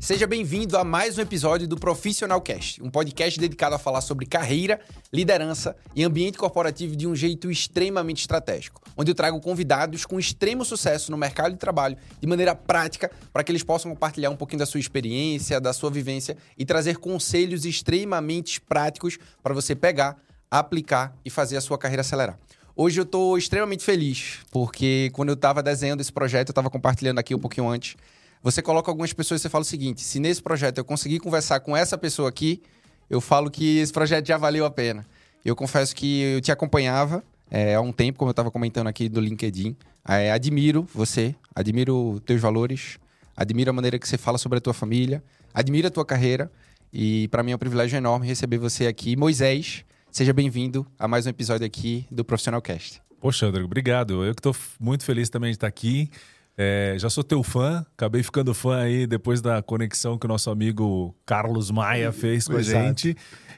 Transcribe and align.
Seja 0.00 0.26
bem-vindo 0.26 0.78
a 0.78 0.84
mais 0.84 1.18
um 1.18 1.20
episódio 1.20 1.68
do 1.68 1.76
Profissional 1.76 2.40
Cast, 2.40 2.82
um 2.82 2.88
podcast 2.88 3.38
dedicado 3.38 3.74
a 3.74 3.78
falar 3.78 4.00
sobre 4.00 4.24
carreira, 4.24 4.80
liderança 5.12 5.76
e 5.94 6.02
ambiente 6.02 6.38
corporativo 6.38 6.96
de 6.96 7.06
um 7.06 7.14
jeito 7.14 7.50
extremamente 7.50 8.22
estratégico, 8.22 8.80
onde 8.96 9.10
eu 9.10 9.14
trago 9.14 9.38
convidados 9.42 10.06
com 10.06 10.18
extremo 10.18 10.64
sucesso 10.64 11.10
no 11.10 11.18
mercado 11.18 11.52
de 11.52 11.58
trabalho 11.58 11.98
de 12.18 12.26
maneira 12.26 12.54
prática 12.54 13.10
para 13.30 13.44
que 13.44 13.52
eles 13.52 13.62
possam 13.62 13.90
compartilhar 13.90 14.30
um 14.30 14.36
pouquinho 14.36 14.60
da 14.60 14.66
sua 14.66 14.80
experiência, 14.80 15.60
da 15.60 15.74
sua 15.74 15.90
vivência 15.90 16.34
e 16.56 16.64
trazer 16.64 16.96
conselhos 16.96 17.66
extremamente 17.66 18.58
práticos 18.58 19.18
para 19.42 19.52
você 19.52 19.74
pegar, 19.74 20.16
aplicar 20.50 21.14
e 21.26 21.28
fazer 21.28 21.58
a 21.58 21.60
sua 21.60 21.76
carreira 21.76 22.00
acelerar. 22.00 22.38
Hoje 22.74 22.98
eu 22.98 23.04
estou 23.04 23.36
extremamente 23.36 23.84
feliz, 23.84 24.38
porque 24.50 25.10
quando 25.12 25.28
eu 25.28 25.34
estava 25.34 25.62
desenhando 25.62 26.00
esse 26.00 26.10
projeto, 26.10 26.48
eu 26.48 26.52
estava 26.52 26.70
compartilhando 26.70 27.18
aqui 27.18 27.34
um 27.34 27.38
pouquinho 27.38 27.68
antes, 27.68 27.96
você 28.42 28.62
coloca 28.62 28.90
algumas 28.90 29.12
pessoas 29.12 29.40
e 29.40 29.42
você 29.42 29.48
fala 29.50 29.60
o 29.60 29.64
seguinte: 29.64 30.00
se 30.00 30.18
nesse 30.18 30.42
projeto 30.42 30.78
eu 30.78 30.84
conseguir 30.84 31.20
conversar 31.20 31.60
com 31.60 31.76
essa 31.76 31.98
pessoa 31.98 32.30
aqui, 32.30 32.62
eu 33.10 33.20
falo 33.20 33.50
que 33.50 33.78
esse 33.78 33.92
projeto 33.92 34.26
já 34.26 34.38
valeu 34.38 34.64
a 34.64 34.70
pena. 34.70 35.06
Eu 35.44 35.54
confesso 35.54 35.94
que 35.94 36.22
eu 36.22 36.40
te 36.40 36.50
acompanhava 36.50 37.22
é, 37.50 37.74
há 37.74 37.80
um 37.82 37.92
tempo, 37.92 38.18
como 38.18 38.30
eu 38.30 38.32
estava 38.32 38.50
comentando 38.50 38.86
aqui 38.86 39.06
do 39.06 39.20
LinkedIn. 39.20 39.76
É, 40.08 40.32
admiro 40.32 40.88
você, 40.94 41.34
admiro 41.54 42.20
teus 42.24 42.40
valores, 42.40 42.98
admiro 43.36 43.68
a 43.68 43.72
maneira 43.74 43.98
que 43.98 44.08
você 44.08 44.16
fala 44.16 44.38
sobre 44.38 44.56
a 44.58 44.60
tua 44.62 44.72
família, 44.72 45.22
admiro 45.52 45.88
a 45.88 45.90
tua 45.90 46.06
carreira. 46.06 46.50
E 46.90 47.28
para 47.28 47.42
mim 47.42 47.52
é 47.52 47.54
um 47.54 47.58
privilégio 47.58 47.98
enorme 47.98 48.26
receber 48.26 48.56
você 48.56 48.86
aqui. 48.86 49.14
Moisés, 49.14 49.84
seja 50.12 50.34
bem-vindo 50.34 50.86
a 50.98 51.08
mais 51.08 51.24
um 51.24 51.30
episódio 51.30 51.66
aqui 51.66 52.06
do 52.10 52.22
Profissional 52.22 52.60
Cast. 52.60 53.00
Poxa, 53.18 53.46
André, 53.46 53.62
obrigado. 53.62 54.22
Eu 54.22 54.34
que 54.34 54.40
estou 54.40 54.54
muito 54.78 55.04
feliz 55.04 55.30
também 55.30 55.50
de 55.50 55.56
estar 55.56 55.66
aqui. 55.66 56.10
É, 56.56 56.94
já 56.98 57.08
sou 57.08 57.24
teu 57.24 57.42
fã, 57.42 57.86
acabei 57.96 58.22
ficando 58.22 58.52
fã 58.52 58.82
aí 58.82 59.06
depois 59.06 59.40
da 59.40 59.62
conexão 59.62 60.18
que 60.18 60.26
o 60.26 60.28
nosso 60.28 60.50
amigo 60.50 61.16
Carlos 61.24 61.70
Maia 61.70 62.12
fez 62.12 62.46
com 62.46 62.58
Exato. 62.58 62.78
a 62.78 62.88
gente. 62.88 63.16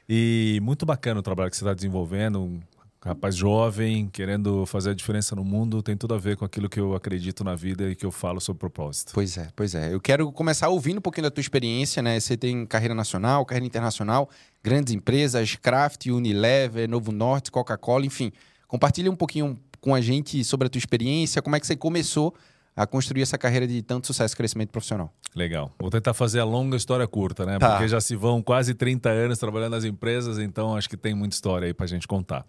E 0.08 0.60
muito 0.62 0.86
bacana 0.86 1.18
o 1.18 1.22
trabalho 1.24 1.50
que 1.50 1.56
você 1.56 1.64
está 1.64 1.74
desenvolvendo. 1.74 2.40
Um 2.40 2.60
rapaz 3.04 3.34
jovem, 3.34 4.08
querendo 4.08 4.64
fazer 4.64 4.90
a 4.90 4.94
diferença 4.94 5.34
no 5.34 5.44
mundo, 5.44 5.82
tem 5.82 5.96
tudo 5.96 6.14
a 6.14 6.18
ver 6.18 6.36
com 6.36 6.44
aquilo 6.44 6.68
que 6.68 6.78
eu 6.78 6.94
acredito 6.94 7.42
na 7.42 7.56
vida 7.56 7.90
e 7.90 7.96
que 7.96 8.06
eu 8.06 8.12
falo 8.12 8.40
sobre 8.40 8.60
propósito. 8.60 9.10
Pois 9.12 9.36
é, 9.36 9.48
pois 9.56 9.74
é. 9.74 9.92
Eu 9.92 10.00
quero 10.00 10.30
começar 10.30 10.68
ouvindo 10.68 10.98
um 10.98 11.02
pouquinho 11.02 11.24
da 11.24 11.30
tua 11.32 11.40
experiência, 11.40 12.00
né? 12.00 12.20
Você 12.20 12.36
tem 12.36 12.64
carreira 12.64 12.94
nacional, 12.94 13.44
carreira 13.44 13.66
internacional, 13.66 14.30
grandes 14.64 14.94
empresas, 14.94 15.56
Kraft, 15.56 16.06
Unilever, 16.06 16.88
Novo 16.88 17.12
Norte, 17.12 17.50
Coca-Cola, 17.50 18.06
enfim. 18.06 18.32
Compartilha 18.66 19.10
um 19.10 19.16
pouquinho 19.16 19.60
com 19.78 19.94
a 19.94 20.00
gente 20.00 20.42
sobre 20.42 20.66
a 20.66 20.70
tua 20.70 20.78
experiência, 20.78 21.42
como 21.42 21.54
é 21.54 21.60
que 21.60 21.66
você 21.66 21.76
começou 21.76 22.34
a 22.74 22.86
construir 22.86 23.22
essa 23.22 23.38
carreira 23.38 23.66
de 23.66 23.82
tanto 23.82 24.06
sucesso 24.06 24.34
e 24.34 24.36
crescimento 24.36 24.70
profissional. 24.70 25.12
Legal. 25.36 25.70
Vou 25.78 25.90
tentar 25.90 26.14
fazer 26.14 26.40
a 26.40 26.44
longa 26.44 26.76
história 26.76 27.06
curta, 27.06 27.44
né? 27.44 27.58
Tá. 27.58 27.72
Porque 27.72 27.86
já 27.86 28.00
se 28.00 28.16
vão 28.16 28.42
quase 28.42 28.74
30 28.74 29.10
anos 29.10 29.38
trabalhando 29.38 29.72
nas 29.72 29.84
empresas, 29.84 30.38
então 30.38 30.74
acho 30.74 30.88
que 30.88 30.96
tem 30.96 31.14
muita 31.14 31.34
história 31.34 31.66
aí 31.66 31.74
pra 31.74 31.86
gente 31.86 32.08
contar. 32.08 32.44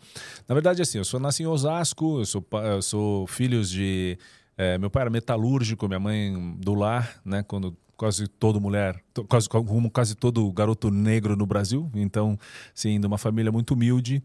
Na 0.48 0.56
verdade, 0.56 0.82
assim, 0.82 0.98
eu 0.98 1.06
sou 1.06 1.20
nasci 1.20 1.44
em 1.44 1.48
Osasco, 1.48 2.20
eu 2.20 2.26
sou, 2.26 2.46
eu 2.64 2.82
sou 2.82 3.28
filho 3.28 3.64
de. 3.64 4.18
É, 4.58 4.78
meu 4.78 4.90
pai 4.90 5.02
era 5.02 5.10
metalúrgico, 5.10 5.88
minha 5.88 6.00
mãe 6.00 6.56
do 6.60 6.74
lar, 6.74 7.20
né? 7.26 7.44
Quando 7.44 7.76
quase 7.98 8.28
toda 8.28 8.60
mulher, 8.60 9.02
quase, 9.28 9.48
como 9.48 9.90
quase 9.90 10.16
todo 10.16 10.52
garoto 10.52 10.90
negro 10.90 11.36
no 11.36 11.46
Brasil. 11.46 11.90
Então, 11.96 12.38
sim, 12.74 13.00
de 13.00 13.08
uma 13.08 13.18
família 13.18 13.52
muito 13.52 13.74
humilde 13.74 14.24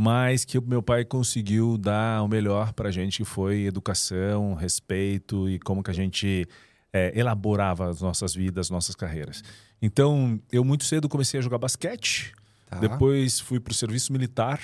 mas 0.00 0.44
que 0.44 0.60
meu 0.60 0.80
pai 0.80 1.04
conseguiu 1.04 1.76
dar 1.76 2.22
o 2.22 2.28
melhor 2.28 2.72
para 2.72 2.88
a 2.88 2.92
gente, 2.92 3.18
que 3.18 3.24
foi 3.24 3.64
educação, 3.64 4.54
respeito 4.54 5.48
e 5.48 5.58
como 5.58 5.82
que 5.82 5.90
a 5.90 5.94
gente 5.94 6.46
é, 6.92 7.18
elaborava 7.18 7.90
as 7.90 8.00
nossas 8.00 8.32
vidas, 8.32 8.70
nossas 8.70 8.94
carreiras. 8.94 9.42
Então, 9.82 10.40
eu 10.52 10.64
muito 10.64 10.84
cedo 10.84 11.08
comecei 11.08 11.40
a 11.40 11.42
jogar 11.42 11.58
basquete, 11.58 12.32
tá. 12.66 12.78
depois 12.78 13.40
fui 13.40 13.58
para 13.58 13.72
o 13.72 13.74
serviço 13.74 14.12
militar, 14.12 14.60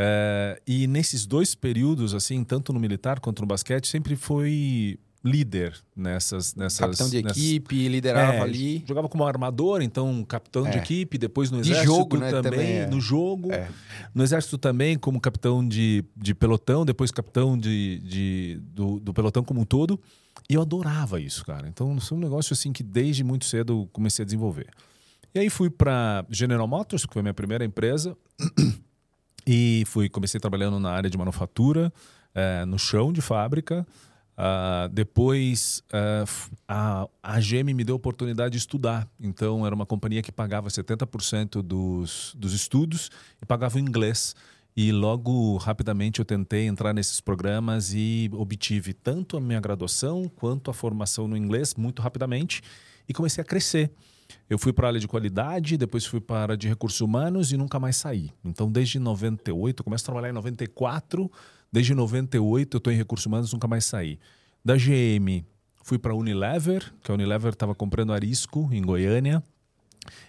é, 0.00 0.62
e 0.64 0.86
nesses 0.86 1.26
dois 1.26 1.56
períodos, 1.56 2.14
assim, 2.14 2.44
tanto 2.44 2.72
no 2.72 2.78
militar 2.78 3.18
quanto 3.18 3.40
no 3.42 3.48
basquete, 3.48 3.88
sempre 3.88 4.14
foi 4.14 4.96
líder 5.24 5.76
nessas. 5.96 6.54
nessas 6.54 6.78
capitão 6.78 7.10
de 7.10 7.20
nessas... 7.20 7.36
equipe, 7.36 7.88
liderava 7.88 8.34
é, 8.34 8.40
ali. 8.40 8.84
Jogava 8.86 9.08
como 9.08 9.24
armador, 9.24 9.82
então 9.82 10.24
capitão 10.24 10.64
é. 10.68 10.70
de 10.70 10.78
equipe, 10.78 11.18
depois 11.18 11.50
no 11.50 11.58
exército 11.58 11.80
de 11.80 11.86
jogo, 11.86 12.16
né, 12.16 12.30
também. 12.30 12.50
também 12.52 12.76
é. 12.76 12.86
No 12.86 13.00
jogo. 13.00 13.52
É. 13.52 13.68
No 14.14 14.22
exército 14.22 14.56
também, 14.56 14.96
como 14.96 15.20
capitão 15.20 15.66
de, 15.66 16.04
de 16.16 16.32
pelotão, 16.32 16.84
depois 16.84 17.10
capitão 17.10 17.58
de, 17.58 17.98
de, 17.98 18.60
do, 18.72 19.00
do 19.00 19.12
pelotão 19.12 19.42
como 19.42 19.60
um 19.60 19.64
todo. 19.64 20.00
E 20.48 20.54
eu 20.54 20.62
adorava 20.62 21.20
isso, 21.20 21.44
cara. 21.44 21.66
Então, 21.66 21.98
é 21.98 22.14
um 22.14 22.18
negócio 22.18 22.52
assim 22.52 22.72
que 22.72 22.84
desde 22.84 23.24
muito 23.24 23.46
cedo 23.46 23.88
comecei 23.92 24.22
a 24.22 24.26
desenvolver. 24.26 24.68
E 25.34 25.40
aí 25.40 25.50
fui 25.50 25.68
para 25.68 26.24
General 26.30 26.68
Motors, 26.68 27.04
que 27.04 27.12
foi 27.12 27.20
a 27.20 27.24
minha 27.24 27.34
primeira 27.34 27.64
empresa. 27.64 28.16
E 29.50 29.82
fui 29.86 30.10
comecei 30.10 30.38
trabalhando 30.38 30.78
na 30.78 30.90
área 30.90 31.08
de 31.08 31.16
manufatura, 31.16 31.90
é, 32.34 32.66
no 32.66 32.78
chão 32.78 33.10
de 33.10 33.22
fábrica. 33.22 33.86
Uh, 34.36 34.88
depois, 34.90 35.82
uh, 35.88 36.52
a, 36.68 37.08
a 37.20 37.40
GM 37.40 37.74
me 37.74 37.82
deu 37.82 37.94
a 37.94 37.96
oportunidade 37.96 38.52
de 38.52 38.58
estudar. 38.58 39.08
Então, 39.18 39.66
era 39.66 39.74
uma 39.74 39.86
companhia 39.86 40.22
que 40.22 40.30
pagava 40.30 40.68
70% 40.68 41.60
dos, 41.62 42.36
dos 42.38 42.52
estudos 42.52 43.10
e 43.42 43.46
pagava 43.46 43.76
o 43.76 43.80
inglês. 43.80 44.36
E 44.76 44.92
logo, 44.92 45.56
rapidamente, 45.56 46.20
eu 46.20 46.24
tentei 46.24 46.66
entrar 46.68 46.92
nesses 46.92 47.20
programas 47.20 47.92
e 47.94 48.30
obtive 48.34 48.92
tanto 48.92 49.36
a 49.36 49.40
minha 49.40 49.58
graduação 49.58 50.30
quanto 50.36 50.70
a 50.70 50.74
formação 50.74 51.26
no 51.26 51.36
inglês 51.36 51.74
muito 51.74 52.00
rapidamente 52.00 52.62
e 53.08 53.14
comecei 53.14 53.42
a 53.42 53.44
crescer. 53.44 53.90
Eu 54.48 54.58
fui 54.58 54.72
para 54.72 54.86
a 54.86 54.90
área 54.90 55.00
de 55.00 55.08
qualidade, 55.08 55.76
depois 55.76 56.04
fui 56.04 56.20
para 56.20 56.36
a 56.36 56.42
área 56.42 56.56
de 56.56 56.68
recursos 56.68 57.00
humanos 57.00 57.52
e 57.52 57.56
nunca 57.56 57.78
mais 57.78 57.96
saí. 57.96 58.30
Então, 58.44 58.70
desde 58.70 58.98
98, 58.98 59.82
começo 59.84 60.04
a 60.04 60.06
trabalhar 60.06 60.30
em 60.30 60.34
94 60.34 61.30
Desde 61.72 61.94
98 61.94 62.76
eu 62.76 62.78
estou 62.78 62.92
em 62.92 62.96
recursos 62.96 63.26
humanos, 63.26 63.52
nunca 63.52 63.68
mais 63.68 63.84
saí. 63.84 64.18
Da 64.64 64.74
GM, 64.76 65.44
fui 65.82 65.98
para 65.98 66.12
a 66.12 66.16
Unilever, 66.16 66.92
que 67.02 67.10
a 67.10 67.14
Unilever 67.14 67.52
estava 67.52 67.74
comprando 67.74 68.12
Arisco, 68.12 68.68
em 68.72 68.82
Goiânia. 68.82 69.42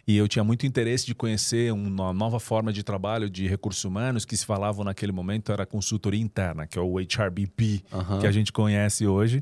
E 0.05 0.17
eu 0.17 0.27
tinha 0.27 0.43
muito 0.43 0.65
interesse 0.65 1.05
de 1.05 1.15
conhecer 1.15 1.71
uma 1.71 2.11
nova 2.11 2.39
forma 2.39 2.73
de 2.73 2.83
trabalho 2.83 3.29
de 3.29 3.47
recursos 3.47 3.85
humanos 3.85 4.25
que 4.25 4.35
se 4.35 4.45
falavam 4.45 4.83
naquele 4.83 5.13
momento 5.13 5.53
era 5.53 5.65
consultoria 5.65 6.19
interna, 6.19 6.67
que 6.67 6.77
é 6.77 6.81
o 6.81 6.99
HRBP, 6.99 7.83
uhum. 7.91 8.19
que 8.19 8.27
a 8.27 8.31
gente 8.31 8.51
conhece 8.51 9.07
hoje. 9.07 9.41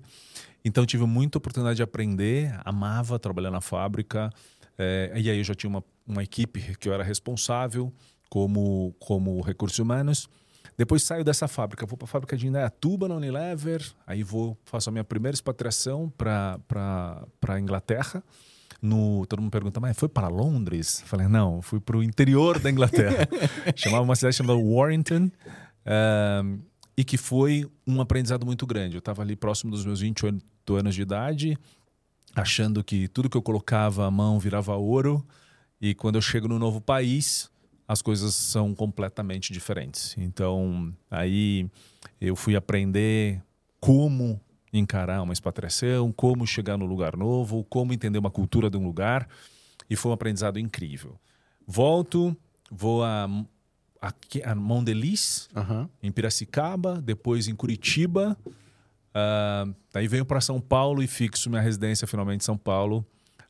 Então 0.67 0.85
tive 0.85 1.05
muita 1.05 1.38
oportunidade 1.38 1.78
de 1.78 1.83
aprender, 1.83 2.53
amava 2.66 3.17
trabalhar 3.17 3.50
na 3.50 3.61
fábrica. 3.61 4.29
É, 4.78 5.13
e 5.16 5.29
aí 5.29 5.38
eu 5.38 5.44
já 5.44 5.55
tinha 5.55 5.69
uma, 5.69 5.81
uma 6.05 6.22
equipe 6.22 6.75
que 6.78 6.89
eu 6.89 6.94
era 6.94 7.05
responsável 7.05 7.91
como, 8.29 8.94
como 9.00 9.39
recursos 9.39 9.79
humanos. 9.79 10.28
Depois 10.78 11.03
saio 11.03 11.23
dessa 11.23 11.47
fábrica, 11.47 11.85
vou 11.85 11.97
para 11.97 12.05
a 12.05 12.07
fábrica 12.09 12.35
de 12.35 12.47
Indaiatuba, 12.47 13.07
na 13.07 13.16
Unilever, 13.16 13.81
aí 14.05 14.22
vou, 14.23 14.57
faço 14.66 14.89
a 14.89 14.91
minha 14.91 15.05
primeira 15.05 15.33
expatriação 15.33 16.11
para 16.17 16.59
a 17.47 17.59
Inglaterra. 17.59 18.22
No, 18.81 19.25
todo 19.25 19.41
mundo 19.41 19.51
pergunta, 19.51 19.79
mas 19.79 19.97
foi 19.97 20.09
para 20.09 20.28
Londres? 20.28 20.99
Eu 21.01 21.07
falei, 21.07 21.28
não, 21.28 21.61
fui 21.61 21.79
para 21.79 21.97
o 21.97 22.03
interior 22.03 22.59
da 22.59 22.69
Inglaterra. 22.69 23.28
Chamava 23.73 24.03
uma 24.03 24.16
cidade 24.17 24.35
chamada 24.35 24.59
Warrington. 24.59 25.31
Um, 26.44 26.59
e 26.97 27.03
que 27.03 27.17
foi 27.17 27.66
um 27.88 28.01
aprendizado 28.01 28.45
muito 28.45 28.67
grande. 28.67 28.97
Eu 28.97 28.99
estava 28.99 29.22
ali 29.22 29.35
próximo 29.35 29.72
dos 29.72 29.85
meus 29.85 30.01
28 30.01 30.56
anos 30.75 30.95
de 30.95 31.01
idade, 31.01 31.57
achando 32.35 32.83
que 32.83 33.07
tudo 33.07 33.29
que 33.29 33.38
eu 33.38 33.41
colocava 33.41 34.05
a 34.05 34.11
mão 34.11 34.39
virava 34.39 34.75
ouro. 34.75 35.25
E 35.79 35.94
quando 35.94 36.16
eu 36.16 36.22
chego 36.22 36.47
no 36.47 36.57
novo 36.57 36.81
país, 36.81 37.50
as 37.88 38.01
coisas 38.01 38.35
são 38.35 38.75
completamente 38.75 39.53
diferentes. 39.53 40.16
Então, 40.17 40.94
aí 41.09 41.69
eu 42.19 42.35
fui 42.35 42.55
aprender 42.55 43.41
como 43.79 44.39
encarar 44.73 45.22
uma 45.22 45.34
expatriação, 45.34 46.11
como 46.11 46.46
chegar 46.46 46.78
no 46.78 46.85
lugar 46.85 47.16
novo, 47.16 47.64
como 47.66 47.93
entender 47.93 48.19
uma 48.19 48.31
cultura 48.31 48.69
de 48.69 48.78
um 48.78 48.84
lugar, 48.84 49.28
e 49.90 49.96
foi 49.96 50.11
um 50.11 50.14
aprendizado 50.14 50.59
incrível. 50.59 51.17
Volto, 51.66 52.35
vou 52.69 53.03
a, 53.03 53.29
a, 54.02 54.14
a 54.46 54.55
Mondeliz, 54.55 55.49
uhum. 55.55 55.87
em 56.03 56.11
Piracicaba, 56.11 57.02
depois 57.02 57.47
em 57.47 57.55
Curitiba, 57.55 58.37
uh, 59.17 59.75
aí 59.93 60.08
venho 60.08 60.25
para 60.25 60.40
São 60.40 60.61
Paulo 60.61 61.02
e 61.02 61.08
fixo 61.08 61.49
minha 61.49 61.61
residência 61.61 62.08
finalmente 62.08 62.41
em 62.41 62.46
São 62.46 62.58
Paulo. 62.58 63.05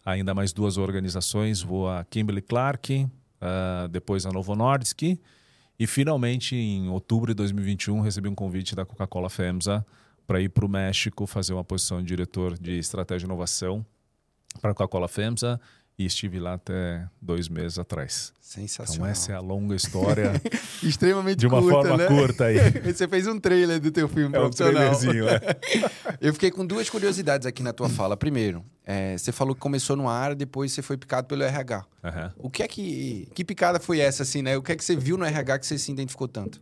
Ainda 0.05 0.33
mais 0.33 0.53
duas 0.53 0.77
organizações, 0.77 1.61
vou 1.61 1.89
a 1.89 2.05
Kimberly 2.05 2.41
Clark, 2.41 3.03
uh, 3.03 3.87
depois 3.89 4.25
a 4.25 4.31
Novo 4.31 4.55
Nordisk. 4.55 5.01
E 5.79 5.85
finalmente, 5.85 6.55
em 6.55 6.89
outubro 6.89 7.31
de 7.31 7.35
2021, 7.35 7.99
recebi 7.99 8.29
um 8.29 8.35
convite 8.35 8.75
da 8.75 8.85
Coca-Cola 8.85 9.29
FEMSA 9.29 9.85
para 10.25 10.41
ir 10.41 10.49
para 10.49 10.65
o 10.65 10.69
México 10.69 11.27
fazer 11.27 11.53
uma 11.53 11.63
posição 11.63 12.01
de 12.01 12.07
diretor 12.07 12.57
de 12.57 12.79
estratégia 12.79 13.25
e 13.25 13.27
inovação 13.27 13.85
para 14.61 14.71
a 14.71 14.73
Coca-Cola 14.73 15.07
FEMSA. 15.07 15.59
E 15.99 16.05
estive 16.05 16.39
lá 16.39 16.53
até 16.53 17.07
dois 17.21 17.49
meses 17.49 17.79
atrás. 17.79 18.31
Sensacional. 18.39 18.95
Então 18.95 19.05
essa 19.07 19.31
é 19.31 19.35
a 19.35 19.39
longa 19.39 19.75
história. 19.75 20.31
Extremamente 20.83 21.37
De 21.39 21.47
uma 21.47 21.59
curta, 21.59 21.75
forma 21.89 21.97
né? 21.97 22.07
curta 22.07 22.45
aí. 22.45 22.57
Você 22.93 23.07
fez 23.07 23.25
um 23.27 23.39
trailer 23.39 23.79
do 23.79 23.91
teu 23.91 24.07
filme 24.07 24.35
É 24.35 24.39
um 24.39 24.43
profissional. 24.43 24.73
trailerzinho, 24.73 25.27
é. 25.27 25.39
Eu 26.21 26.33
fiquei 26.33 26.51
com 26.51 26.65
duas 26.65 26.89
curiosidades 26.89 27.45
aqui 27.47 27.63
na 27.63 27.73
tua 27.73 27.89
fala. 27.89 28.15
Primeiro, 28.15 28.63
é, 28.85 29.17
você 29.17 29.31
falou 29.31 29.53
que 29.55 29.59
começou 29.59 29.95
no 29.95 30.07
área, 30.07 30.35
depois 30.35 30.71
você 30.71 30.81
foi 30.81 30.97
picado 30.97 31.27
pelo 31.27 31.43
RH. 31.43 31.83
Aham. 32.03 32.33
O 32.37 32.49
que 32.49 32.63
é 32.63 32.67
que... 32.67 33.27
Que 33.33 33.43
picada 33.43 33.79
foi 33.79 33.99
essa, 33.99 34.23
assim, 34.23 34.41
né? 34.41 34.55
O 34.55 34.61
que 34.61 34.71
é 34.71 34.75
que 34.75 34.83
você 34.85 34.95
viu 34.95 35.17
no 35.17 35.25
RH 35.25 35.59
que 35.59 35.65
você 35.65 35.77
se 35.77 35.91
identificou 35.91 36.27
tanto? 36.27 36.61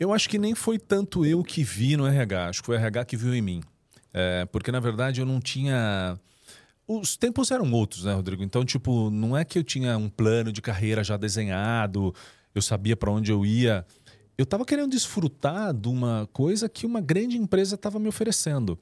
Eu 0.00 0.12
acho 0.12 0.28
que 0.28 0.38
nem 0.38 0.54
foi 0.54 0.78
tanto 0.78 1.24
eu 1.24 1.42
que 1.44 1.62
vi 1.62 1.96
no 1.96 2.06
RH, 2.06 2.48
acho 2.48 2.60
que 2.62 2.66
foi 2.66 2.76
o 2.76 2.78
RH 2.80 3.04
que 3.04 3.16
viu 3.16 3.34
em 3.34 3.42
mim. 3.42 3.62
É, 4.12 4.44
porque, 4.46 4.72
na 4.72 4.80
verdade, 4.80 5.20
eu 5.20 5.26
não 5.26 5.40
tinha. 5.40 6.18
Os 6.86 7.16
tempos 7.16 7.50
eram 7.50 7.70
outros, 7.72 8.04
né, 8.04 8.12
Rodrigo? 8.14 8.42
Então, 8.42 8.64
tipo, 8.64 9.08
não 9.10 9.36
é 9.36 9.44
que 9.44 9.58
eu 9.58 9.64
tinha 9.64 9.96
um 9.96 10.08
plano 10.08 10.52
de 10.52 10.60
carreira 10.60 11.02
já 11.04 11.16
desenhado, 11.16 12.14
eu 12.54 12.60
sabia 12.60 12.96
para 12.96 13.10
onde 13.10 13.30
eu 13.30 13.46
ia. 13.46 13.86
Eu 14.36 14.44
estava 14.44 14.64
querendo 14.64 14.90
desfrutar 14.90 15.72
de 15.74 15.88
uma 15.88 16.28
coisa 16.32 16.68
que 16.68 16.84
uma 16.86 17.00
grande 17.00 17.36
empresa 17.36 17.74
estava 17.76 17.98
me 17.98 18.08
oferecendo. 18.08 18.78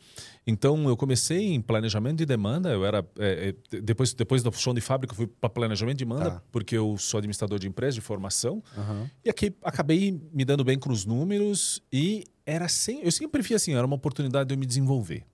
Então, 0.47 0.89
eu 0.89 0.97
comecei 0.97 1.53
em 1.53 1.61
planejamento 1.61 2.19
de 2.19 2.25
demanda. 2.25 2.71
Eu 2.71 2.87
era 2.87 3.05
é, 3.19 3.55
é, 3.73 3.81
depois 3.81 4.15
depois 4.15 4.43
do 4.43 4.53
chão 4.53 4.73
de 4.73 4.81
fábrica, 4.81 5.13
eu 5.13 5.17
fui 5.17 5.27
para 5.27 5.51
planejamento 5.51 5.99
de 5.99 6.05
demanda 6.05 6.31
Tá. 6.31 6.43
porque 6.51 6.77
eu 6.77 6.97
sou 6.97 7.19
administrador 7.19 7.59
de 7.59 7.69
empresa 7.69 7.97
de 7.97 8.01
formação. 8.01 8.63
Aham. 8.79 9.11
E 9.25 9.29
aqui 9.29 9.53
acabei 9.63 10.19
me 10.33 10.45
dando 10.45 10.65
bem 10.65 10.79
com 10.79 10.91
os 10.91 11.05
números 11.05 11.83
e 11.93 12.25
era 12.47 12.69
sem, 12.69 13.03
eu 13.03 13.13
sempre 13.13 13.43
vi 13.43 13.55
assim, 13.55 13.75
era 13.75 13.87
uma 13.87 13.97
oportunidade 13.97 14.49
de 14.49 14.55
eu 14.55 14.59
me 14.59 14.65
desenvolver. 14.67 15.25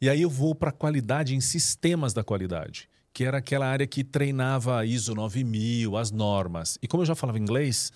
E 0.00 0.08
aí 0.08 0.22
eu 0.22 0.30
vou 0.30 0.54
para 0.54 0.70
a 0.70 0.72
qualidade 0.72 1.34
em 1.34 1.40
sistemas 1.42 2.14
da 2.14 2.24
qualidade, 2.24 2.88
que 3.12 3.22
era 3.22 3.36
aquela 3.36 3.66
área 3.66 3.86
que 3.86 4.02
treinava 4.02 4.78
a 4.78 4.86
ISO 4.86 5.14
9000, 5.14 5.94
as 5.94 6.10
normas. 6.10 6.78
E 6.80 6.88
como 6.88 7.02
eu 7.02 7.06
já 7.06 7.14
falava 7.14 7.38
inglês, 7.38 7.92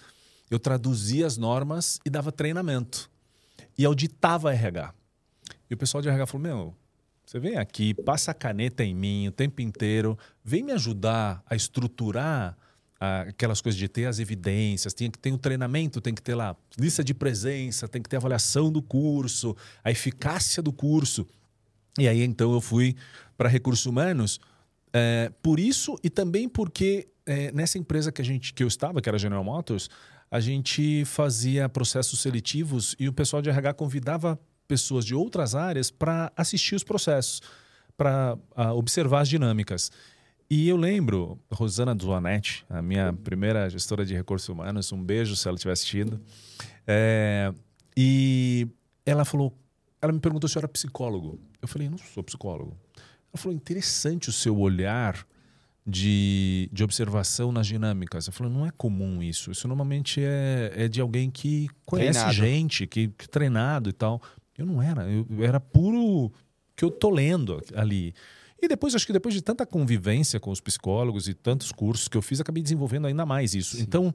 eu 0.50 0.58
traduzia 0.58 1.26
as 1.26 1.38
normas 1.38 1.98
e 2.04 2.10
dava 2.10 2.30
treinamento. 2.30 3.10
E 3.78 3.86
auditava 3.86 4.52
RH. 4.52 4.92
E 5.70 5.74
o 5.74 5.76
pessoal 5.78 6.02
de 6.02 6.08
RH 6.08 6.26
falou: 6.26 6.42
"Meu, 6.42 6.74
você 7.24 7.40
vem 7.40 7.56
aqui, 7.56 7.94
passa 7.94 8.32
a 8.32 8.34
caneta 8.34 8.84
em 8.84 8.94
mim 8.94 9.28
o 9.28 9.32
tempo 9.32 9.62
inteiro, 9.62 10.18
vem 10.44 10.62
me 10.62 10.72
ajudar 10.72 11.42
a 11.48 11.56
estruturar 11.56 12.54
aquelas 13.00 13.60
coisas 13.60 13.78
de 13.78 13.88
ter 13.88 14.06
as 14.06 14.18
evidências, 14.18 14.94
tem 14.94 15.10
que 15.10 15.18
ter 15.18 15.32
o 15.32 15.38
treinamento, 15.38 16.00
tem 16.00 16.14
que 16.14 16.22
ter 16.22 16.34
lá 16.34 16.56
lista 16.78 17.02
de 17.02 17.12
presença, 17.12 17.88
tem 17.88 18.02
que 18.02 18.08
ter 18.08 18.16
avaliação 18.16 18.70
do 18.70 18.80
curso, 18.80 19.56
a 19.82 19.90
eficácia 19.90 20.62
do 20.62 20.72
curso. 20.72 21.26
E 21.98 22.08
aí 22.08 22.22
então 22.22 22.52
eu 22.52 22.60
fui 22.60 22.96
para 23.36 23.48
recursos 23.48 23.86
humanos 23.86 24.40
eh, 24.92 25.32
por 25.42 25.58
isso 25.58 25.96
e 26.02 26.10
também 26.10 26.48
porque 26.48 27.08
eh, 27.26 27.50
nessa 27.52 27.78
empresa 27.78 28.10
que 28.10 28.20
a 28.20 28.24
gente 28.24 28.52
que 28.52 28.62
eu 28.62 28.68
estava, 28.68 29.00
que 29.00 29.08
era 29.08 29.18
General 29.18 29.44
Motors, 29.44 29.88
a 30.30 30.40
gente 30.40 31.04
fazia 31.04 31.68
processos 31.68 32.20
seletivos 32.20 32.96
e 32.98 33.08
o 33.08 33.12
pessoal 33.12 33.40
de 33.40 33.50
RH 33.50 33.74
convidava 33.74 34.38
pessoas 34.66 35.04
de 35.04 35.14
outras 35.14 35.54
áreas 35.54 35.90
para 35.90 36.32
assistir 36.36 36.74
os 36.74 36.82
processos, 36.82 37.40
para 37.96 38.36
observar 38.74 39.20
as 39.20 39.28
dinâmicas. 39.28 39.92
E 40.50 40.68
eu 40.68 40.76
lembro, 40.76 41.38
Rosana 41.50 41.94
Duanetti, 41.94 42.64
a 42.68 42.82
minha 42.82 43.12
primeira 43.12 43.68
gestora 43.70 44.04
de 44.04 44.14
recursos 44.14 44.48
humanos, 44.48 44.92
um 44.92 45.02
beijo 45.02 45.34
se 45.36 45.48
ela 45.48 45.56
estiver 45.56 45.72
assistindo. 45.72 46.20
É, 46.86 47.52
e 47.96 48.68
ela 49.06 49.24
falou, 49.24 49.56
ela 50.04 50.12
me 50.12 50.20
perguntou 50.20 50.48
se 50.48 50.56
eu 50.56 50.60
era 50.60 50.68
psicólogo. 50.68 51.40
Eu 51.60 51.66
falei, 51.66 51.88
não 51.88 51.98
sou 51.98 52.22
psicólogo. 52.22 52.76
Ela 52.94 53.36
falou, 53.36 53.56
interessante 53.56 54.28
o 54.28 54.32
seu 54.32 54.58
olhar 54.58 55.26
de, 55.86 56.68
de 56.72 56.84
observação 56.84 57.50
nas 57.50 57.66
dinâmicas. 57.66 58.26
Eu 58.26 58.32
falei, 58.32 58.52
não 58.52 58.66
é 58.66 58.70
comum 58.70 59.22
isso. 59.22 59.50
Isso 59.50 59.66
normalmente 59.66 60.22
é, 60.22 60.72
é 60.76 60.88
de 60.88 61.00
alguém 61.00 61.30
que 61.30 61.68
conhece 61.86 62.20
Treinado. 62.20 62.34
gente, 62.34 62.86
que, 62.86 63.08
que 63.08 63.28
treinado 63.28 63.88
e 63.88 63.92
tal. 63.92 64.20
Eu 64.56 64.66
não 64.66 64.82
era, 64.82 65.10
eu, 65.10 65.26
eu 65.30 65.42
era 65.42 65.58
puro 65.58 66.32
que 66.76 66.84
eu 66.84 66.90
tô 66.90 67.08
lendo 67.10 67.60
ali. 67.74 68.14
E 68.60 68.68
depois, 68.68 68.94
acho 68.94 69.06
que 69.06 69.12
depois 69.12 69.34
de 69.34 69.42
tanta 69.42 69.66
convivência 69.66 70.38
com 70.38 70.50
os 70.50 70.60
psicólogos 70.60 71.28
e 71.28 71.34
tantos 71.34 71.72
cursos 71.72 72.08
que 72.08 72.16
eu 72.16 72.22
fiz, 72.22 72.40
acabei 72.40 72.62
desenvolvendo 72.62 73.06
ainda 73.06 73.26
mais 73.26 73.54
isso. 73.54 73.80
Então, 73.80 74.14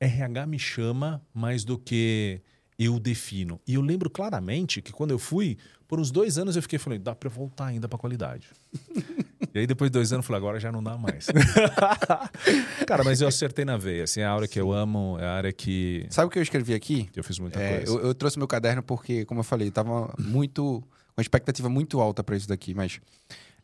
RH 0.00 0.46
me 0.46 0.58
chama 0.58 1.22
mais 1.32 1.64
do 1.64 1.78
que 1.78 2.42
eu 2.78 2.98
defino. 3.00 3.60
E 3.66 3.74
eu 3.74 3.80
lembro 3.80 4.08
claramente 4.08 4.80
que 4.80 4.92
quando 4.92 5.10
eu 5.10 5.18
fui, 5.18 5.56
por 5.88 5.98
uns 5.98 6.10
dois 6.10 6.38
anos 6.38 6.54
eu 6.54 6.62
fiquei 6.62 6.78
falando, 6.78 7.00
dá 7.02 7.14
para 7.14 7.28
voltar 7.28 7.66
ainda 7.66 7.88
para 7.88 7.98
qualidade. 7.98 8.46
e 9.54 9.58
aí 9.58 9.66
depois 9.66 9.90
de 9.90 9.94
dois 9.94 10.12
anos 10.12 10.24
eu 10.24 10.26
falei, 10.28 10.38
agora 10.38 10.60
já 10.60 10.70
não 10.70 10.82
dá 10.82 10.96
mais. 10.96 11.26
Cara, 12.86 13.02
mas 13.04 13.20
eu 13.20 13.28
acertei 13.28 13.64
na 13.64 13.76
veia. 13.76 14.04
Assim, 14.04 14.20
é 14.20 14.24
a 14.24 14.32
área 14.32 14.46
que 14.48 14.60
eu 14.60 14.72
amo, 14.72 15.16
é 15.20 15.24
a 15.26 15.32
área 15.32 15.52
que, 15.52 16.06
Sabe 16.10 16.28
o 16.28 16.30
que 16.30 16.38
eu 16.38 16.42
escrevi 16.42 16.74
aqui? 16.74 17.08
eu 17.16 17.24
fiz 17.24 17.38
muita 17.38 17.60
É, 17.60 17.78
coisa. 17.78 17.92
eu, 17.92 18.06
eu 18.08 18.14
trouxe 18.14 18.38
meu 18.38 18.46
caderno 18.46 18.82
porque, 18.82 19.24
como 19.24 19.40
eu 19.40 19.44
falei, 19.44 19.70
tava 19.70 20.14
muito. 20.18 20.82
uma 21.16 21.22
expectativa 21.22 21.68
muito 21.68 22.00
alta 22.00 22.22
para 22.22 22.36
isso 22.36 22.48
daqui, 22.48 22.74
mas 22.74 23.00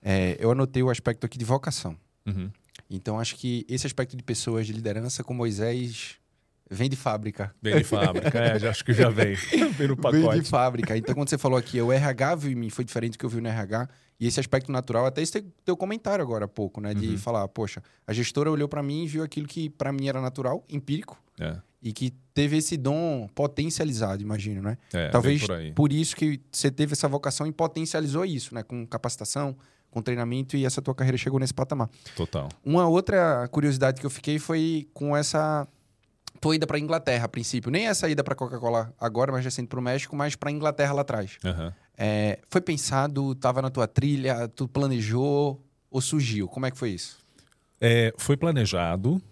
é, 0.03 0.37
eu 0.41 0.51
anotei 0.51 0.83
o 0.83 0.91
aspecto 0.91 1.25
aqui 1.25 1.39
de 1.39 1.45
vocação. 1.45 1.97
Uhum. 2.27 2.51
Então, 2.91 3.19
acho 3.19 3.37
que 3.37 3.65
esse 3.69 3.87
aspecto 3.87 4.17
de 4.17 4.23
pessoas 4.23 4.67
de 4.67 4.73
liderança 4.73 5.23
com 5.25 5.33
Moisés 5.33 6.17
vem 6.71 6.89
de 6.89 6.97
fábrica. 6.97 7.55
Bem 7.63 7.77
de 7.79 7.85
fábrica, 7.85 8.39
é, 8.39 8.59
já, 8.59 8.71
acho 8.71 8.85
que 8.85 8.93
já 8.93 9.09
vem. 9.11 9.35
Vem 9.75 9.89
no 9.89 9.97
Vem 9.97 10.23
pacote. 10.23 10.41
de 10.41 10.49
fábrica. 10.49 10.97
Então, 10.97 11.15
quando 11.15 11.29
você 11.29 11.37
falou 11.39 11.59
aqui, 11.59 11.81
o 11.81 11.93
RH 11.93 12.35
viu 12.37 12.53
em 12.53 12.55
mim, 12.55 12.71
foi 12.71 12.85
diferente 12.85 13.13
do 13.13 13.19
que 13.19 13.25
eu 13.25 13.31
vi 13.31 13.41
no 13.41 13.49
RH. 13.49 13.89
E 14.21 14.27
esse 14.29 14.39
aspecto 14.39 14.71
natural, 14.71 15.05
até 15.07 15.21
esse 15.21 15.33
teu- 15.33 15.45
teu 15.65 15.77
comentário 15.77 16.23
agora 16.23 16.45
há 16.45 16.49
pouco, 16.49 16.81
né? 16.81 16.95
De 16.95 17.09
Uhum. 17.09 17.19
falar, 17.19 17.47
poxa, 17.49 17.83
a 18.07 18.13
gestora 18.13 18.51
olhou 18.51 18.69
para 18.69 18.83
mim 18.83 19.05
e 19.05 19.09
viu 19.09 19.25
aquilo 19.25 19.47
que 19.49 19.69
para 19.69 19.93
mim 19.93 20.07
era 20.09 20.21
natural, 20.21 20.65
empírico, 20.69 21.19
É, 21.41 21.57
e 21.83 21.93
que 21.93 22.13
teve 22.33 22.57
esse 22.57 22.77
dom 22.77 23.29
potencializado, 23.35 24.23
imagino, 24.23 24.63
né? 24.63 24.79
é, 24.93 25.09
Talvez 25.11 25.41
por 25.43 25.53
aí. 25.57 25.73
por 25.73 25.93
isso 25.93 26.15
que 26.15 26.41
você 26.51 26.71
teve 26.71 26.93
essa 26.93 27.09
vocação 27.09 27.47
e 27.47 27.53
potencializou 27.53 28.25
isso, 28.25 28.55
né? 28.55 28.63
Com 28.63 28.87
capacitação, 28.87 29.57
com 29.91 30.01
treinamento 30.03 30.57
e 30.57 30.65
essa 30.65 30.81
tua 30.83 30.95
carreira 30.95 31.17
chegou 31.19 31.39
nesse 31.41 31.55
patamar. 31.55 31.89
Total. 32.17 32.49
Uma 32.65 32.87
outra 32.89 33.47
curiosidade 33.49 34.01
que 34.01 34.07
eu 34.07 34.11
fiquei 34.11 34.39
foi 34.39 34.89
com 34.95 35.17
essa 35.17 35.67
tua 36.45 36.55
ida 36.55 36.67
para 36.67 36.79
Inglaterra 36.79 37.25
a 37.25 37.29
princípio. 37.29 37.71
Nem 37.71 37.87
essa 37.87 38.07
ida 38.07 38.23
para 38.23 38.35
Coca-Cola 38.35 38.95
agora, 39.01 39.33
mais 39.33 39.43
recente 39.43 39.67
para 39.69 39.81
o 39.81 39.83
México, 39.83 40.15
mas 40.15 40.37
para 40.37 40.51
Inglaterra 40.51 40.93
lá 40.93 41.01
atrás. 41.01 41.39
Aham. 41.43 41.73
É, 41.97 42.39
foi 42.51 42.61
pensado, 42.61 43.35
tava 43.37 43.63
na 43.63 43.71
tua 43.71 43.87
trilha, 43.89 44.47
tu 44.49 44.69
planejou 44.69 45.65
ou 45.91 46.01
surgiu? 46.03 46.47
Como 46.47 46.67
é 46.67 46.71
que 46.71 46.77
foi 46.77 46.91
isso? 46.91 47.17
É, 47.81 48.13
foi 48.19 48.37
planejado. 48.37 49.23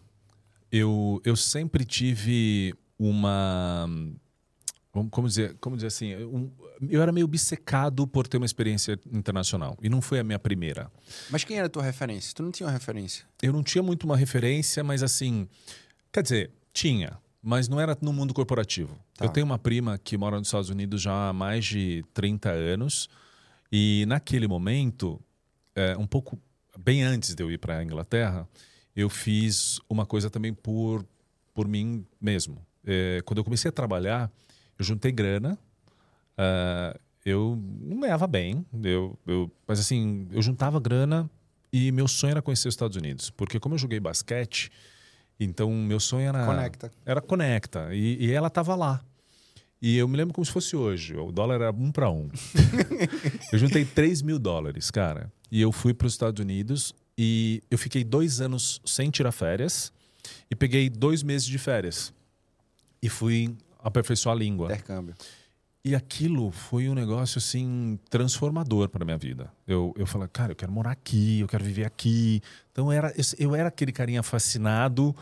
Eu, 0.70 1.20
eu 1.23 1.37
sempre 1.37 1.85
tive 1.85 2.75
uma. 2.99 3.87
Como, 4.91 5.11
como 5.11 5.29
dizer, 5.29 5.55
como 5.61 5.76
dizer 5.76 5.88
assim? 5.88 6.14
um- 6.17 6.50
eu 6.88 7.03
era 7.03 7.12
meio 7.12 7.26
obcecado 7.26 8.06
por 8.06 8.26
ter 8.26 8.38
uma 8.38 8.47
experiência 8.47 8.99
internacional. 9.12 9.76
E 9.83 9.88
não 9.90 10.00
foi 10.00 10.19
a 10.19 10.25
minha 10.25 10.38
primeira. 10.38 10.90
Mas 11.31 11.45
quem 11.45 11.59
era 11.59 11.66
a 11.66 11.71
tua 11.71 11.83
referência? 11.83 12.33
Tu 12.35 12.42
não 12.42 12.50
tinha 12.50 12.66
uma 12.66 12.73
referência? 12.73 13.25
Eu 13.42 13.52
não 13.52 13.62
tinha 13.62 13.83
muito 13.83 14.04
uma 14.04 14.16
referência, 14.16 14.83
mas 14.83 15.02
assim. 15.02 15.47
Quer 16.11 16.23
dizer, 16.23 16.50
tinha, 16.73 17.19
mas 17.43 17.69
não 17.69 17.81
era 17.81 17.97
no 18.00 18.12
mundo 18.12 18.33
corporativo. 18.33 18.99
Tá. 19.17 19.25
Eu 19.25 19.29
tenho 19.29 19.47
uma 19.47 19.59
prima 19.59 19.99
que 19.99 20.17
mora 20.17 20.38
nos 20.38 20.49
Estados 20.49 20.71
Unidos 20.71 21.02
já 21.02 21.29
há 21.29 21.33
mais 21.33 21.64
de 21.64 22.05
30 22.14 22.50
anos. 22.50 23.09
E 23.71 24.05
naquele 24.07 24.47
momento, 24.47 25.21
é, 25.75 25.97
um 25.97 26.07
pouco 26.07 26.38
bem 26.79 27.02
antes 27.02 27.35
de 27.35 27.43
eu 27.43 27.50
ir 27.50 27.59
para 27.59 27.79
a 27.79 27.85
Inglaterra, 27.85 28.49
eu 28.95 29.09
fiz 29.09 29.81
uma 29.88 30.07
coisa 30.07 30.31
também 30.31 30.52
por, 30.52 31.05
por 31.55 31.67
mim 31.67 32.05
mesmo. 32.21 32.64
É, 32.85 33.21
quando 33.25 33.38
eu 33.38 33.45
comecei 33.45 33.69
a 33.69 33.73
trabalhar, 33.73 34.31
eu 34.79 34.85
juntei 34.85 35.12
grana. 35.12 35.59
ah, 36.37 36.99
eu 37.25 37.57
não 37.81 38.00
ganhava 38.00 38.26
bem, 38.26 38.67
eu, 38.83 39.17
eu, 39.26 39.50
mas 39.67 39.79
assim, 39.79 40.26
eu 40.33 40.43
juntava 40.43 40.81
grana 40.81 41.31
e 41.73 41.93
meu 41.93 42.09
sonho 42.09 42.33
era 42.33 42.43
conhecer 42.43 42.69
os 42.69 42.75
Estados 42.75 42.97
Unidos. 42.97 43.31
Porque 43.31 43.61
como 43.61 43.76
eu 43.76 43.79
joguei 43.79 44.00
basquete, 44.00 44.71
então 45.42 45.70
meu 45.70 46.00
sonho 46.00 46.28
era... 46.28 46.46
Conecta. 46.46 46.90
Era 47.04 47.20
Conecta. 47.20 47.88
E, 47.92 48.26
e 48.26 48.32
ela 48.32 48.49
estava 48.49 48.75
lá. 48.75 49.02
E 49.80 49.96
eu 49.96 50.06
me 50.06 50.16
lembro 50.16 50.32
como 50.32 50.44
se 50.44 50.52
fosse 50.52 50.76
hoje. 50.76 51.16
O 51.16 51.32
dólar 51.32 51.56
era 51.56 51.70
um 51.72 51.90
para 51.90 52.08
um. 52.08 52.30
eu 53.52 53.58
juntei 53.58 53.84
3 53.84 54.22
mil 54.22 54.38
dólares, 54.38 54.90
cara. 54.90 55.32
E 55.50 55.61
eu 55.61 55.72
fui 55.72 55.92
para 55.92 56.06
os 56.06 56.12
Estados 56.12 56.40
Unidos 56.40 56.94
e 57.18 57.62
eu 57.68 57.76
fiquei 57.76 58.04
dois 58.04 58.40
anos 58.40 58.80
sem 58.84 59.11
tirar 59.11 59.32
férias 59.32 59.92
e 60.50 60.54
peguei 60.54 60.88
dois 60.88 61.22
meses 61.25 61.46
de 61.46 61.58
férias. 61.58 62.14
E 63.02 63.08
fui 63.08 63.56
aperfeiçoar 63.80 64.37
a 64.37 64.38
língua. 64.38 64.66
Intercâmbio. 64.66 65.14
E 65.85 65.97
aquilo 65.97 66.53
foi 66.53 66.89
um 66.89 66.95
negócio 66.95 67.39
assim 67.39 67.99
transformador 68.09 68.89
para 68.89 69.05
minha 69.05 69.19
vida. 69.19 69.53
Eu, 69.67 69.93
eu 69.97 70.07
falei, 70.07 70.29
cara, 70.33 70.53
eu 70.53 70.57
quero 70.57 70.71
morar 70.71 70.93
aqui, 70.93 71.41
eu 71.41 71.49
quero 71.49 71.65
viver 71.65 71.85
aqui. 71.85 72.41
Então 72.71 72.93
era, 72.93 73.12
eu, 73.17 73.25
eu 73.39 73.55
era 73.55 73.69
aquele 73.69 73.91
carinha 73.91 74.23
fascinado 74.23 75.15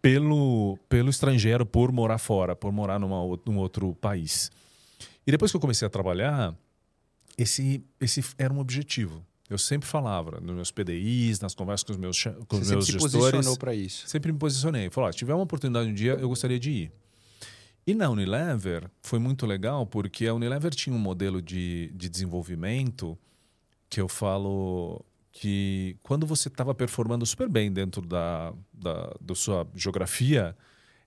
pelo, 0.00 0.78
pelo 0.88 1.10
estrangeiro, 1.10 1.66
por 1.66 1.92
morar 1.92 2.16
fora, 2.16 2.56
por 2.56 2.72
morar 2.72 2.98
numa, 2.98 3.20
num 3.44 3.58
outro 3.58 3.94
país. 3.96 4.50
E 5.26 5.30
depois 5.30 5.50
que 5.50 5.56
eu 5.56 5.60
comecei 5.60 5.84
a 5.84 5.90
trabalhar, 5.90 6.54
esse, 7.36 7.84
esse 8.00 8.24
era 8.38 8.52
um 8.52 8.58
objetivo. 8.58 9.22
Eu 9.50 9.58
sempre 9.58 9.86
falava 9.86 10.40
nos 10.40 10.54
meus 10.54 10.70
PDIs, 10.70 11.40
nas 11.40 11.54
conversas 11.54 11.84
com 11.84 11.92
os 11.92 11.98
meus, 11.98 12.22
com 12.48 12.56
Você 12.56 12.62
os 12.62 12.70
meus 12.70 12.86
se 12.86 12.92
gestores. 12.92 13.16
posicionou 13.16 13.56
para 13.58 13.74
isso. 13.74 14.08
Sempre 14.08 14.32
me 14.32 14.38
posicionei. 14.38 14.88
Falei, 14.88 15.12
se 15.12 15.18
tiver 15.18 15.34
uma 15.34 15.42
oportunidade 15.42 15.90
um 15.90 15.94
dia, 15.94 16.12
eu 16.12 16.28
gostaria 16.28 16.58
de 16.58 16.70
ir. 16.70 16.92
E 17.86 17.94
na 17.94 18.10
Unilever 18.10 18.90
foi 19.02 19.18
muito 19.18 19.46
legal 19.46 19.86
porque 19.86 20.26
a 20.26 20.34
Unilever 20.34 20.74
tinha 20.74 20.94
um 20.94 20.98
modelo 20.98 21.40
de, 21.40 21.90
de 21.94 22.08
desenvolvimento 22.08 23.18
que 23.88 24.00
eu 24.00 24.08
falo 24.08 25.04
que 25.32 25.96
quando 26.02 26.26
você 26.26 26.48
estava 26.48 26.74
performando 26.74 27.24
super 27.24 27.48
bem 27.48 27.72
dentro 27.72 28.02
da, 28.02 28.52
da, 28.72 29.14
da 29.20 29.34
sua 29.34 29.66
geografia, 29.74 30.56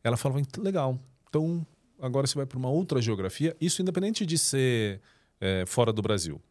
ela 0.03 0.17
falava, 0.17 0.41
legal, 0.57 0.99
então 1.29 1.65
agora 2.01 2.27
você 2.27 2.35
vai 2.35 2.45
para 2.45 2.57
uma 2.57 2.69
outra 2.69 3.01
geografia, 3.01 3.55
isso 3.59 3.81
independente 3.81 4.25
de 4.25 4.37
ser 4.37 5.01
é, 5.39 5.65
fora 5.65 5.93
do 5.93 6.01
Brasil. 6.01 6.41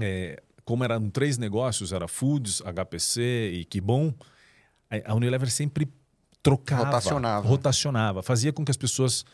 É, 0.00 0.42
como 0.64 0.84
eram 0.84 1.10
três 1.10 1.38
negócios, 1.38 1.92
era 1.92 2.08
Foods, 2.08 2.62
HPC 2.62 3.52
e 3.54 3.64
Kibon, 3.64 4.14
a 5.04 5.14
Unilever 5.14 5.50
sempre 5.50 5.88
trocava, 6.42 6.84
rotacionava. 6.84 7.48
rotacionava, 7.48 8.22
fazia 8.22 8.52
com 8.52 8.64
que 8.64 8.70
as 8.70 8.76
pessoas 8.76 9.24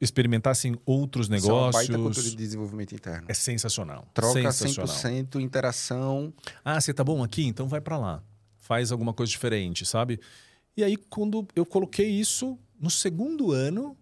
experimentassem 0.00 0.76
outros 0.84 1.28
negócios. 1.28 1.48
Isso 1.48 1.60
é 1.60 1.64
uma 1.64 1.72
baita 1.72 1.98
cultura 1.98 2.30
de 2.30 2.36
desenvolvimento 2.36 2.94
interno. 2.94 3.26
É 3.28 3.34
sensacional. 3.34 4.06
Troca 4.12 4.52
sensacional. 4.52 4.94
100%, 4.94 5.40
interação. 5.40 6.32
Ah, 6.64 6.80
você 6.80 6.92
tá 6.92 7.02
bom 7.02 7.22
aqui? 7.22 7.46
Então 7.46 7.66
vai 7.66 7.80
para 7.80 7.96
lá. 7.96 8.22
Faz 8.58 8.92
alguma 8.92 9.12
coisa 9.12 9.30
diferente, 9.30 9.86
sabe? 9.86 10.20
E 10.76 10.84
aí, 10.84 10.96
quando 10.96 11.46
eu 11.56 11.64
coloquei 11.64 12.08
isso, 12.08 12.58
no 12.78 12.90
segundo 12.90 13.52
ano, 13.52 13.96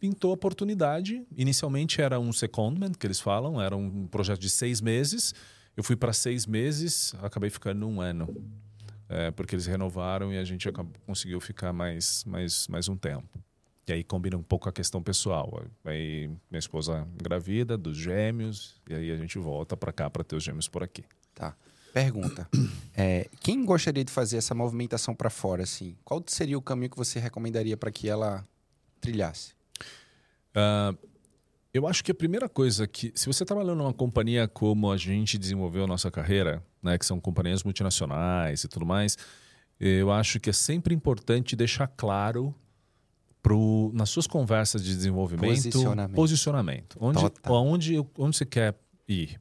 pintou 0.00 0.32
a 0.32 0.34
oportunidade. 0.34 1.24
Inicialmente 1.36 2.00
era 2.00 2.18
um 2.18 2.32
secondment, 2.32 2.92
que 2.98 3.06
eles 3.06 3.20
falam, 3.20 3.60
era 3.62 3.76
um 3.76 4.08
projeto 4.08 4.40
de 4.40 4.50
seis 4.50 4.80
meses. 4.80 5.32
Eu 5.76 5.84
fui 5.84 5.94
para 5.94 6.12
seis 6.12 6.44
meses, 6.44 7.14
acabei 7.22 7.50
ficando 7.50 7.86
um 7.86 8.00
ano. 8.00 8.34
É, 9.14 9.30
porque 9.30 9.54
eles 9.54 9.66
renovaram 9.66 10.32
e 10.32 10.38
a 10.38 10.44
gente 10.44 10.66
acabou, 10.66 10.94
conseguiu 11.06 11.38
ficar 11.38 11.70
mais, 11.70 12.24
mais, 12.24 12.66
mais 12.66 12.88
um 12.88 12.96
tempo. 12.96 13.38
E 13.86 13.92
aí 13.92 14.02
combina 14.02 14.38
um 14.38 14.42
pouco 14.42 14.68
a 14.68 14.72
questão 14.72 15.02
pessoal. 15.02 15.62
Aí 15.84 16.28
minha 16.50 16.58
esposa 16.58 17.06
gravida, 17.20 17.76
dos 17.76 17.98
gêmeos, 17.98 18.80
e 18.88 18.94
aí 18.94 19.10
a 19.10 19.16
gente 19.16 19.38
volta 19.38 19.76
para 19.76 19.92
cá 19.92 20.08
para 20.08 20.24
ter 20.24 20.34
os 20.34 20.42
gêmeos 20.42 20.66
por 20.66 20.82
aqui. 20.82 21.04
Tá. 21.34 21.54
Pergunta. 21.92 22.48
É, 22.94 23.26
quem 23.40 23.64
gostaria 23.64 24.04
de 24.04 24.12
fazer 24.12 24.36
essa 24.36 24.54
movimentação 24.54 25.14
para 25.14 25.30
fora, 25.30 25.62
assim? 25.62 25.96
Qual 26.04 26.22
seria 26.26 26.58
o 26.58 26.62
caminho 26.62 26.90
que 26.90 26.96
você 26.96 27.18
recomendaria 27.18 27.74
para 27.74 27.90
que 27.90 28.06
ela 28.06 28.46
trilhasse? 29.00 29.54
Uh, 30.54 30.94
eu 31.74 31.86
acho 31.86 32.04
que 32.04 32.10
a 32.10 32.14
primeira 32.14 32.48
coisa 32.48 32.86
que, 32.86 33.12
se 33.14 33.26
você 33.26 33.44
trabalhou 33.44 33.74
numa 33.74 33.92
companhia 33.92 34.46
como 34.46 34.90
a 34.90 34.96
gente 34.96 35.38
desenvolveu 35.38 35.84
a 35.84 35.86
nossa 35.86 36.10
carreira, 36.10 36.62
né, 36.82 36.98
que 36.98 37.06
são 37.06 37.18
companhias 37.18 37.64
multinacionais 37.64 38.64
e 38.64 38.68
tudo 38.68 38.84
mais, 38.84 39.16
eu 39.80 40.12
acho 40.12 40.38
que 40.38 40.50
é 40.50 40.52
sempre 40.52 40.94
importante 40.94 41.56
deixar 41.56 41.86
claro 41.86 42.54
pro, 43.42 43.90
nas 43.94 44.10
suas 44.10 44.26
conversas 44.26 44.84
de 44.84 44.94
desenvolvimento 44.94 45.50
posicionamento, 45.50 46.14
posicionamento 46.14 46.96
onde, 47.00 47.18
onde, 47.48 47.98
onde 48.18 48.36
você 48.36 48.46
quer 48.46 48.74
ir. 49.08 49.40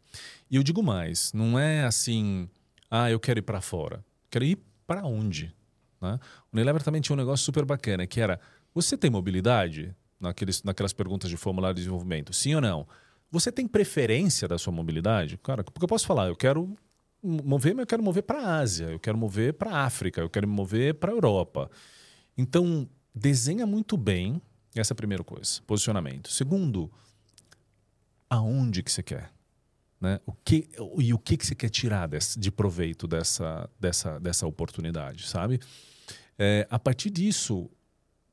E 0.50 0.56
eu 0.56 0.64
digo 0.64 0.82
mais, 0.82 1.32
não 1.34 1.60
é 1.60 1.84
assim, 1.84 2.50
ah, 2.90 3.12
eu 3.12 3.20
quero 3.20 3.40
ir 3.40 3.44
para 3.44 3.62
fora. 3.62 4.04
Quero 4.30 4.46
ir 4.46 4.58
para 4.88 5.06
onde? 5.06 5.54
Né? 6.02 6.20
O 6.52 6.56
Unilever 6.56 6.82
também 6.82 7.02
tinha 7.02 7.14
um 7.14 7.18
negócio 7.18 7.46
super 7.46 7.66
bacana, 7.66 8.08
que 8.08 8.20
era, 8.20 8.40
você 8.74 8.98
tem 8.98 9.12
mobilidade? 9.12 9.94
Naqueles, 10.22 10.64
naquelas 10.64 10.94
perguntas 10.94 11.30
de 11.30 11.38
formulário 11.38 11.76
de 11.76 11.82
desenvolvimento? 11.82 12.34
Sim 12.34 12.56
ou 12.56 12.62
não? 12.62 12.88
Você 13.32 13.52
tem 13.52 13.68
preferência 13.68 14.48
da 14.48 14.58
sua 14.58 14.72
mobilidade? 14.72 15.38
Cara, 15.38 15.64
porque 15.64 15.84
eu 15.84 15.90
posso 15.90 16.06
falar, 16.06 16.28
eu 16.28 16.36
quero 16.36 16.76
mover, 17.24 17.74
mas 17.74 17.84
eu 17.84 17.88
quero 17.88 18.04
mover 18.04 18.24
para 18.24 18.40
a 18.40 18.60
Ásia, 18.60 18.86
eu 18.86 19.00
quero 19.00 19.18
mover 19.18 19.54
para 19.54 19.72
a 19.72 19.86
África, 19.86 20.22
eu 20.22 20.30
quero 20.30 20.48
me 20.48 20.54
mover 20.54 20.96
para 20.96 21.12
a 21.12 21.16
Europa. 21.16 21.70
Então, 22.38 22.88
desenha 23.14 23.66
muito 23.66 23.98
bem 23.98 24.42
essa 24.76 24.94
é 24.94 24.96
a 24.96 24.96
primeira 24.96 25.24
coisa, 25.24 25.62
posicionamento. 25.68 26.32
Segundo, 26.32 26.90
aonde 28.30 28.82
que 28.82 28.92
você 28.92 29.04
quer? 29.04 29.32
Né? 30.00 30.20
O 30.26 30.32
que, 30.32 30.70
e 30.98 31.14
o 31.14 31.20
que, 31.20 31.36
que 31.36 31.46
você 31.46 31.54
quer 31.54 31.70
tirar 31.70 32.08
desse, 32.08 32.40
de 32.40 32.50
proveito 32.50 33.06
dessa, 33.06 33.70
dessa, 33.80 34.20
dessa 34.20 34.48
oportunidade, 34.48 35.28
sabe? 35.28 35.60
É, 36.40 36.66
a 36.70 36.80
partir 36.80 37.10
disso, 37.10 37.70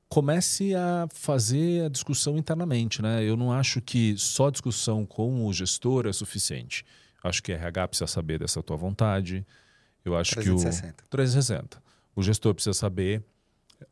comece 0.09 0.75
a 0.75 1.07
fazer 1.13 1.85
a 1.85 1.89
discussão 1.89 2.37
internamente. 2.39 3.03
Né? 3.03 3.23
Eu 3.25 3.37
não 3.37 3.53
acho 3.53 3.81
que 3.81 4.17
só 4.17 4.51
discussão 4.51 5.05
com 5.05 5.47
o 5.47 5.53
gestor 5.53 6.07
é 6.07 6.13
suficiente. 6.13 6.85
Acho 7.23 7.43
que 7.43 7.53
a 7.53 7.57
RH 7.57 7.89
precisa 7.89 8.07
saber 8.07 8.39
dessa 8.39 8.63
tua 8.63 8.77
vontade. 8.77 9.47
Eu 10.05 10.17
acho 10.17 10.35
360. 10.35 10.93
que 10.95 11.05
o 11.05 11.09
360. 11.09 11.83
O 12.15 12.23
gestor 12.23 12.55
precisa 12.55 12.75
saber. 12.75 13.23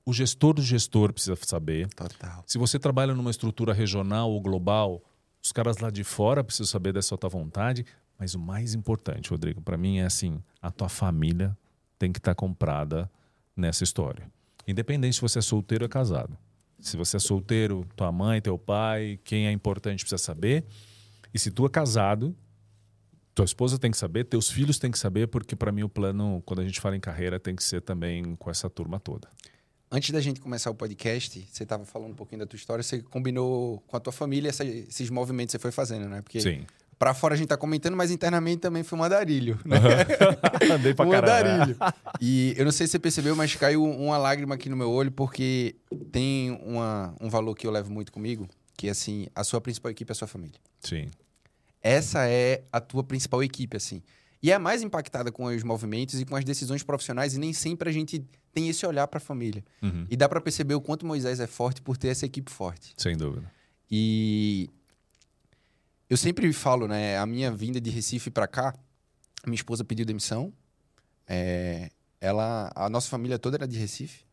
O 0.05 0.13
gestor 0.13 0.55
do 0.55 0.63
gestor 0.63 1.13
precisa 1.13 1.37
saber. 1.43 1.89
Total. 1.89 2.43
Se 2.47 2.59
você 2.59 2.79
trabalha 2.79 3.15
numa 3.15 3.31
estrutura 3.31 3.73
regional 3.73 4.31
ou 4.31 4.41
global, 4.41 5.03
os 5.43 5.53
caras 5.53 5.79
lá 5.79 5.91
de 5.91 6.03
fora 6.03 6.43
precisam 6.43 6.67
saber 6.67 6.93
dessa 6.93 7.17
tua 7.17 7.31
vontade. 7.31 7.85
Mas 8.19 8.35
o 8.35 8.39
mais 8.39 8.75
importante, 8.75 9.31
Rodrigo, 9.31 9.61
para 9.61 9.77
mim 9.77 9.99
é 9.99 10.07
assim: 10.07 10.43
a 10.61 10.71
tua 10.71 10.89
família 10.89 11.57
tem 11.99 12.13
que 12.13 12.19
estar 12.19 12.33
tá 12.33 12.35
comprada 12.35 13.11
nessa 13.57 13.85
história. 13.85 14.31
Independente 14.67 15.15
se 15.17 15.21
você 15.21 15.39
é 15.39 15.43
solteiro 15.43 15.85
ou 15.85 15.89
casado. 15.89 16.37
Se 16.81 16.97
você 16.97 17.17
é 17.17 17.21
solteiro, 17.21 17.87
tua 17.97 18.11
mãe, 18.13 18.41
teu 18.41 18.59
pai, 18.59 19.19
quem 19.25 19.47
é 19.47 19.53
importante 19.53 20.01
precisa 20.01 20.19
saber. 20.19 20.65
E 21.33 21.39
se 21.39 21.51
tu 21.51 21.67
é 21.67 21.69
casado, 21.69 22.37
tua 23.35 23.45
esposa 23.45 23.79
tem 23.79 23.91
que 23.91 23.97
saber, 23.97 24.25
teus 24.25 24.51
filhos 24.51 24.79
têm 24.79 24.91
que 24.91 24.99
saber, 24.99 25.29
porque 25.29 25.55
para 25.55 25.71
mim 25.71 25.83
o 25.83 25.89
plano, 25.89 26.43
quando 26.47 26.61
a 26.61 26.65
gente 26.65 26.81
fala 26.81 26.97
em 26.97 27.01
carreira, 27.01 27.39
tem 27.39 27.55
que 27.55 27.63
ser 27.63 27.83
também 27.83 28.35
com 28.37 28.51
essa 28.51 28.69
turma 28.69 28.99
toda. 28.99 29.29
Antes 29.91 30.11
da 30.11 30.21
gente 30.21 30.41
começar 30.41 30.71
o 30.71 30.75
podcast, 30.75 31.47
você 31.51 31.63
estava 31.63 31.85
falando 31.85 32.13
um 32.13 32.15
pouquinho 32.15 32.41
da 32.41 32.47
tua 32.47 32.57
história, 32.57 32.83
você 32.83 33.01
combinou 33.03 33.81
com 33.87 33.97
a 33.97 34.01
tua 34.01 34.13
família 34.13 34.49
esses 34.49 35.11
movimentos 35.11 35.53
que 35.53 35.59
você 35.59 35.63
foi 35.63 35.71
fazendo, 35.71 36.09
né? 36.09 36.23
Porque 36.23 36.41
Sim. 36.41 36.67
Pra 36.99 37.13
fora 37.13 37.35
a 37.35 37.37
gente 37.37 37.49
tá 37.49 37.57
comentando, 37.57 37.95
mas 37.95 38.11
internamente 38.11 38.59
também 38.59 38.83
foi 38.83 38.99
um 38.99 39.05
andarilho. 39.05 39.59
Né? 39.65 39.77
Uhum. 39.77 40.73
Andei 40.75 40.95
pra 40.95 41.07
um 41.07 41.11
caralho. 41.11 41.49
andarilho. 41.49 41.77
E 42.21 42.55
eu 42.57 42.65
não 42.65 42.73
sei 42.73 42.87
se 42.87 42.93
você 42.93 42.99
percebeu, 42.99 43.37
mas 43.37 43.55
caiu 43.55 43.85
uma 43.85 44.17
lágrima 44.17 44.55
aqui 44.55 44.71
no 44.71 44.77
meu 44.77 44.91
olho, 44.91 45.13
porque 45.13 45.77
tem 46.11 46.53
uma, 46.65 47.15
um 47.21 47.29
valor 47.29 47.55
que 47.55 47.67
eu 47.67 47.71
levo 47.71 47.93
muito 47.93 48.11
comigo, 48.11 48.49
que 48.77 48.89
é 48.89 48.91
assim, 48.91 49.27
a 49.35 49.45
sua 49.45 49.61
principal 49.61 49.91
equipe 49.91 50.11
é 50.11 50.13
a 50.13 50.15
sua 50.15 50.27
família. 50.27 50.59
Sim. 50.81 51.09
Essa 51.83 52.27
é 52.27 52.63
a 52.73 52.81
tua 52.81 53.05
principal 53.05 53.43
equipe, 53.45 53.77
assim. 53.77 54.03
E 54.43 54.51
é 54.51 54.55
a 54.55 54.59
mais 54.59 54.83
impactada 54.83 55.31
com 55.31 55.45
os 55.45 55.63
movimentos 55.63 56.21
e 56.21 56.25
com 56.25 56.35
as 56.37 56.45
decisões 56.45 56.83
profissionais, 56.83 57.35
e 57.35 57.39
nem 57.39 57.53
sempre 57.53 57.91
a 57.91 57.93
gente 57.93 58.25
tem 58.53 58.69
esse 58.71 58.87
olhar 58.87 59.07
para 59.07 59.19
a 59.19 59.21
família. 59.21 59.63
Uhum. 59.83 60.07
E 60.11 60.17
dá 60.17 60.29
para 60.29 60.41
perceber 60.41 60.75
o 60.75 60.81
quanto 60.81 61.05
Moisés 61.05 61.41
é 61.41 61.47
forte 61.47 61.83
por 61.83 61.99
ter 61.99 62.09
essa 62.09 62.25
equipe 62.25 62.51
forte. 62.51 62.95
Sem 62.97 63.17
dúvida. 63.17 63.51
E 63.91 64.71
eu 66.09 66.17
sempre 66.17 66.53
falo, 66.53 66.87
né? 66.87 67.19
A 67.19 67.27
minha 67.27 67.51
vinda 67.51 67.81
de 67.81 67.91
Recife 67.91 68.31
para 68.31 68.47
cá, 68.47 68.75
minha 69.47 69.57
esposa 69.57 69.85
pediu 69.85 70.07
demissão. 70.07 70.53
É, 71.27 71.91
ela, 72.21 72.71
a 72.75 72.89
nossa 72.89 73.09
família 73.09 73.39
toda 73.39 73.57
era 73.57 73.69
de 73.69 73.79
Recife. 73.79 74.25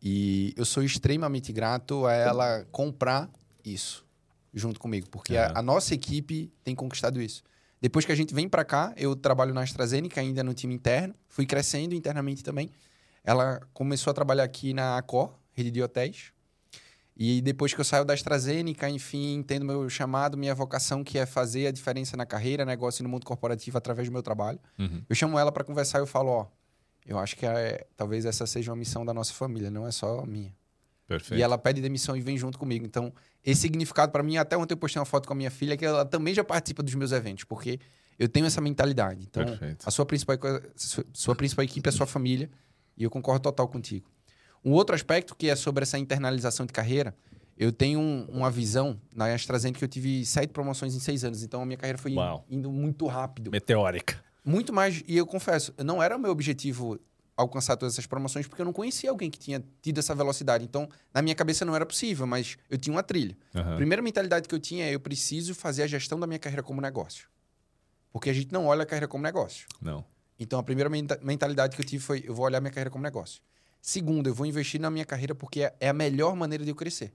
E 0.00 0.54
eu 0.56 0.64
sou 0.64 0.82
extremamente 0.82 1.52
grato 1.52 2.06
a 2.06 2.12
ela 2.12 2.64
comprar 2.70 3.28
isso 3.64 4.06
junto 4.54 4.80
comigo, 4.80 5.08
porque 5.10 5.34
é. 5.34 5.44
a, 5.44 5.58
a, 5.58 5.62
nossa 5.62 5.94
equipe 5.94 6.52
tem 6.64 6.74
conquistado 6.74 7.20
isso. 7.20 7.42
Depois 7.80 8.04
que 8.04 8.12
a 8.12 8.14
gente 8.14 8.34
vem 8.34 8.48
para 8.48 8.64
cá, 8.64 8.92
eu 8.96 9.14
trabalho 9.14 9.54
na 9.54 9.62
AstraZeneca 9.62 10.20
ainda 10.20 10.42
no 10.42 10.54
time 10.54 10.74
interno, 10.74 11.14
fui 11.28 11.46
crescendo 11.46 11.94
internamente 11.94 12.42
também. 12.42 12.70
Ela 13.22 13.60
começou 13.72 14.10
a 14.10 14.14
trabalhar 14.14 14.44
aqui 14.44 14.72
na 14.72 14.96
Accor, 14.96 15.32
rede 15.52 15.70
de 15.70 15.82
hotéis. 15.82 16.32
E 17.18 17.40
depois 17.40 17.74
que 17.74 17.80
eu 17.80 17.84
saio 17.84 18.04
da 18.04 18.14
AstraZeneca, 18.14 18.88
enfim, 18.88 19.34
entendo 19.34 19.64
meu 19.64 19.90
chamado, 19.90 20.38
minha 20.38 20.54
vocação, 20.54 21.02
que 21.02 21.18
é 21.18 21.26
fazer 21.26 21.66
a 21.66 21.72
diferença 21.72 22.16
na 22.16 22.24
carreira, 22.24 22.64
negócio 22.64 23.02
e 23.02 23.04
no 23.04 23.08
mundo 23.08 23.26
corporativo 23.26 23.76
através 23.76 24.06
do 24.06 24.12
meu 24.12 24.22
trabalho. 24.22 24.60
Uhum. 24.78 25.02
Eu 25.08 25.16
chamo 25.16 25.36
ela 25.36 25.50
para 25.50 25.64
conversar 25.64 25.98
e 25.98 26.02
eu 26.02 26.06
falo, 26.06 26.28
ó, 26.30 26.46
eu 27.04 27.18
acho 27.18 27.36
que 27.36 27.44
é, 27.44 27.84
talvez 27.96 28.24
essa 28.24 28.46
seja 28.46 28.70
uma 28.70 28.76
missão 28.76 29.04
da 29.04 29.12
nossa 29.12 29.32
família, 29.32 29.68
não 29.68 29.84
é 29.84 29.90
só 29.90 30.20
a 30.20 30.26
minha. 30.26 30.54
Perfeito. 31.08 31.40
E 31.40 31.42
ela 31.42 31.58
pede 31.58 31.80
demissão 31.80 32.16
e 32.16 32.20
vem 32.20 32.38
junto 32.38 32.56
comigo. 32.56 32.86
Então, 32.86 33.12
esse 33.44 33.62
significado 33.62 34.12
para 34.12 34.22
mim, 34.22 34.36
até 34.36 34.56
ontem 34.56 34.74
eu 34.74 34.78
postei 34.78 35.00
uma 35.00 35.06
foto 35.06 35.26
com 35.26 35.32
a 35.32 35.36
minha 35.36 35.50
filha, 35.50 35.76
que 35.76 35.84
ela 35.84 36.04
também 36.04 36.32
já 36.32 36.44
participa 36.44 36.84
dos 36.84 36.94
meus 36.94 37.10
eventos, 37.10 37.42
porque 37.42 37.80
eu 38.16 38.28
tenho 38.28 38.46
essa 38.46 38.60
mentalidade. 38.60 39.24
Então, 39.28 39.44
Perfeito. 39.44 39.84
a 39.84 39.90
sua 39.90 40.06
principal, 40.06 40.36
sua 41.12 41.34
principal 41.34 41.64
equipe 41.64 41.88
é 41.88 41.90
a 41.90 41.92
sua 41.92 42.06
família, 42.06 42.48
e 42.96 43.02
eu 43.02 43.10
concordo 43.10 43.40
total 43.40 43.66
contigo. 43.66 44.08
Um 44.68 44.72
outro 44.72 44.94
aspecto 44.94 45.34
que 45.34 45.48
é 45.48 45.56
sobre 45.56 45.82
essa 45.82 45.98
internalização 45.98 46.66
de 46.66 46.74
carreira, 46.74 47.16
eu 47.56 47.72
tenho 47.72 47.98
um, 47.98 48.26
uma 48.28 48.50
visão 48.50 49.00
na 49.14 49.32
AstraZeneca 49.32 49.78
que 49.78 49.84
eu 49.84 49.88
tive 49.88 50.26
sete 50.26 50.50
promoções 50.50 50.94
em 50.94 51.00
seis 51.00 51.24
anos. 51.24 51.42
Então 51.42 51.62
a 51.62 51.64
minha 51.64 51.78
carreira 51.78 51.96
foi 51.96 52.12
Uau. 52.12 52.44
indo 52.50 52.70
muito 52.70 53.06
rápido. 53.06 53.50
Meteórica. 53.50 54.22
Muito 54.44 54.70
mais. 54.70 55.02
E 55.08 55.16
eu 55.16 55.26
confesso, 55.26 55.72
não 55.82 56.02
era 56.02 56.14
o 56.14 56.20
meu 56.20 56.30
objetivo 56.30 57.00
alcançar 57.34 57.78
todas 57.78 57.94
essas 57.94 58.04
promoções 58.04 58.46
porque 58.46 58.60
eu 58.60 58.66
não 58.66 58.72
conhecia 58.74 59.08
alguém 59.08 59.30
que 59.30 59.38
tinha 59.38 59.64
tido 59.80 60.00
essa 60.00 60.14
velocidade. 60.14 60.64
Então, 60.64 60.86
na 61.14 61.22
minha 61.22 61.34
cabeça 61.34 61.64
não 61.64 61.74
era 61.74 61.86
possível, 61.86 62.26
mas 62.26 62.58
eu 62.68 62.76
tinha 62.76 62.94
uma 62.94 63.02
trilha. 63.02 63.38
Uhum. 63.54 63.72
A 63.72 63.76
primeira 63.76 64.02
mentalidade 64.02 64.46
que 64.46 64.54
eu 64.54 64.60
tinha 64.60 64.84
é 64.84 64.94
eu 64.94 65.00
preciso 65.00 65.54
fazer 65.54 65.82
a 65.82 65.86
gestão 65.86 66.20
da 66.20 66.26
minha 66.26 66.38
carreira 66.38 66.62
como 66.62 66.78
negócio. 66.82 67.26
Porque 68.12 68.28
a 68.28 68.34
gente 68.34 68.52
não 68.52 68.66
olha 68.66 68.82
a 68.82 68.86
carreira 68.86 69.08
como 69.08 69.24
negócio. 69.24 69.66
Não. 69.80 70.04
Então, 70.38 70.58
a 70.58 70.62
primeira 70.62 70.90
mentalidade 71.22 71.74
que 71.74 71.80
eu 71.80 71.86
tive 71.86 72.04
foi: 72.04 72.22
eu 72.26 72.34
vou 72.34 72.44
olhar 72.44 72.60
minha 72.60 72.70
carreira 72.70 72.90
como 72.90 73.02
negócio. 73.02 73.40
Segundo, 73.80 74.26
eu 74.28 74.34
vou 74.34 74.46
investir 74.46 74.80
na 74.80 74.90
minha 74.90 75.04
carreira 75.04 75.34
porque 75.34 75.62
é, 75.62 75.74
é 75.80 75.88
a 75.88 75.92
melhor 75.92 76.34
maneira 76.34 76.64
de 76.64 76.70
eu 76.70 76.74
crescer. 76.74 77.12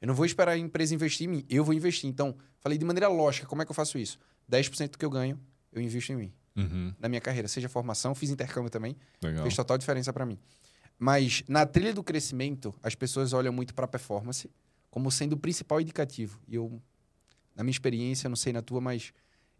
Eu 0.00 0.08
não 0.08 0.14
vou 0.14 0.24
esperar 0.24 0.52
a 0.52 0.58
empresa 0.58 0.94
investir 0.94 1.26
em 1.26 1.30
mim, 1.30 1.46
eu 1.48 1.62
vou 1.62 1.74
investir. 1.74 2.08
Então, 2.08 2.34
falei 2.58 2.78
de 2.78 2.84
maneira 2.84 3.08
lógica: 3.08 3.46
como 3.46 3.60
é 3.62 3.64
que 3.64 3.70
eu 3.70 3.74
faço 3.74 3.98
isso? 3.98 4.18
10% 4.50 4.92
do 4.92 4.98
que 4.98 5.04
eu 5.04 5.10
ganho, 5.10 5.38
eu 5.72 5.80
invisto 5.80 6.12
em 6.12 6.16
mim. 6.16 6.32
Uhum. 6.56 6.94
Na 6.98 7.08
minha 7.08 7.20
carreira, 7.20 7.46
seja 7.48 7.68
formação, 7.68 8.14
fiz 8.14 8.30
intercâmbio 8.30 8.70
também. 8.70 8.96
Legal. 9.22 9.42
Fez 9.42 9.54
total 9.54 9.78
diferença 9.78 10.12
para 10.12 10.26
mim. 10.26 10.38
Mas 10.98 11.42
na 11.48 11.64
trilha 11.64 11.94
do 11.94 12.02
crescimento, 12.02 12.74
as 12.82 12.94
pessoas 12.94 13.32
olham 13.32 13.52
muito 13.52 13.74
para 13.74 13.84
a 13.84 13.88
performance 13.88 14.50
como 14.90 15.10
sendo 15.10 15.34
o 15.34 15.36
principal 15.36 15.80
indicativo. 15.80 16.40
E 16.48 16.56
eu, 16.56 16.82
na 17.54 17.62
minha 17.62 17.70
experiência, 17.70 18.28
não 18.28 18.36
sei 18.36 18.52
na 18.52 18.60
tua, 18.60 18.80
mas 18.80 19.12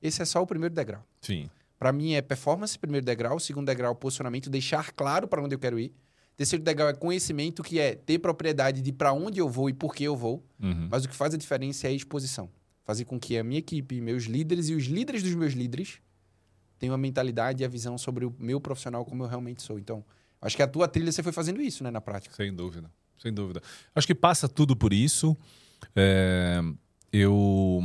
esse 0.02 0.20
é 0.20 0.24
só 0.24 0.42
o 0.42 0.46
primeiro 0.46 0.74
degrau. 0.74 1.06
Sim. 1.20 1.48
Para 1.78 1.92
mim 1.92 2.12
é 2.12 2.20
performance, 2.20 2.78
primeiro 2.78 3.06
degrau. 3.06 3.38
Segundo 3.38 3.66
degrau, 3.66 3.94
posicionamento, 3.94 4.50
deixar 4.50 4.92
claro 4.92 5.26
para 5.28 5.42
onde 5.42 5.54
eu 5.54 5.58
quero 5.58 5.78
ir. 5.78 5.94
Terceiro 6.40 6.64
degrau 6.64 6.88
é 6.88 6.94
conhecimento, 6.94 7.62
que 7.62 7.78
é 7.78 7.94
ter 7.94 8.18
propriedade 8.18 8.80
de 8.80 8.90
para 8.92 9.12
onde 9.12 9.38
eu 9.38 9.46
vou 9.46 9.68
e 9.68 9.74
por 9.74 9.94
que 9.94 10.04
eu 10.04 10.16
vou. 10.16 10.42
Uhum. 10.58 10.88
Mas 10.90 11.04
o 11.04 11.08
que 11.10 11.14
faz 11.14 11.34
a 11.34 11.36
diferença 11.36 11.86
é 11.86 11.90
a 11.90 11.92
exposição. 11.92 12.48
Fazer 12.82 13.04
com 13.04 13.20
que 13.20 13.36
a 13.36 13.44
minha 13.44 13.58
equipe, 13.58 14.00
meus 14.00 14.24
líderes 14.24 14.70
e 14.70 14.74
os 14.74 14.84
líderes 14.84 15.22
dos 15.22 15.34
meus 15.34 15.52
líderes 15.52 16.00
tenham 16.78 16.94
a 16.94 16.96
mentalidade 16.96 17.62
e 17.62 17.66
a 17.66 17.68
visão 17.68 17.98
sobre 17.98 18.24
o 18.24 18.34
meu 18.38 18.58
profissional 18.58 19.04
como 19.04 19.22
eu 19.22 19.28
realmente 19.28 19.60
sou. 19.60 19.78
Então, 19.78 20.02
acho 20.40 20.56
que 20.56 20.62
a 20.62 20.66
tua 20.66 20.88
trilha 20.88 21.12
você 21.12 21.22
foi 21.22 21.30
fazendo 21.30 21.60
isso, 21.60 21.84
né, 21.84 21.90
na 21.90 22.00
prática. 22.00 22.34
Sem 22.34 22.54
dúvida, 22.54 22.90
sem 23.18 23.34
dúvida. 23.34 23.62
Acho 23.94 24.06
que 24.06 24.14
passa 24.14 24.48
tudo 24.48 24.74
por 24.74 24.94
isso. 24.94 25.36
É, 25.94 26.58
eu 27.12 27.82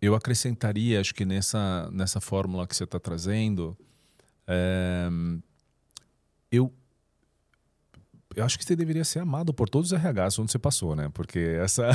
eu 0.00 0.14
acrescentaria, 0.14 1.00
acho 1.00 1.12
que 1.12 1.24
nessa, 1.24 1.90
nessa 1.90 2.20
fórmula 2.20 2.64
que 2.64 2.76
você 2.76 2.84
está 2.84 3.00
trazendo, 3.00 3.76
é, 4.46 5.08
eu, 6.52 6.72
eu 8.38 8.44
acho 8.44 8.56
que 8.56 8.64
você 8.64 8.76
deveria 8.76 9.04
ser 9.04 9.18
amado 9.18 9.52
por 9.52 9.68
todos 9.68 9.90
os 9.90 9.98
RHs 9.98 10.38
onde 10.38 10.52
você 10.52 10.58
passou, 10.58 10.94
né? 10.94 11.10
Porque 11.12 11.38
essa. 11.60 11.90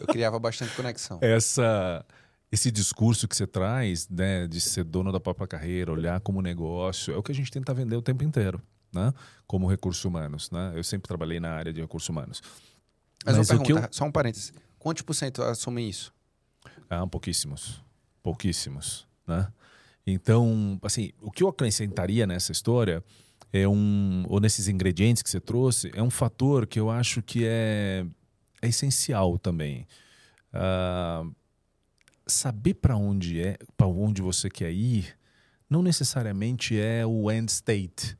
eu 0.00 0.06
criava 0.08 0.38
bastante 0.38 0.74
conexão. 0.74 1.18
Essa, 1.22 2.04
esse 2.50 2.70
discurso 2.72 3.28
que 3.28 3.36
você 3.36 3.46
traz, 3.46 4.08
né, 4.08 4.48
de 4.48 4.60
ser 4.60 4.82
dono 4.82 5.12
da 5.12 5.20
própria 5.20 5.46
carreira, 5.46 5.92
olhar 5.92 6.20
como 6.20 6.42
negócio, 6.42 7.14
é 7.14 7.16
o 7.16 7.22
que 7.22 7.30
a 7.30 7.34
gente 7.34 7.50
tenta 7.50 7.72
vender 7.72 7.94
o 7.94 8.02
tempo 8.02 8.24
inteiro, 8.24 8.60
né? 8.92 9.14
Como 9.46 9.68
recursos 9.68 10.04
humanos, 10.04 10.50
né? 10.50 10.72
Eu 10.74 10.82
sempre 10.82 11.06
trabalhei 11.06 11.38
na 11.38 11.50
área 11.52 11.72
de 11.72 11.80
recursos 11.80 12.08
humanos. 12.08 12.42
Mas, 13.24 13.36
Mas 13.36 13.50
uma 13.50 13.58
pergunta, 13.58 13.86
eu... 13.86 13.92
só 13.92 14.04
um 14.04 14.12
parênteses. 14.12 14.52
Quantos 14.78 15.02
por 15.02 15.14
cento 15.14 15.42
assumem 15.42 15.88
isso? 15.88 16.12
Ah, 16.88 17.06
pouquíssimos. 17.06 17.80
Pouquíssimos, 18.22 19.06
né? 19.26 19.46
Então, 20.04 20.80
assim, 20.82 21.12
o 21.20 21.30
que 21.30 21.44
eu 21.44 21.48
acrescentaria 21.48 22.26
nessa 22.26 22.50
história 22.50 23.04
é 23.52 23.66
um, 23.66 24.24
ou 24.28 24.40
nesses 24.40 24.68
ingredientes 24.68 25.22
que 25.22 25.30
você 25.30 25.40
trouxe, 25.40 25.90
é 25.94 26.02
um 26.02 26.10
fator 26.10 26.66
que 26.66 26.78
eu 26.78 26.90
acho 26.90 27.22
que 27.22 27.44
é, 27.44 28.06
é 28.62 28.68
essencial 28.68 29.38
também. 29.38 29.86
Uh, 30.54 31.34
saber 32.26 32.74
para 32.74 32.96
onde 32.96 33.40
é, 33.40 33.58
para 33.76 33.86
onde 33.86 34.22
você 34.22 34.48
quer 34.48 34.72
ir, 34.72 35.16
não 35.68 35.82
necessariamente 35.82 36.78
é 36.78 37.04
o 37.04 37.30
end 37.30 37.50
state, 37.50 38.16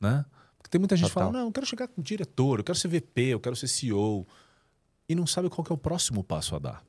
né? 0.00 0.24
Porque 0.56 0.70
tem 0.70 0.78
muita 0.78 0.96
gente 0.96 1.08
que 1.08 1.12
fala, 1.12 1.32
não, 1.32 1.46
eu 1.46 1.52
quero 1.52 1.66
chegar 1.66 1.88
com 1.88 2.02
diretor, 2.02 2.60
eu 2.60 2.64
quero 2.64 2.78
ser 2.78 2.88
VP, 2.88 3.22
eu 3.22 3.40
quero 3.40 3.56
ser 3.56 3.68
CEO, 3.68 4.26
e 5.08 5.14
não 5.14 5.26
sabe 5.26 5.50
qual 5.50 5.66
é 5.68 5.72
o 5.72 5.78
próximo 5.78 6.24
passo 6.24 6.56
a 6.56 6.58
dar. 6.58 6.84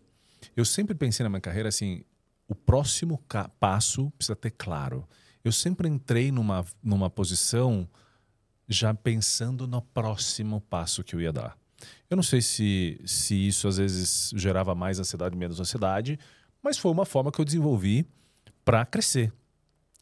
Eu 0.56 0.64
sempre 0.64 0.96
pensei 0.96 1.24
na 1.24 1.30
minha 1.30 1.42
carreira 1.42 1.70
assim, 1.70 2.04
o 2.48 2.56
próximo 2.56 3.22
passo 3.60 4.12
precisa 4.12 4.36
ter 4.36 4.52
claro. 4.52 5.08
Eu 5.46 5.52
sempre 5.52 5.88
entrei 5.88 6.32
numa, 6.32 6.66
numa 6.82 7.08
posição 7.08 7.88
já 8.68 8.96
pensando 8.96 9.68
no 9.68 9.80
próximo 9.80 10.60
passo 10.60 11.04
que 11.04 11.16
eu 11.16 11.22
ia 11.22 11.32
dar. 11.32 11.56
Eu 12.10 12.16
não 12.16 12.24
sei 12.24 12.42
se, 12.42 13.00
se 13.06 13.48
isso 13.48 13.68
às 13.68 13.78
vezes 13.78 14.32
gerava 14.36 14.74
mais 14.74 15.00
ansiedade, 15.00 15.38
menos 15.38 15.60
ansiedade, 15.60 16.18
mas 16.64 16.80
foi 16.80 16.92
uma 16.92 17.06
forma 17.06 17.32
que 17.32 17.40
eu 17.40 17.46
desenvolvi 17.46 18.08
para 18.64 18.84
crescer. 18.88 19.32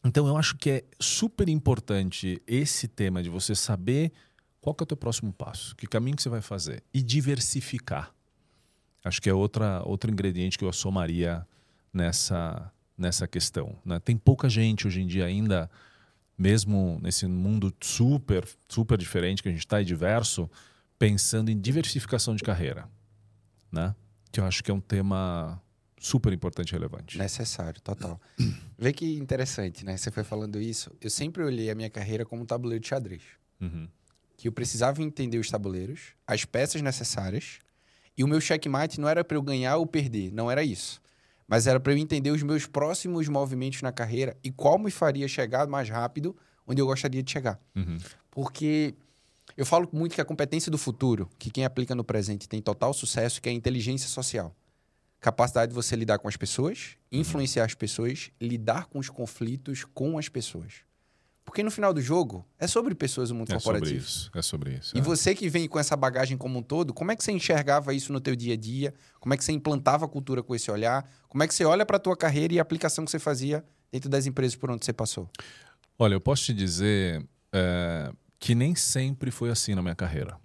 Então 0.02 0.26
eu 0.26 0.34
acho 0.34 0.56
que 0.56 0.70
é 0.70 0.84
super 0.98 1.46
importante 1.46 2.42
esse 2.46 2.88
tema 2.88 3.22
de 3.22 3.28
você 3.28 3.54
saber 3.54 4.12
qual 4.62 4.74
que 4.74 4.82
é 4.82 4.84
o 4.84 4.86
teu 4.86 4.96
próximo 4.96 5.30
passo, 5.30 5.76
que 5.76 5.86
caminho 5.86 6.16
que 6.16 6.22
você 6.22 6.30
vai 6.30 6.40
fazer 6.40 6.82
e 6.92 7.02
diversificar. 7.02 8.14
Acho 9.04 9.20
que 9.20 9.28
é 9.28 9.34
outra, 9.34 9.82
outro 9.84 10.10
ingrediente 10.10 10.56
que 10.56 10.64
eu 10.64 10.72
somaria 10.72 11.46
nessa, 11.92 12.72
nessa 12.96 13.26
questão. 13.26 13.76
Né? 13.84 13.98
Tem 14.00 14.16
pouca 14.16 14.48
gente 14.48 14.86
hoje 14.86 15.00
em 15.00 15.06
dia 15.06 15.24
ainda, 15.24 15.70
mesmo 16.36 16.98
nesse 17.02 17.26
mundo 17.26 17.74
super, 17.80 18.46
super 18.68 18.98
diferente 18.98 19.42
que 19.42 19.48
a 19.48 19.52
gente 19.52 19.60
está 19.60 19.80
e 19.80 19.84
diverso, 19.84 20.50
pensando 20.98 21.50
em 21.50 21.58
diversificação 21.58 22.34
de 22.34 22.42
carreira. 22.42 22.88
Né? 23.70 23.94
Que 24.30 24.40
eu 24.40 24.44
acho 24.44 24.62
que 24.62 24.70
é 24.70 24.74
um 24.74 24.80
tema 24.80 25.60
super 25.98 26.32
importante 26.32 26.70
e 26.70 26.72
relevante. 26.72 27.18
Necessário, 27.18 27.80
total. 27.80 28.20
Vê 28.78 28.92
que 28.92 29.16
interessante, 29.16 29.84
né? 29.84 29.96
Você 29.96 30.10
foi 30.10 30.22
falando 30.22 30.60
isso. 30.60 30.90
Eu 31.00 31.10
sempre 31.10 31.42
olhei 31.42 31.70
a 31.70 31.74
minha 31.74 31.88
carreira 31.88 32.24
como 32.24 32.42
um 32.42 32.46
tabuleiro 32.46 32.82
de 32.82 32.88
xadrez. 32.88 33.22
Uhum. 33.60 33.88
Que 34.36 34.48
eu 34.48 34.52
precisava 34.52 35.02
entender 35.02 35.38
os 35.38 35.50
tabuleiros, 35.50 36.12
as 36.26 36.44
peças 36.44 36.82
necessárias 36.82 37.60
e 38.16 38.22
o 38.22 38.28
meu 38.28 38.40
checkmate 38.40 39.00
não 39.00 39.08
era 39.08 39.24
para 39.24 39.36
eu 39.36 39.42
ganhar 39.42 39.76
ou 39.76 39.86
perder, 39.86 40.32
não 40.32 40.50
era 40.50 40.62
isso. 40.62 41.00
Mas 41.46 41.66
era 41.66 41.78
para 41.78 41.92
eu 41.92 41.98
entender 41.98 42.30
os 42.30 42.42
meus 42.42 42.66
próximos 42.66 43.28
movimentos 43.28 43.82
na 43.82 43.92
carreira 43.92 44.36
e 44.42 44.50
qual 44.50 44.78
me 44.78 44.90
faria 44.90 45.28
chegar 45.28 45.66
mais 45.66 45.88
rápido 45.88 46.36
onde 46.66 46.80
eu 46.80 46.86
gostaria 46.86 47.22
de 47.22 47.30
chegar. 47.30 47.60
Uhum. 47.74 47.98
Porque 48.30 48.94
eu 49.56 49.66
falo 49.66 49.88
muito 49.92 50.14
que 50.14 50.20
a 50.20 50.24
competência 50.24 50.70
do 50.70 50.78
futuro, 50.78 51.28
que 51.38 51.50
quem 51.50 51.64
aplica 51.64 51.94
no 51.94 52.02
presente 52.02 52.48
tem 52.48 52.60
total 52.60 52.92
sucesso, 52.92 53.40
que 53.40 53.48
é 53.48 53.52
a 53.52 53.54
inteligência 53.54 54.08
social. 54.08 54.54
Capacidade 55.20 55.70
de 55.70 55.74
você 55.74 55.94
lidar 55.96 56.18
com 56.18 56.28
as 56.28 56.36
pessoas, 56.36 56.96
influenciar 57.10 57.64
as 57.64 57.74
pessoas, 57.74 58.30
lidar 58.40 58.86
com 58.86 58.98
os 58.98 59.08
conflitos 59.08 59.84
com 59.84 60.18
as 60.18 60.28
pessoas. 60.28 60.82
Porque 61.44 61.62
no 61.62 61.70
final 61.70 61.92
do 61.92 62.00
jogo 62.00 62.44
é 62.58 62.66
sobre 62.66 62.94
pessoas 62.94 63.28
do 63.28 63.34
mundo 63.34 63.50
é 63.50 63.54
corporativo. 63.54 63.96
É 63.96 64.00
sobre 64.00 64.08
isso, 64.08 64.30
é 64.34 64.42
sobre 64.42 64.74
isso. 64.74 64.96
E 64.96 65.00
é. 65.00 65.02
você 65.02 65.34
que 65.34 65.48
vem 65.48 65.68
com 65.68 65.78
essa 65.78 65.94
bagagem 65.94 66.38
como 66.38 66.58
um 66.58 66.62
todo, 66.62 66.94
como 66.94 67.12
é 67.12 67.16
que 67.16 67.22
você 67.22 67.32
enxergava 67.32 67.92
isso 67.92 68.12
no 68.12 68.20
teu 68.20 68.34
dia 68.34 68.54
a 68.54 68.56
dia? 68.56 68.94
Como 69.20 69.34
é 69.34 69.36
que 69.36 69.44
você 69.44 69.52
implantava 69.52 70.06
a 70.06 70.08
cultura 70.08 70.42
com 70.42 70.54
esse 70.54 70.70
olhar? 70.70 71.08
Como 71.28 71.42
é 71.42 71.46
que 71.46 71.54
você 71.54 71.64
olha 71.64 71.84
para 71.84 71.98
a 71.98 72.00
tua 72.00 72.16
carreira 72.16 72.54
e 72.54 72.58
a 72.58 72.62
aplicação 72.62 73.04
que 73.04 73.10
você 73.10 73.18
fazia 73.18 73.64
dentro 73.92 74.08
das 74.08 74.26
empresas 74.26 74.56
por 74.56 74.70
onde 74.70 74.84
você 74.84 74.92
passou? 74.92 75.28
Olha, 75.98 76.14
eu 76.14 76.20
posso 76.20 76.44
te 76.44 76.54
dizer 76.54 77.24
é, 77.52 78.10
que 78.38 78.54
nem 78.54 78.74
sempre 78.74 79.30
foi 79.30 79.50
assim 79.50 79.74
na 79.74 79.82
minha 79.82 79.94
carreira. 79.94 80.38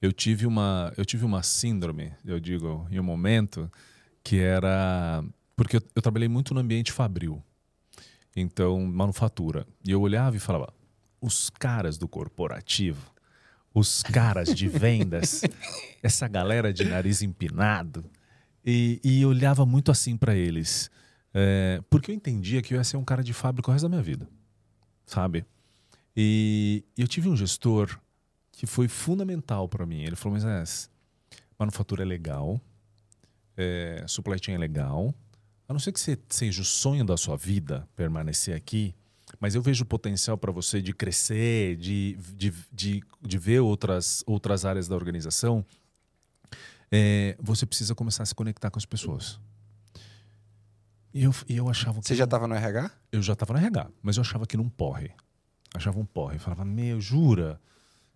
Eu 0.00 0.12
tive 0.12 0.46
uma, 0.46 0.92
eu 0.96 1.04
tive 1.04 1.26
uma 1.26 1.42
síndrome, 1.42 2.12
eu 2.24 2.40
digo, 2.40 2.88
em 2.90 2.98
um 2.98 3.02
momento 3.02 3.70
que 4.24 4.40
era 4.40 5.22
porque 5.54 5.76
eu, 5.76 5.82
eu 5.94 6.00
trabalhei 6.00 6.26
muito 6.26 6.54
no 6.54 6.60
ambiente 6.60 6.90
fabril. 6.90 7.42
Então, 8.36 8.80
manufatura. 8.86 9.66
E 9.84 9.90
eu 9.90 10.00
olhava 10.00 10.36
e 10.36 10.40
falava: 10.40 10.72
os 11.20 11.50
caras 11.50 11.98
do 11.98 12.08
corporativo, 12.08 13.12
os 13.74 14.02
caras 14.02 14.54
de 14.54 14.68
vendas, 14.68 15.42
essa 16.02 16.26
galera 16.28 16.72
de 16.72 16.84
nariz 16.84 17.22
empinado. 17.22 18.04
E, 18.64 19.00
e 19.02 19.24
olhava 19.24 19.64
muito 19.64 19.90
assim 19.90 20.16
para 20.16 20.34
eles. 20.34 20.90
É, 21.32 21.80
porque 21.88 22.10
eu 22.10 22.14
entendia 22.14 22.60
que 22.60 22.74
eu 22.74 22.78
ia 22.78 22.84
ser 22.84 22.96
um 22.96 23.04
cara 23.04 23.22
de 23.22 23.32
fábrica 23.32 23.70
o 23.70 23.72
resto 23.72 23.84
da 23.84 23.88
minha 23.88 24.02
vida. 24.02 24.28
Sabe? 25.06 25.44
E 26.16 26.84
eu 26.96 27.08
tive 27.08 27.28
um 27.28 27.36
gestor 27.36 27.98
que 28.52 28.66
foi 28.66 28.88
fundamental 28.88 29.68
para 29.68 29.86
mim. 29.86 30.02
Ele 30.02 30.16
falou: 30.16 30.38
Mas 30.38 30.90
manufatura 31.58 32.02
é 32.02 32.06
legal, 32.06 32.60
é, 33.56 34.04
supply 34.06 34.38
chain 34.42 34.54
é 34.54 34.58
legal, 34.58 35.14
a 35.70 35.72
não 35.72 35.78
ser 35.78 35.92
que 35.92 36.00
seja 36.28 36.62
o 36.62 36.64
sonho 36.64 37.04
da 37.04 37.16
sua 37.16 37.36
vida 37.36 37.88
permanecer 37.94 38.56
aqui, 38.56 38.92
mas 39.38 39.54
eu 39.54 39.62
vejo 39.62 39.84
potencial 39.84 40.36
para 40.36 40.50
você 40.50 40.82
de 40.82 40.92
crescer, 40.92 41.76
de, 41.76 42.18
de, 42.34 42.52
de, 42.72 43.04
de, 43.22 43.38
ver 43.38 43.60
outras, 43.60 44.24
outras 44.26 44.64
áreas 44.64 44.88
da 44.88 44.96
organização, 44.96 45.64
é, 46.90 47.36
você 47.38 47.64
precisa 47.64 47.94
começar 47.94 48.24
a 48.24 48.26
se 48.26 48.34
conectar 48.34 48.68
com 48.68 48.80
as 48.80 48.84
pessoas. 48.84 49.38
E 51.14 51.22
eu, 51.22 51.32
e 51.48 51.56
eu 51.56 51.70
achava 51.70 52.00
que. 52.00 52.08
Você 52.08 52.16
já 52.16 52.24
estava 52.24 52.48
no 52.48 52.54
RH? 52.56 52.90
Eu 53.12 53.22
já 53.22 53.34
estava 53.34 53.52
no 53.52 53.60
RH, 53.60 53.90
mas 54.02 54.16
eu 54.16 54.22
achava 54.22 54.48
que 54.48 54.56
não 54.56 54.68
porre. 54.68 55.12
Achava 55.72 56.00
um 56.00 56.04
porre. 56.04 56.34
Eu 56.34 56.40
falava, 56.40 56.64
meu, 56.64 57.00
jura? 57.00 57.60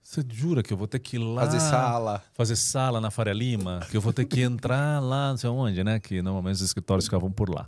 Você 0.04 0.22
jura 0.28 0.62
que 0.62 0.70
eu 0.70 0.76
vou 0.76 0.86
ter 0.86 0.98
que 0.98 1.16
ir 1.16 1.18
lá. 1.18 1.46
Fazer 1.46 1.60
sala. 1.60 2.22
Fazer 2.34 2.56
sala 2.56 3.00
na 3.00 3.10
Faria 3.10 3.32
Lima? 3.32 3.80
Que 3.90 3.96
eu 3.96 4.02
vou 4.02 4.12
ter 4.12 4.26
que 4.26 4.42
entrar 4.42 5.00
lá, 5.00 5.30
não 5.30 5.36
sei 5.38 5.48
onde, 5.48 5.82
né? 5.82 5.98
Que 5.98 6.20
normalmente 6.20 6.56
os 6.56 6.60
escritórios 6.60 7.06
ficavam 7.06 7.32
por 7.32 7.48
lá. 7.48 7.66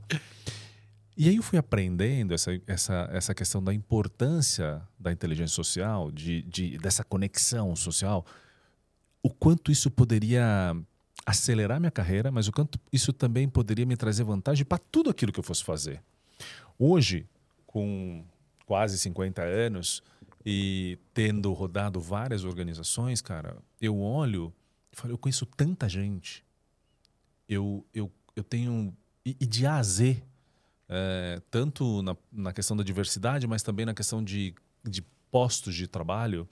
E 1.16 1.31
aí 1.31 1.37
eu 1.37 1.42
fui 1.42 1.59
aprendendo 1.59 2.35
essa, 2.35 2.51
essa, 2.66 3.09
essa 3.11 3.35
questão 3.35 3.64
da 3.64 3.72
importância 3.72 4.83
da 4.99 5.11
inteligência 5.11 5.55
social, 5.55 6.12
de, 6.12 6.42
de, 6.42 6.77
dessa 6.77 7.03
conexão 7.03 7.75
social, 7.75 8.25
o 9.22 9.31
quanto 9.31 9.72
isso 9.72 9.90
poderia 9.90 10.77
acelerar 11.25 11.81
minha 11.81 11.90
carreira, 11.90 12.31
mas 12.31 12.49
o 12.49 12.53
quanto 12.53 12.79
isso 12.92 13.14
também 13.14 13.49
poderia 13.49 13.87
me 13.87 13.96
trazer 13.96 14.25
vantagem 14.25 14.66
para 14.66 14.77
tudo 14.77 15.09
aquilo 15.09 15.33
que 15.33 15.40
eu 15.40 15.44
fosse 15.44 15.64
fazer. 15.64 16.03
Hoje, 16.79 17.27
com 17.66 18.22
quase 18.66 18.99
50 18.99 19.42
anos 19.42 20.03
e 20.49 20.97
tendo 21.13 21.53
rodado 21.53 22.01
várias 22.01 22.45
organizações, 22.45 23.21
cara, 23.21 23.57
eu 23.81 23.99
olho 23.99 24.55
e 24.93 24.97
falo, 24.97 25.13
eu 25.13 25.19
conheço 25.19 25.45
tanta 25.45 25.89
gente. 25.89 26.45
Eu, 27.49 27.85
eu, 27.93 28.13
eu 28.37 28.45
tenho. 28.45 28.97
E, 29.25 29.35
de 29.45 29.67
A 29.67 29.79
a 29.79 29.83
Z, 29.83 30.23
é, 30.89 31.43
tanto 31.51 32.01
na, 32.01 32.17
na 32.31 32.53
questão 32.53 32.77
da 32.77 32.85
diversidade, 32.85 33.45
mas 33.49 33.65
também 33.65 33.85
na 33.85 33.93
questão 33.93 34.23
de, 34.23 34.55
de 34.85 35.03
postos 35.33 35.75
de 35.75 35.89
trabalho. 35.89 36.49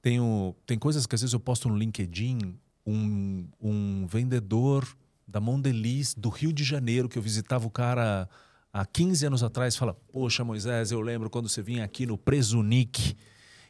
Tenho, 0.00 0.56
tem 0.66 0.76
coisas 0.76 1.06
que 1.06 1.14
às 1.14 1.20
vezes 1.20 1.32
eu 1.32 1.38
posto 1.38 1.68
no 1.68 1.76
LinkedIn, 1.76 2.58
um, 2.84 3.46
um 3.60 4.04
vendedor 4.08 4.84
da 5.28 5.40
Mondeliz 5.40 6.12
do 6.12 6.28
Rio 6.28 6.52
de 6.52 6.64
Janeiro, 6.64 7.08
que 7.08 7.16
eu 7.16 7.22
visitava 7.22 7.68
o 7.68 7.70
cara 7.70 8.28
há 8.72 8.86
15 8.86 9.26
anos 9.26 9.42
atrás, 9.42 9.76
fala: 9.76 9.94
Poxa, 10.12 10.42
Moisés, 10.44 10.90
eu 10.90 11.00
lembro 11.00 11.28
quando 11.28 11.48
você 11.48 11.62
vinha 11.62 11.84
aqui 11.84 12.06
no 12.06 12.16
Presunic 12.16 13.16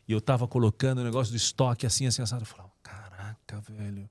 e 0.06 0.12
eu 0.12 0.18
estava 0.18 0.46
colocando 0.46 0.98
o 0.98 1.04
negócio 1.04 1.32
do 1.32 1.36
estoque 1.36 1.86
assim, 1.86 2.06
assim, 2.06 2.22
assado. 2.22 2.42
Eu 2.42 2.46
falava: 2.46 2.70
Caraca, 2.82 3.60
velho. 3.60 4.08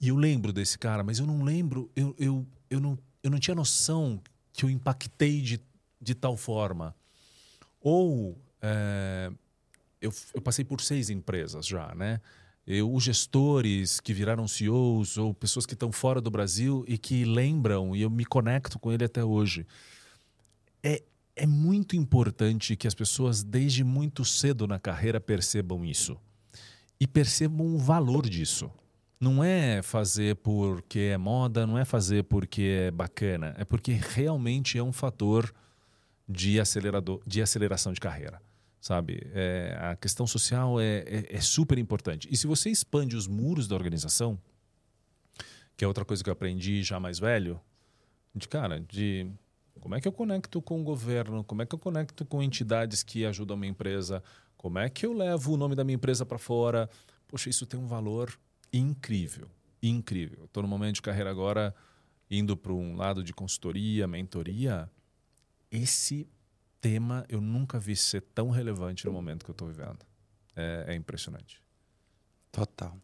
E 0.00 0.08
eu 0.08 0.16
lembro 0.16 0.52
desse 0.52 0.78
cara, 0.78 1.02
mas 1.02 1.18
eu 1.18 1.26
não 1.26 1.42
lembro, 1.42 1.90
eu, 1.96 2.14
eu, 2.18 2.46
eu, 2.68 2.80
não, 2.80 2.98
eu 3.22 3.30
não 3.30 3.38
tinha 3.38 3.54
noção 3.54 4.20
que 4.52 4.64
eu 4.64 4.70
impactei 4.70 5.40
de, 5.40 5.60
de 6.00 6.14
tal 6.14 6.36
forma. 6.36 6.94
Ou 7.80 8.38
é, 8.60 9.30
eu, 10.00 10.12
eu 10.34 10.42
passei 10.42 10.64
por 10.64 10.80
seis 10.80 11.08
empresas 11.08 11.66
já, 11.66 11.94
né? 11.94 12.20
Eu, 12.66 12.92
os 12.92 13.04
gestores 13.04 14.00
que 14.00 14.12
viraram 14.12 14.48
CEOs 14.48 15.16
ou 15.16 15.32
pessoas 15.32 15.64
que 15.64 15.74
estão 15.74 15.92
fora 15.92 16.20
do 16.20 16.30
Brasil 16.30 16.84
e 16.88 16.98
que 16.98 17.24
lembram, 17.24 17.94
e 17.94 18.02
eu 18.02 18.10
me 18.10 18.24
conecto 18.24 18.78
com 18.78 18.92
ele 18.92 19.04
até 19.04 19.24
hoje. 19.24 19.64
É, 20.86 21.02
é 21.34 21.46
muito 21.46 21.96
importante 21.96 22.76
que 22.76 22.86
as 22.86 22.94
pessoas, 22.94 23.42
desde 23.42 23.82
muito 23.82 24.24
cedo 24.24 24.68
na 24.68 24.78
carreira, 24.78 25.20
percebam 25.20 25.84
isso. 25.84 26.16
E 27.00 27.08
percebam 27.08 27.74
o 27.74 27.78
valor 27.78 28.28
disso. 28.28 28.70
Não 29.20 29.42
é 29.42 29.82
fazer 29.82 30.36
porque 30.36 31.10
é 31.12 31.18
moda, 31.18 31.66
não 31.66 31.76
é 31.76 31.84
fazer 31.84 32.22
porque 32.24 32.86
é 32.86 32.90
bacana, 32.92 33.52
é 33.58 33.64
porque 33.64 33.92
realmente 33.92 34.78
é 34.78 34.82
um 34.82 34.92
fator 34.92 35.52
de, 36.28 36.60
acelerador, 36.60 37.20
de 37.26 37.42
aceleração 37.42 37.92
de 37.92 38.00
carreira 38.00 38.40
sabe? 38.78 39.20
É, 39.34 39.76
a 39.80 39.96
questão 39.96 40.28
social 40.28 40.80
é, 40.80 40.98
é, 40.98 41.26
é, 41.30 41.40
super 41.40 41.76
importante. 41.76 42.28
E 42.30 42.36
se 42.36 42.46
você 42.46 42.70
expande 42.70 43.16
os 43.16 43.26
muros 43.26 43.66
da 43.66 43.74
organização, 43.74 44.38
que 45.76 45.84
é 45.84 45.88
outra 45.88 46.04
coisa 46.04 46.22
que 46.22 46.30
eu 46.30 46.32
aprendi 46.32 46.84
já 46.84 47.00
mais 47.00 47.18
velho, 47.18 47.60
de 48.32 48.46
cara, 48.46 48.78
de 48.78 49.26
como 49.86 49.94
é 49.94 50.00
que 50.00 50.08
eu 50.08 50.12
conecto 50.12 50.60
com 50.60 50.80
o 50.80 50.82
governo, 50.82 51.44
como 51.44 51.62
é 51.62 51.66
que 51.66 51.72
eu 51.72 51.78
conecto 51.78 52.24
com 52.24 52.42
entidades 52.42 53.04
que 53.04 53.24
ajudam 53.24 53.56
a 53.56 53.60
minha 53.60 53.70
empresa, 53.70 54.20
como 54.56 54.80
é 54.80 54.90
que 54.90 55.06
eu 55.06 55.12
levo 55.12 55.52
o 55.52 55.56
nome 55.56 55.76
da 55.76 55.84
minha 55.84 55.94
empresa 55.94 56.26
para 56.26 56.38
fora. 56.38 56.90
Poxa, 57.28 57.48
isso 57.48 57.64
tem 57.66 57.78
um 57.78 57.86
valor 57.86 58.36
incrível, 58.72 59.48
incrível. 59.80 60.46
Estou 60.46 60.64
no 60.64 60.68
momento 60.68 60.96
de 60.96 61.02
carreira 61.02 61.30
agora 61.30 61.72
indo 62.28 62.56
para 62.56 62.72
um 62.72 62.96
lado 62.96 63.22
de 63.22 63.32
consultoria, 63.32 64.08
mentoria. 64.08 64.90
Esse 65.70 66.28
tema 66.80 67.24
eu 67.28 67.40
nunca 67.40 67.78
vi 67.78 67.94
ser 67.94 68.22
tão 68.22 68.50
relevante 68.50 69.06
no 69.06 69.12
momento 69.12 69.44
que 69.44 69.52
eu 69.52 69.54
estou 69.54 69.68
vivendo. 69.68 70.04
É, 70.56 70.86
é, 70.88 70.94
impressionante. 70.96 71.62
Total. 72.50 72.98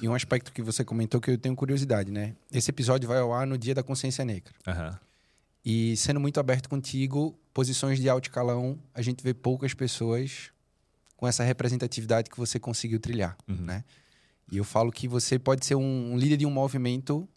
E 0.00 0.08
um 0.08 0.14
aspecto 0.14 0.50
que 0.50 0.62
você 0.62 0.82
comentou 0.82 1.20
que 1.20 1.30
eu 1.30 1.36
tenho 1.36 1.54
curiosidade, 1.54 2.10
né? 2.10 2.34
Esse 2.50 2.70
episódio 2.70 3.06
vai 3.06 3.18
ao 3.18 3.34
ar 3.34 3.46
no 3.46 3.58
Dia 3.58 3.74
da 3.74 3.82
Consciência 3.82 4.24
Negra. 4.24 4.54
Uhum. 4.66 5.11
E 5.64 5.96
sendo 5.96 6.18
muito 6.18 6.40
aberto 6.40 6.68
contigo, 6.68 7.38
posições 7.54 7.98
de 7.98 8.08
alto 8.08 8.28
escalão, 8.28 8.78
a 8.94 9.00
gente 9.00 9.22
vê 9.22 9.32
poucas 9.32 9.74
pessoas 9.74 10.50
com 11.16 11.26
essa 11.26 11.44
representatividade 11.44 12.28
que 12.28 12.36
você 12.36 12.58
conseguiu 12.58 12.98
trilhar, 12.98 13.36
uhum. 13.48 13.56
né? 13.56 13.84
E 14.50 14.56
eu 14.56 14.64
falo 14.64 14.90
que 14.90 15.06
você 15.06 15.38
pode 15.38 15.64
ser 15.64 15.76
um, 15.76 16.12
um 16.12 16.18
líder 16.18 16.36
de 16.36 16.44
um 16.44 16.50
movimento. 16.50 17.28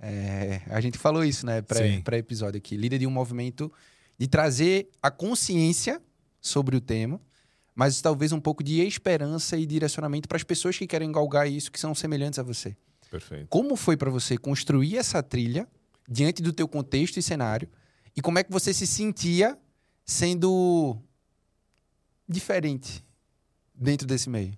É, 0.00 0.62
a 0.68 0.80
gente 0.80 0.98
falou 0.98 1.24
isso, 1.24 1.44
né? 1.44 1.62
Pré-episódio 2.02 2.58
aqui. 2.58 2.76
Líder 2.76 2.98
de 2.98 3.06
um 3.06 3.10
movimento 3.10 3.70
de 4.18 4.26
trazer 4.26 4.88
a 5.02 5.10
consciência 5.10 6.00
sobre 6.40 6.76
o 6.76 6.80
tema, 6.80 7.20
mas 7.74 8.00
talvez 8.00 8.32
um 8.32 8.40
pouco 8.40 8.62
de 8.62 8.80
esperança 8.80 9.56
e 9.56 9.66
direcionamento 9.66 10.26
para 10.26 10.36
as 10.36 10.42
pessoas 10.42 10.76
que 10.76 10.86
querem 10.86 11.12
galgar 11.12 11.48
isso, 11.48 11.70
que 11.70 11.78
são 11.78 11.94
semelhantes 11.94 12.38
a 12.38 12.42
você. 12.42 12.76
Perfeito. 13.10 13.46
Como 13.48 13.76
foi 13.76 13.96
para 13.96 14.10
você 14.10 14.36
construir 14.38 14.96
essa 14.96 15.22
trilha 15.22 15.68
diante 16.08 16.42
do 16.42 16.52
teu 16.52 16.68
contexto 16.68 17.18
e 17.18 17.22
cenário? 17.22 17.68
E 18.16 18.20
como 18.20 18.38
é 18.38 18.44
que 18.44 18.52
você 18.52 18.72
se 18.72 18.86
sentia 18.86 19.58
sendo 20.04 20.96
diferente 22.28 23.04
dentro 23.74 24.06
desse 24.06 24.28
meio? 24.28 24.56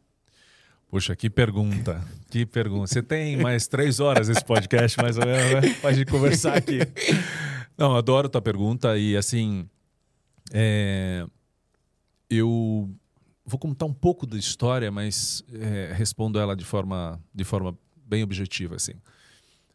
Puxa, 0.89 1.17
que 1.17 1.29
pergunta, 1.29 2.03
que 2.31 2.47
pergunta. 2.47 2.87
Você 2.87 3.03
tem 3.03 3.37
mais 3.37 3.67
três 3.67 3.99
horas 3.99 4.29
esse 4.29 4.45
podcast, 4.45 4.97
mais 4.99 5.19
ou 5.19 5.27
menos, 5.27 5.53
né? 5.53 5.75
Pode 5.83 6.05
conversar 6.07 6.57
aqui. 6.57 6.79
Não, 7.77 7.95
adoro 7.97 8.29
tua 8.29 8.41
pergunta 8.41 8.97
e 8.97 9.17
assim, 9.17 9.69
é, 10.53 11.27
eu 12.31 12.89
vou 13.45 13.59
contar 13.59 13.85
um 13.85 13.93
pouco 13.93 14.27
da 14.27 14.39
história, 14.39 14.91
mas 14.91 15.45
é, 15.53 15.93
respondo 15.93 16.39
ela 16.39 16.57
de 16.57 16.65
forma, 16.65 17.21
de 17.35 17.45
forma 17.45 17.77
bem 18.07 18.23
objetiva 18.23 18.77
assim. 18.77 18.95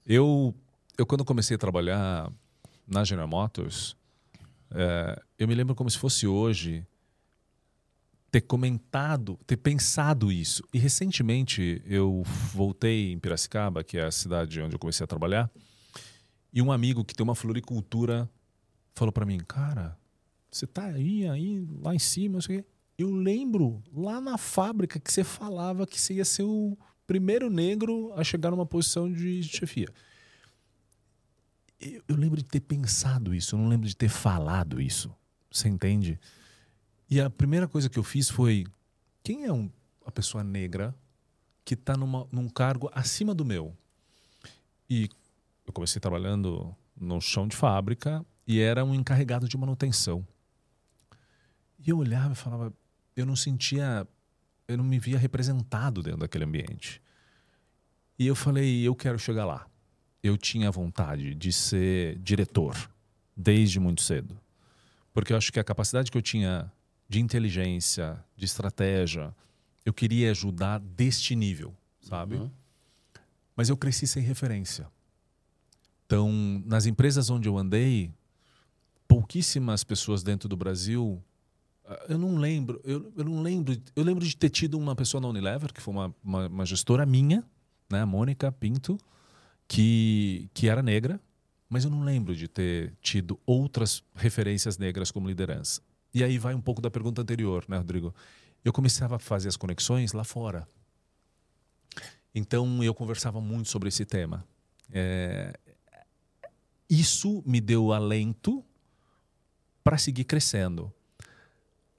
Eu, 0.08 0.56
eu 0.97 1.06
quando 1.06 1.25
comecei 1.25 1.56
a 1.56 1.60
trabalhar 1.60 2.32
na 2.88 3.04
General 3.04 3.27
Motors, 3.27 3.95
é, 4.71 5.21
eu 5.38 5.47
me 5.47 5.56
lembro 5.56 5.75
como 5.75 5.89
se 5.89 5.97
fosse 5.97 6.27
hoje 6.27 6.86
ter 8.32 8.41
comentado, 8.41 9.38
ter 9.45 9.58
pensado 9.58 10.32
isso. 10.32 10.63
E 10.73 10.80
recentemente 10.80 11.82
eu 11.86 12.23
voltei 12.54 13.12
em 13.12 13.19
Piracicaba, 13.19 13.84
que 13.84 13.97
é 13.97 14.06
a 14.06 14.12
cidade 14.12 14.62
onde 14.62 14.75
eu 14.75 14.80
comecei 14.80 15.04
a 15.04 15.08
trabalhar. 15.08 15.51
E 16.54 16.62
um 16.62 16.71
amigo 16.71 17.04
que 17.04 17.13
tem 17.13 17.23
uma 17.23 17.36
floricultura 17.36 18.30
falou 18.95 19.12
para 19.12 19.25
mim, 19.25 19.39
cara, 19.39 19.97
você 20.49 20.65
tá 20.65 20.86
aí, 20.86 21.27
aí, 21.27 21.65
lá 21.82 21.93
em 21.93 21.99
cima, 21.99 22.36
não 22.36 22.41
sei 22.41 22.60
o 22.60 22.62
quê. 22.62 22.67
Eu 22.97 23.12
lembro 23.12 23.82
lá 23.93 24.21
na 24.21 24.38
fábrica 24.38 24.99
que 24.99 25.12
você 25.12 25.23
falava 25.23 25.88
que 25.88 25.99
você 25.99 26.15
ia 26.15 26.25
ser 26.25 26.43
o 26.43 26.77
primeiro 27.08 27.49
negro 27.49 28.13
a 28.15 28.23
chegar 28.23 28.51
numa 28.51 28.65
posição 28.65 29.12
de 29.12 29.43
chefia. 29.43 29.88
Eu, 31.82 32.04
eu 32.10 32.15
lembro 32.15 32.38
de 32.38 32.46
ter 32.46 32.60
pensado 32.60 33.34
isso, 33.34 33.56
eu 33.56 33.60
não 33.60 33.67
lembro 33.67 33.88
de 33.88 33.96
ter 33.96 34.10
falado 34.10 34.80
isso. 34.80 35.13
Você 35.52 35.67
entende? 35.67 36.20
E 37.10 37.20
a 37.20 37.30
primeira 37.30 37.67
coisa 37.67 37.89
que 37.89 37.98
eu 37.98 38.04
fiz 38.04 38.30
foi: 38.30 38.65
quem 39.24 39.46
é 39.46 39.52
um, 39.52 39.70
a 40.06 40.12
pessoa 40.12 40.44
negra 40.44 40.96
que 41.65 41.74
está 41.74 41.96
num 41.98 42.48
cargo 42.48 42.89
acima 42.94 43.34
do 43.34 43.44
meu? 43.44 43.76
E 44.89 45.10
eu 45.65 45.74
comecei 45.74 46.00
trabalhando 46.00 46.76
no 46.96 47.20
chão 47.20 47.48
de 47.48 47.56
fábrica 47.56 48.26
e 48.46 48.60
era 48.60 48.86
um 48.86 48.94
encarregado 48.94 49.48
de 49.48 49.58
manutenção. 49.58 50.26
E 51.80 51.89
eu 51.89 51.98
olhava 51.98 52.34
e 52.34 52.36
falava, 52.36 52.74
eu 53.15 53.26
não 53.26 53.36
sentia, 53.36 54.08
eu 54.67 54.78
não 54.78 54.84
me 54.84 55.00
via 55.00 55.17
representado 55.17 56.04
dentro 56.04 56.20
daquele 56.20 56.44
ambiente. 56.44 57.02
E 58.20 58.28
eu 58.28 58.36
falei, 58.36 58.88
eu 58.88 58.96
quero 58.96 59.17
chegar 59.17 59.46
lá. 59.46 59.65
Eu 60.24 60.38
tinha 60.38 60.70
vontade 60.72 61.34
de 61.36 61.52
ser 61.52 62.18
diretor 62.20 62.76
desde 63.36 63.80
muito 63.80 64.02
cedo. 64.02 64.40
Porque 65.14 65.34
eu 65.34 65.38
acho 65.38 65.52
que 65.52 65.60
a 65.60 65.64
capacidade 65.64 66.12
que 66.12 66.18
eu 66.18 66.22
tinha 66.22 66.72
de 67.10 67.20
inteligência, 67.20 68.24
de 68.36 68.46
estratégia, 68.46 69.36
eu 69.86 69.94
queria 69.94 70.32
ajudar 70.32 70.80
deste 70.80 71.36
nível, 71.36 71.76
sabe? 72.00 72.36
Uhum. 72.36 72.50
Mas 73.56 73.70
eu 73.70 73.76
cresci 73.76 74.08
sem 74.08 74.24
referência. 74.24 74.88
Então, 76.06 76.32
nas 76.66 76.86
empresas 76.86 77.30
onde 77.30 77.50
eu 77.50 77.58
andei, 77.58 78.12
pouquíssimas 79.08 79.84
pessoas 79.84 80.24
dentro 80.24 80.48
do 80.48 80.56
Brasil. 80.56 81.22
Ah, 81.86 82.06
eu 82.08 82.18
não 82.18 82.38
lembro, 82.38 82.80
eu, 82.86 83.12
eu 83.18 83.26
não 83.26 83.42
lembro. 83.42 83.76
Eu 83.94 84.04
lembro 84.04 84.26
de 84.26 84.36
ter 84.38 84.50
tido 84.50 84.78
uma 84.80 84.96
pessoa 84.96 85.20
na 85.20 85.28
Unilever, 85.28 85.74
que 85.74 85.82
foi 85.82 85.94
uma, 85.94 86.16
uma, 86.24 86.48
uma 86.48 86.66
gestora 86.66 87.06
minha, 87.06 87.44
né, 87.90 88.02
a 88.02 88.06
Mônica 88.06 88.50
Pinto, 88.54 88.98
que, 89.72 90.50
que 90.54 90.68
era 90.68 90.84
negra, 90.84 91.18
mas 91.70 91.86
eu 91.86 91.90
não 91.90 92.04
lembro 92.04 92.36
de 92.36 92.46
ter 92.50 92.94
tido 93.02 93.40
outras 93.46 94.04
referências 94.14 94.78
negras 94.78 95.12
como 95.12 95.30
liderança. 95.30 95.82
E 96.14 96.26
aí 96.26 96.38
vai 96.38 96.54
um 96.54 96.60
pouco 96.60 96.82
da 96.82 96.92
pergunta 96.92 97.22
anterior, 97.22 97.64
né, 97.70 97.78
Rodrigo? 97.78 98.14
Eu 98.66 98.74
começava 98.74 99.16
a 99.16 99.20
fazer 99.20 99.48
as 99.48 99.56
conexões 99.56 100.12
lá 100.12 100.26
fora. 100.26 100.68
Então 102.36 102.84
eu 102.84 102.94
conversava 102.94 103.40
muito 103.40 103.70
sobre 103.70 103.88
esse 103.88 104.04
tema. 104.04 104.46
É, 104.92 105.58
isso 106.90 107.42
me 107.46 107.62
deu 107.62 107.94
alento 107.94 108.62
para 109.86 109.98
seguir 109.98 110.26
crescendo. 110.26 110.94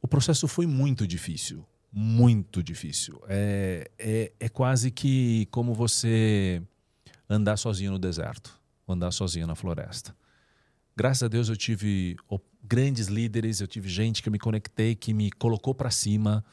O 0.02 0.06
processo 0.06 0.46
foi 0.46 0.66
muito 0.66 1.06
difícil, 1.06 1.64
muito 1.90 2.62
difícil. 2.62 3.18
É, 3.28 3.90
é, 3.98 4.32
é 4.38 4.48
quase 4.50 4.90
que 4.90 5.46
como 5.46 5.72
você 5.72 6.62
andar 7.32 7.56
sozinho 7.56 7.92
no 7.92 7.98
deserto, 7.98 8.58
andar 8.86 9.10
sozinho 9.10 9.46
na 9.46 9.54
floresta. 9.54 10.14
Graças 10.94 11.22
a 11.22 11.28
Deus 11.28 11.48
eu 11.48 11.56
tive 11.56 12.16
grandes 12.62 13.06
líderes, 13.06 13.60
eu 13.60 13.66
tive 13.66 13.88
gente 13.88 14.22
que 14.22 14.28
eu 14.28 14.32
me 14.32 14.38
conectei, 14.38 14.94
que 14.94 15.14
me 15.14 15.30
colocou 15.30 15.74
para 15.74 15.90
cima 15.90 16.44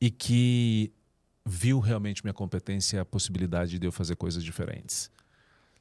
e 0.00 0.10
que 0.10 0.92
viu 1.44 1.78
realmente 1.80 2.22
minha 2.22 2.34
competência 2.34 2.98
e 2.98 3.00
a 3.00 3.04
possibilidade 3.04 3.78
de 3.78 3.86
eu 3.86 3.92
fazer 3.92 4.16
coisas 4.16 4.44
diferentes. 4.44 5.10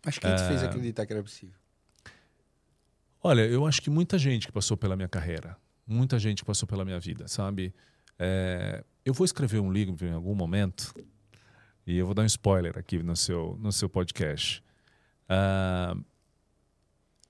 Mas 0.06 0.18
quem 0.18 0.34
te 0.36 0.44
fez 0.44 0.64
ah, 0.64 0.68
acreditar 0.68 1.06
que 1.06 1.12
era 1.12 1.24
possível? 1.24 1.56
Olha, 3.22 3.42
eu 3.42 3.66
acho 3.66 3.82
que 3.82 3.90
muita 3.90 4.18
gente 4.18 4.46
que 4.46 4.54
passou 4.54 4.78
pela 4.78 4.96
minha 4.96 5.10
carreira, 5.10 5.58
muita 5.86 6.18
gente 6.20 6.44
que 6.44 6.46
passou 6.46 6.68
pela 6.68 6.86
minha 6.86 7.00
vida, 7.00 7.28
sabe? 7.28 7.74
É, 8.18 8.84
eu 9.04 9.14
vou 9.14 9.26
escrever 9.26 9.60
um 9.60 9.72
livro 9.72 10.08
em 10.08 10.14
algum 10.14 10.36
momento 10.36 10.94
e 11.86 11.98
eu 11.98 12.06
vou 12.06 12.16
dar 12.16 12.24
um 12.24 12.26
spoiler 12.26 12.78
aqui 12.78 13.02
no 13.02 13.16
seu, 13.16 13.58
no 13.60 13.72
seu 13.72 13.88
podcast. 13.90 14.64
Uh, 15.30 16.04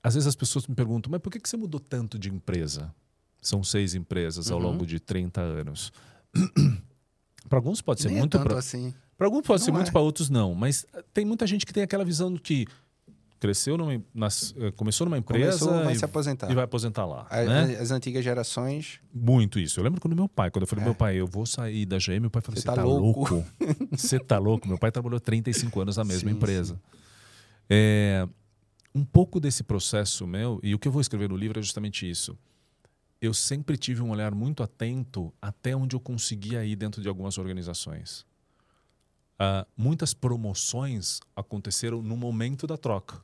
às 0.01 0.13
vezes 0.13 0.27
as 0.27 0.35
pessoas 0.35 0.67
me 0.67 0.75
perguntam, 0.75 1.11
mas 1.11 1.19
por 1.19 1.31
que, 1.31 1.39
que 1.39 1.49
você 1.49 1.57
mudou 1.57 1.79
tanto 1.79 2.19
de 2.19 2.29
empresa? 2.29 2.93
São 3.41 3.63
seis 3.63 3.95
empresas 3.95 4.49
ao 4.49 4.59
uhum. 4.59 4.65
longo 4.65 4.85
de 4.85 4.99
30 4.99 5.41
anos. 5.41 5.91
para 7.49 7.57
alguns 7.57 7.81
pode 7.81 8.01
ser 8.01 8.09
Nem 8.09 8.17
é 8.17 8.19
muito. 8.21 8.37
É 8.37 8.43
pra... 8.43 8.57
assim. 8.57 8.93
Para 9.17 9.27
alguns 9.27 9.41
pode 9.41 9.61
não 9.61 9.65
ser 9.65 9.71
é. 9.71 9.73
muito, 9.73 9.91
para 9.91 10.01
outros 10.01 10.29
não. 10.29 10.53
Mas 10.53 10.85
tem 11.13 11.25
muita 11.25 11.47
gente 11.47 11.65
que 11.65 11.73
tem 11.73 11.83
aquela 11.83 12.05
visão 12.05 12.33
de 12.33 12.39
que 12.39 12.67
cresceu 13.45 13.77
numa, 13.77 14.03
nas, 14.13 14.53
eh, 14.57 14.71
começou 14.71 15.05
numa 15.05 15.17
empresa 15.17 15.59
começou, 15.59 15.83
vai 15.83 15.93
e, 15.93 15.99
se 15.99 16.05
aposentar. 16.05 16.51
e 16.51 16.55
vai 16.55 16.63
aposentar 16.63 17.05
lá. 17.05 17.27
A, 17.29 17.43
né? 17.43 17.77
As 17.79 17.91
antigas 17.91 18.23
gerações. 18.23 18.99
Muito 19.13 19.59
isso. 19.59 19.79
Eu 19.79 19.83
lembro 19.83 20.01
quando 20.01 20.15
meu 20.15 20.27
pai, 20.27 20.49
quando 20.49 20.63
eu 20.63 20.67
falei 20.67 20.83
é. 20.83 20.85
meu 20.85 20.95
pai, 20.95 21.15
eu 21.15 21.27
vou 21.27 21.45
sair 21.45 21.85
da 21.85 21.97
GM, 21.97 22.21
meu 22.21 22.31
pai 22.31 22.41
falou: 22.41 22.59
Você 22.59 22.65
tá, 22.65 22.73
tá 22.73 22.83
louco? 22.83 23.45
Você 23.91 24.17
tá 24.19 24.39
louco? 24.39 24.67
Meu 24.67 24.79
pai 24.79 24.91
trabalhou 24.91 25.19
35 25.19 25.79
anos 25.79 25.97
na 25.97 26.03
mesma 26.03 26.29
sim, 26.29 26.35
empresa. 26.35 26.73
Sim. 26.73 26.81
É, 27.69 28.27
um 28.93 29.03
pouco 29.03 29.39
desse 29.39 29.63
processo 29.63 30.25
meu, 30.25 30.59
e 30.63 30.73
o 30.73 30.79
que 30.79 30.87
eu 30.87 30.91
vou 30.91 31.01
escrever 31.01 31.29
no 31.29 31.37
livro 31.37 31.59
é 31.59 31.61
justamente 31.61 32.09
isso. 32.09 32.37
Eu 33.21 33.33
sempre 33.33 33.77
tive 33.77 34.01
um 34.01 34.09
olhar 34.09 34.33
muito 34.33 34.63
atento 34.63 35.33
até 35.41 35.75
onde 35.75 35.95
eu 35.95 35.99
conseguia 35.99 36.65
ir 36.65 36.75
dentro 36.75 37.01
de 37.01 37.07
algumas 37.07 37.37
organizações. 37.37 38.25
Uh, 39.35 39.67
muitas 39.75 40.13
promoções 40.13 41.19
aconteceram 41.35 42.01
no 42.01 42.15
momento 42.15 42.65
da 42.65 42.77
troca. 42.77 43.21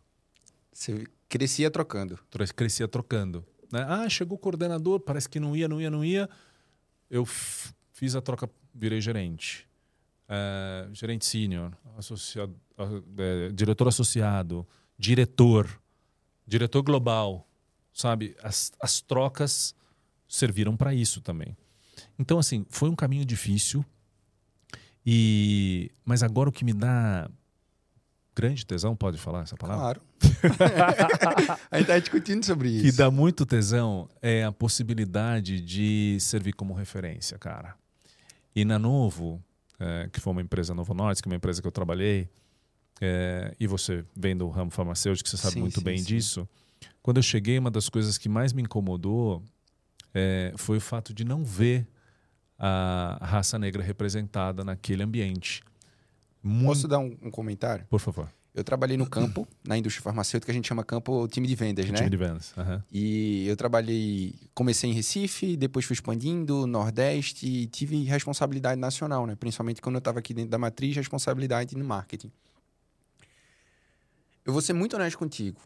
Você 0.72 1.06
crescia 1.28 1.70
trocando. 1.70 2.20
Crescia 2.56 2.88
trocando. 2.88 3.46
Né? 3.72 3.86
Ah, 3.88 4.10
chegou 4.10 4.38
o 4.38 4.40
coordenador, 4.40 5.00
parece 5.00 5.30
que 5.30 5.40
não 5.40 5.56
ia, 5.56 5.68
não 5.68 5.82
ia, 5.82 5.90
não 5.90 6.04
ia. 6.04 6.30
Eu 7.10 7.26
fiz 7.26 8.16
a 8.16 8.22
troca, 8.22 8.50
virei 8.74 9.02
gerente. 9.02 9.68
Uh, 10.28 10.94
gerente 10.94 11.26
sênior, 11.26 11.74
associado, 11.98 12.56
uh, 12.78 13.52
diretor 13.52 13.90
associado, 13.90 14.66
diretor, 14.98 15.68
diretor 16.48 16.82
global, 16.82 17.46
sabe? 17.94 18.34
As, 18.42 18.72
as 18.80 19.02
trocas 19.02 19.76
serviram 20.30 20.78
para 20.78 20.94
isso 20.94 21.20
também. 21.20 21.58
Então, 22.18 22.40
assim, 22.40 22.66
foi 22.70 22.90
um 22.90 22.96
caminho 22.96 23.26
difícil. 23.26 23.86
E 25.06 25.92
mas 26.06 26.24
agora 26.24 26.50
o 26.50 26.52
que 26.52 26.64
me 26.64 26.74
dá 26.74 27.30
grande 28.36 28.66
tesão, 28.66 28.96
pode 28.96 29.18
falar 29.18 29.44
essa 29.44 29.56
palavra? 29.56 30.00
Claro. 30.00 30.02
a 31.70 31.78
gente 31.78 31.84
está 31.84 32.00
discutindo 32.00 32.46
sobre 32.46 32.70
isso. 32.70 32.86
Que 32.86 32.92
dá 32.92 33.12
muito 33.12 33.46
tesão 33.46 34.10
é 34.22 34.44
a 34.44 34.52
possibilidade 34.52 35.60
de 35.60 36.18
servir 36.20 36.54
como 36.54 36.74
referência, 36.74 37.38
cara. 37.38 37.76
E 38.56 38.66
na 38.66 38.80
Novo, 38.80 39.44
é, 39.80 40.10
que 40.12 40.20
foi 40.20 40.32
uma 40.32 40.42
empresa 40.42 40.74
Novo 40.74 40.94
Norte, 40.94 41.22
que 41.22 41.28
é 41.28 41.32
uma 41.32 41.36
empresa 41.36 41.62
que 41.62 41.68
eu 41.68 41.72
trabalhei, 41.72 42.30
é, 43.02 43.56
e 43.60 43.66
você 43.68 44.06
vem 44.16 44.36
do 44.36 44.48
ramo 44.50 44.72
farmacêutico, 44.72 45.28
você 45.28 45.38
sabe 45.38 45.56
sim, 45.56 45.62
muito 45.62 45.80
sim, 45.80 45.86
bem 45.86 45.98
sim. 45.98 46.04
disso. 46.04 46.48
Quando 47.02 47.18
eu 47.18 47.24
cheguei, 47.24 47.58
uma 47.58 47.72
das 47.72 47.90
coisas 47.90 48.18
que 48.18 48.30
mais 48.30 48.54
me 48.54 48.62
incomodou 48.62 49.44
é, 50.14 50.54
foi 50.56 50.78
o 50.78 50.82
fato 50.82 51.14
de 51.14 51.24
não 51.24 51.44
ver 51.44 51.88
a 52.58 53.18
raça 53.22 53.58
negra 53.58 53.82
representada 53.82 54.64
naquele 54.64 55.02
ambiente. 55.02 55.64
Muito... 56.44 56.68
Posso 56.68 56.88
dar 56.88 57.00
um, 57.00 57.18
um, 57.22 57.32
comentário? 57.32 57.86
Por 57.90 58.00
favor. 58.00 58.32
Eu 58.54 58.64
trabalhei 58.64 58.98
no 58.98 59.10
campo, 59.10 59.48
na 59.66 59.78
indústria 59.78 60.04
farmacêutica, 60.04 60.52
a 60.52 60.56
gente 60.56 60.68
chama 60.68 60.84
campo 60.84 61.26
time 61.30 61.48
de 61.48 61.56
vendas, 61.56 61.90
né? 61.90 61.98
Time 61.98 62.10
de 62.10 62.18
vendas. 62.18 62.54
Uhum. 62.58 62.82
E 62.92 63.48
eu 63.48 63.56
trabalhei, 63.56 64.36
comecei 64.54 64.90
em 64.90 64.94
Recife, 64.94 65.56
depois 65.56 65.86
fui 65.86 65.94
expandindo, 65.94 66.68
Nordeste, 66.68 67.48
e 67.48 67.68
tive 67.68 68.04
responsabilidade 68.04 68.80
nacional, 68.80 69.26
né? 69.26 69.36
Principalmente 69.36 69.82
quando 69.82 69.96
eu 69.96 70.00
estava 70.00 70.20
aqui 70.20 70.34
dentro 70.34 70.52
da 70.52 70.58
matriz, 70.58 70.96
responsabilidade 70.98 71.78
no 71.78 71.86
marketing. 71.86 72.32
Eu 74.44 74.52
vou 74.52 74.62
ser 74.62 74.74
muito 74.74 74.98
honesto 74.98 75.18
contigo. 75.18 75.62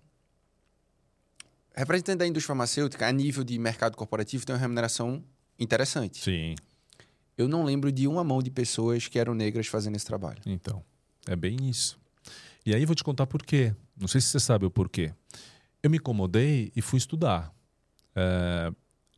Representante 1.76 2.20
da 2.20 2.28
indústria 2.28 2.50
farmacêutica, 2.50 3.08
a 3.08 3.12
nível 3.12 3.44
de 3.44 3.58
mercado 3.58 3.98
corporativo, 3.98 4.46
tem 4.46 4.54
uma 4.54 4.62
remuneração 4.62 5.24
interessante. 5.60 6.24
Sim. 6.24 6.56
Eu 7.38 7.48
não 7.48 7.64
lembro 7.64 7.92
de 7.92 8.08
uma 8.08 8.24
mão 8.24 8.42
de 8.42 8.50
pessoas 8.50 9.08
que 9.08 9.20
eram 9.20 9.34
negras 9.34 9.68
fazendo 9.68 9.96
esse 9.96 10.06
trabalho. 10.06 10.42
Então, 10.46 10.84
é 11.28 11.36
bem 11.36 11.70
isso. 11.70 11.98
E 12.66 12.74
aí 12.74 12.86
vou 12.86 12.96
te 12.96 13.04
contar 13.04 13.28
por 13.28 13.44
quê. 13.44 13.76
Não 13.96 14.08
sei 14.08 14.22
se 14.22 14.28
você 14.28 14.40
sabe 14.40 14.66
o 14.66 14.72
porquê. 14.72 15.14
Eu 15.84 15.90
me 15.90 15.98
incomodei 15.98 16.72
e 16.76 16.82
fui 16.82 16.98
estudar. 16.98 17.54
É, 18.16 18.72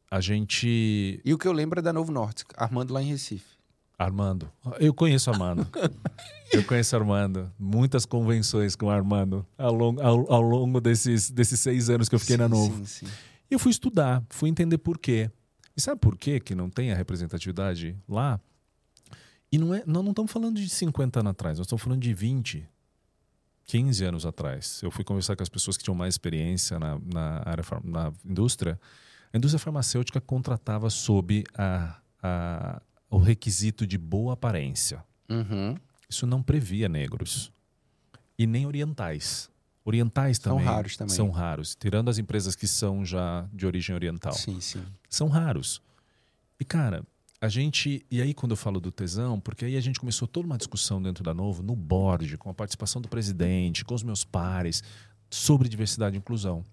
a 0.09 0.19
gente. 0.19 1.21
E 1.23 1.33
o 1.33 1.37
que 1.37 1.47
eu 1.47 1.51
lembro 1.51 1.79
é 1.79 1.81
da 1.81 1.93
Novo 1.93 2.11
Norte, 2.11 2.43
Armando 2.55 2.93
lá 2.93 3.01
em 3.01 3.07
Recife. 3.07 3.57
Armando. 3.97 4.51
Eu 4.79 4.93
conheço 4.93 5.29
Armando. 5.31 5.67
eu 6.53 6.63
conheço 6.63 6.95
Armando. 6.95 7.51
Muitas 7.57 8.05
convenções 8.05 8.75
com 8.75 8.89
Armando 8.89 9.45
ao 9.57 9.73
longo, 9.73 10.01
ao, 10.01 10.31
ao 10.31 10.41
longo 10.41 10.79
desses, 10.79 11.31
desses 11.31 11.59
seis 11.59 11.89
anos 11.89 12.07
que 12.07 12.13
eu 12.13 12.19
fiquei 12.19 12.35
sim, 12.35 12.41
na 12.41 12.47
Novo. 12.47 12.85
Sim, 12.85 13.05
sim. 13.05 13.11
E 13.49 13.53
eu 13.53 13.59
fui 13.59 13.71
estudar, 13.71 14.23
fui 14.29 14.49
entender 14.49 14.77
por 14.77 14.99
quê. 14.99 15.31
E 15.77 15.81
sabe 15.81 16.01
por 16.01 16.17
quê 16.17 16.39
que 16.39 16.55
não 16.55 16.69
tem 16.71 16.91
a 16.91 16.95
representatividade 16.95 17.95
lá? 18.09 18.41
E 19.51 19.59
não 19.59 19.75
é, 19.75 19.83
nós 19.85 20.03
não 20.03 20.09
estamos 20.09 20.31
falando 20.31 20.59
de 20.59 20.67
50 20.67 21.19
anos 21.19 21.29
atrás, 21.29 21.57
nós 21.59 21.67
estamos 21.67 21.83
falando 21.83 22.01
de 22.01 22.13
20, 22.13 22.67
15 23.65 24.03
anos 24.03 24.25
atrás. 24.25 24.81
Eu 24.81 24.89
fui 24.89 25.03
conversar 25.03 25.35
com 25.35 25.43
as 25.43 25.49
pessoas 25.49 25.77
que 25.77 25.83
tinham 25.83 25.95
mais 25.95 26.15
experiência 26.15 26.79
na, 26.79 26.99
na, 26.99 27.43
área, 27.45 27.63
na 27.83 28.11
indústria. 28.25 28.79
A 29.31 29.37
indústria 29.37 29.59
farmacêutica 29.59 30.19
contratava 30.19 30.89
sob 30.89 31.43
a, 31.55 32.01
a 32.23 32.81
o 33.09 33.17
requisito 33.17 33.87
de 33.87 33.97
boa 33.97 34.33
aparência. 34.33 35.03
Uhum. 35.29 35.75
Isso 36.09 36.25
não 36.25 36.41
previa 36.43 36.89
negros. 36.89 37.51
E 38.37 38.45
nem 38.45 38.65
orientais. 38.65 39.49
Orientais 39.87 40.37
também. 40.37 40.65
São 40.65 40.73
raros 40.73 40.97
também. 40.97 41.15
São 41.15 41.29
raros. 41.31 41.77
Tirando 41.79 42.09
as 42.09 42.17
empresas 42.17 42.57
que 42.57 42.67
são 42.67 43.05
já 43.05 43.47
de 43.53 43.65
origem 43.65 43.95
oriental. 43.95 44.33
Sim, 44.33 44.59
sim. 44.59 44.83
São 45.09 45.29
raros. 45.29 45.81
E, 46.59 46.65
cara, 46.65 47.05
a 47.39 47.47
gente. 47.47 48.05
E 48.11 48.21
aí, 48.21 48.33
quando 48.33 48.51
eu 48.51 48.57
falo 48.57 48.81
do 48.81 48.91
tesão, 48.91 49.39
porque 49.39 49.63
aí 49.63 49.77
a 49.77 49.79
gente 49.79 49.97
começou 49.97 50.27
toda 50.27 50.45
uma 50.45 50.57
discussão 50.57 51.01
dentro 51.01 51.23
da 51.23 51.33
Novo, 51.33 51.63
no 51.63 51.73
board, 51.73 52.37
com 52.37 52.49
a 52.49 52.53
participação 52.53 53.01
do 53.01 53.07
presidente, 53.07 53.85
com 53.85 53.95
os 53.95 54.03
meus 54.03 54.25
pares, 54.25 54.83
sobre 55.29 55.69
diversidade 55.69 56.17
e 56.17 56.19
inclusão. 56.19 56.65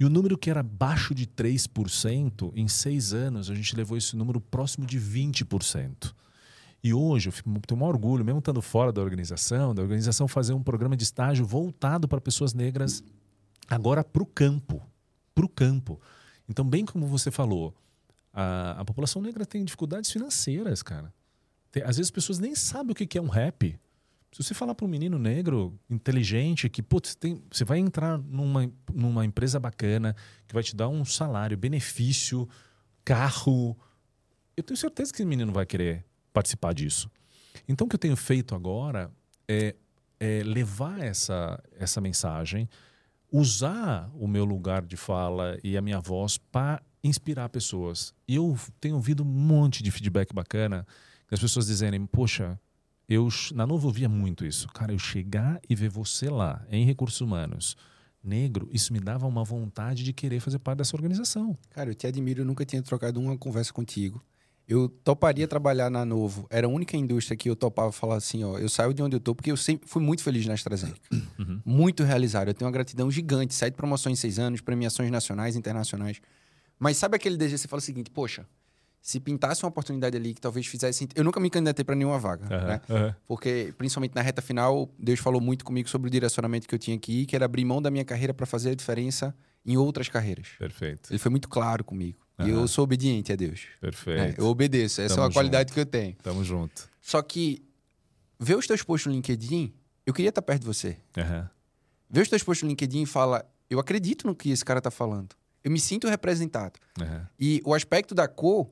E 0.00 0.04
o 0.04 0.10
número 0.10 0.36
que 0.36 0.50
era 0.50 0.58
abaixo 0.58 1.14
de 1.14 1.28
3%, 1.28 2.52
em 2.56 2.66
seis 2.66 3.12
anos, 3.12 3.48
a 3.48 3.54
gente 3.54 3.76
levou 3.76 3.96
esse 3.96 4.16
número 4.16 4.40
próximo 4.40 4.84
de 4.84 4.98
20%. 4.98 6.12
E 6.82 6.94
hoje 6.94 7.28
eu 7.28 7.60
tenho 7.66 7.80
um 7.80 7.84
orgulho, 7.84 8.24
mesmo 8.24 8.38
estando 8.38 8.62
fora 8.62 8.90
da 8.90 9.02
organização, 9.02 9.74
da 9.74 9.82
organização 9.82 10.26
fazer 10.26 10.54
um 10.54 10.62
programa 10.62 10.96
de 10.96 11.02
estágio 11.02 11.44
voltado 11.44 12.08
para 12.08 12.20
pessoas 12.20 12.54
negras, 12.54 13.04
agora 13.68 14.02
para 14.02 14.22
o 14.22 14.26
campo. 14.26 14.82
Para 15.34 15.44
o 15.44 15.48
campo. 15.48 16.00
Então, 16.48 16.64
bem 16.64 16.86
como 16.86 17.06
você 17.06 17.30
falou, 17.30 17.74
a, 18.32 18.80
a 18.80 18.84
população 18.84 19.20
negra 19.20 19.44
tem 19.44 19.64
dificuldades 19.64 20.10
financeiras, 20.10 20.82
cara. 20.82 21.12
Tem, 21.70 21.82
às 21.82 21.96
vezes 21.96 22.08
as 22.08 22.10
pessoas 22.10 22.38
nem 22.38 22.54
sabem 22.54 22.92
o 22.92 22.94
que, 22.94 23.06
que 23.06 23.18
é 23.18 23.22
um 23.22 23.28
rap. 23.28 23.78
Se 24.32 24.42
você 24.42 24.54
falar 24.54 24.74
para 24.74 24.86
um 24.86 24.88
menino 24.88 25.18
negro, 25.18 25.78
inteligente, 25.88 26.68
que 26.68 26.82
putz, 26.82 27.14
tem, 27.14 27.42
você 27.50 27.64
vai 27.64 27.78
entrar 27.78 28.16
numa, 28.16 28.70
numa 28.92 29.24
empresa 29.24 29.60
bacana, 29.60 30.16
que 30.46 30.54
vai 30.54 30.62
te 30.62 30.74
dar 30.74 30.88
um 30.88 31.04
salário, 31.04 31.58
benefício, 31.58 32.48
carro, 33.04 33.76
eu 34.56 34.62
tenho 34.62 34.76
certeza 34.76 35.12
que 35.12 35.16
esse 35.16 35.24
menino 35.24 35.52
vai 35.52 35.66
querer 35.66 36.04
participar 36.32 36.72
disso. 36.74 37.10
Então, 37.68 37.86
o 37.86 37.88
que 37.90 37.94
eu 37.94 38.00
tenho 38.00 38.16
feito 38.16 38.54
agora 38.54 39.10
é, 39.48 39.74
é 40.18 40.42
levar 40.44 41.00
essa, 41.00 41.62
essa 41.78 42.00
mensagem, 42.00 42.68
usar 43.30 44.10
o 44.14 44.26
meu 44.26 44.44
lugar 44.44 44.84
de 44.84 44.96
fala 44.96 45.58
e 45.62 45.76
a 45.76 45.82
minha 45.82 46.00
voz 46.00 46.38
para 46.38 46.82
inspirar 47.02 47.48
pessoas. 47.48 48.12
E 48.26 48.36
eu 48.36 48.58
tenho 48.80 48.96
ouvido 48.96 49.22
um 49.22 49.26
monte 49.26 49.82
de 49.82 49.90
feedback 49.90 50.34
bacana, 50.34 50.86
as 51.30 51.40
pessoas 51.40 51.66
dizerem, 51.66 52.04
poxa, 52.06 52.58
eu 53.08 53.28
na 53.54 53.66
Novo 53.66 53.90
via 53.90 54.08
muito 54.08 54.44
isso. 54.44 54.68
Cara, 54.68 54.92
eu 54.92 54.98
chegar 54.98 55.60
e 55.68 55.74
ver 55.74 55.88
você 55.88 56.28
lá, 56.28 56.64
em 56.70 56.84
recursos 56.84 57.20
humanos, 57.20 57.76
negro, 58.22 58.68
isso 58.72 58.92
me 58.92 59.00
dava 59.00 59.26
uma 59.26 59.44
vontade 59.44 60.04
de 60.04 60.12
querer 60.12 60.40
fazer 60.40 60.58
parte 60.58 60.78
dessa 60.78 60.96
organização. 60.96 61.56
Cara, 61.70 61.90
eu 61.90 61.94
te 61.94 62.06
admiro, 62.06 62.42
eu 62.42 62.44
nunca 62.44 62.64
tinha 62.64 62.82
trocado 62.82 63.20
uma 63.20 63.36
conversa 63.36 63.72
contigo. 63.72 64.22
Eu 64.70 64.88
toparia 64.88 65.48
trabalhar 65.48 65.90
na 65.90 66.04
Novo. 66.04 66.46
Era 66.48 66.68
a 66.68 66.70
única 66.70 66.96
indústria 66.96 67.36
que 67.36 67.50
eu 67.50 67.56
topava 67.56 67.90
falar 67.90 68.14
assim, 68.14 68.44
ó, 68.44 68.56
eu 68.56 68.68
saio 68.68 68.94
de 68.94 69.02
onde 69.02 69.16
eu 69.16 69.20
tô, 69.20 69.34
porque 69.34 69.50
eu 69.50 69.56
sempre 69.56 69.88
fui 69.88 70.00
muito 70.00 70.22
feliz 70.22 70.46
na 70.46 70.54
AstraZeneca. 70.54 71.00
Uhum. 71.40 71.58
Muito 71.64 72.04
realizado. 72.04 72.48
Eu 72.48 72.54
tenho 72.54 72.66
uma 72.66 72.72
gratidão 72.72 73.10
gigante. 73.10 73.54
Sete 73.54 73.72
promoções 73.72 74.18
em 74.18 74.20
seis 74.20 74.38
anos, 74.38 74.60
premiações 74.60 75.10
nacionais, 75.10 75.56
internacionais. 75.56 76.20
Mas 76.78 76.98
sabe 76.98 77.16
aquele 77.16 77.34
desejo? 77.34 77.56
Você 77.62 77.66
fala 77.66 77.78
o 77.78 77.82
seguinte, 77.82 78.10
poxa, 78.10 78.46
se 79.00 79.18
pintasse 79.18 79.64
uma 79.64 79.70
oportunidade 79.70 80.14
ali 80.14 80.34
que 80.34 80.40
talvez 80.40 80.66
fizesse. 80.66 81.08
Eu 81.14 81.24
nunca 81.24 81.40
me 81.40 81.48
candidatei 81.48 81.82
para 81.82 81.94
nenhuma 81.94 82.18
vaga, 82.18 82.44
uhum, 82.44 82.66
né? 82.66 82.80
Uhum. 82.90 83.14
Porque, 83.26 83.72
principalmente 83.78 84.14
na 84.14 84.20
reta 84.20 84.42
final, 84.42 84.90
Deus 84.98 85.18
falou 85.18 85.40
muito 85.40 85.64
comigo 85.64 85.88
sobre 85.88 86.08
o 86.08 86.10
direcionamento 86.10 86.68
que 86.68 86.74
eu 86.74 86.78
tinha 86.78 86.96
aqui, 86.96 87.24
que 87.24 87.34
era 87.34 87.46
abrir 87.46 87.64
mão 87.64 87.80
da 87.80 87.90
minha 87.90 88.04
carreira 88.04 88.34
para 88.34 88.44
fazer 88.44 88.70
a 88.70 88.74
diferença 88.74 89.34
em 89.64 89.78
outras 89.78 90.10
carreiras. 90.10 90.48
Perfeito. 90.58 91.10
Ele 91.10 91.18
foi 91.18 91.30
muito 91.30 91.48
claro 91.48 91.82
comigo. 91.82 92.18
Uhum. 92.40 92.48
E 92.48 92.50
eu 92.50 92.68
sou 92.68 92.84
obediente 92.84 93.32
a 93.32 93.36
Deus. 93.36 93.62
Perfeito. 93.80 94.40
É, 94.40 94.42
eu 94.42 94.46
obedeço. 94.46 95.00
Essa 95.00 95.14
Tamo 95.14 95.24
é 95.24 95.28
uma 95.28 95.32
qualidade 95.32 95.72
que 95.72 95.80
eu 95.80 95.86
tenho. 95.86 96.16
Tamo 96.22 96.44
junto. 96.44 96.88
Só 97.00 97.20
que 97.22 97.62
ver 98.38 98.56
os 98.56 98.66
teus 98.66 98.82
posts 98.82 99.06
no 99.06 99.12
LinkedIn, 99.12 99.72
eu 100.06 100.14
queria 100.14 100.30
estar 100.30 100.42
perto 100.42 100.60
de 100.62 100.66
você. 100.66 100.96
Uhum. 101.16 101.46
Ver 102.08 102.20
os 102.22 102.28
teus 102.28 102.42
posts 102.42 102.62
no 102.62 102.68
LinkedIn 102.68 103.02
e 103.02 103.06
fala, 103.06 103.44
eu 103.68 103.78
acredito 103.78 104.26
no 104.26 104.34
que 104.34 104.50
esse 104.50 104.64
cara 104.64 104.80
tá 104.80 104.90
falando. 104.90 105.34
Eu 105.62 105.70
me 105.70 105.78
sinto 105.78 106.08
representado. 106.08 106.78
Uhum. 106.98 107.26
E 107.38 107.60
o 107.64 107.74
aspecto 107.74 108.14
da 108.14 108.26
cor, 108.26 108.70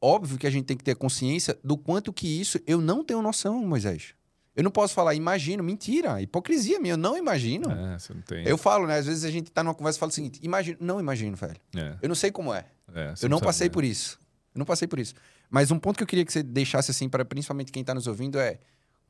óbvio 0.00 0.38
que 0.38 0.46
a 0.46 0.50
gente 0.50 0.64
tem 0.64 0.76
que 0.76 0.84
ter 0.84 0.96
consciência 0.96 1.58
do 1.62 1.76
quanto 1.76 2.12
que 2.12 2.26
isso 2.26 2.58
eu 2.66 2.80
não 2.80 3.04
tenho 3.04 3.20
noção, 3.20 3.64
Moisés. 3.66 4.14
Eu 4.54 4.64
não 4.64 4.70
posso 4.70 4.94
falar, 4.94 5.14
imagino, 5.14 5.62
mentira, 5.62 6.20
hipocrisia 6.20 6.80
minha, 6.80 6.94
eu 6.94 6.98
não 6.98 7.16
imagino. 7.16 7.70
É, 7.70 7.98
você 7.98 8.12
não 8.12 8.22
tem. 8.22 8.44
Eu 8.46 8.58
falo, 8.58 8.86
né? 8.86 8.98
Às 8.98 9.06
vezes 9.06 9.24
a 9.24 9.30
gente 9.30 9.50
tá 9.50 9.62
numa 9.62 9.74
conversa 9.74 9.98
e 9.98 10.00
fala 10.00 10.10
o 10.10 10.14
seguinte: 10.14 10.40
imagino, 10.42 10.76
não 10.80 10.98
imagino, 10.98 11.36
velho. 11.36 11.56
É. 11.76 11.96
Eu 12.02 12.08
não 12.08 12.16
sei 12.16 12.30
como 12.30 12.52
é. 12.52 12.66
é 12.92 13.14
eu 13.22 13.28
não 13.28 13.38
passei 13.38 13.70
por 13.70 13.84
isso. 13.84 14.18
Eu 14.54 14.58
não 14.58 14.66
passei 14.66 14.88
por 14.88 14.98
isso. 14.98 15.14
Mas 15.48 15.70
um 15.70 15.78
ponto 15.78 15.96
que 15.96 16.02
eu 16.02 16.06
queria 16.06 16.24
que 16.24 16.32
você 16.32 16.42
deixasse 16.42 16.90
assim, 16.90 17.08
para 17.08 17.24
principalmente 17.24 17.70
quem 17.70 17.84
tá 17.84 17.94
nos 17.94 18.06
ouvindo, 18.06 18.38
é 18.38 18.58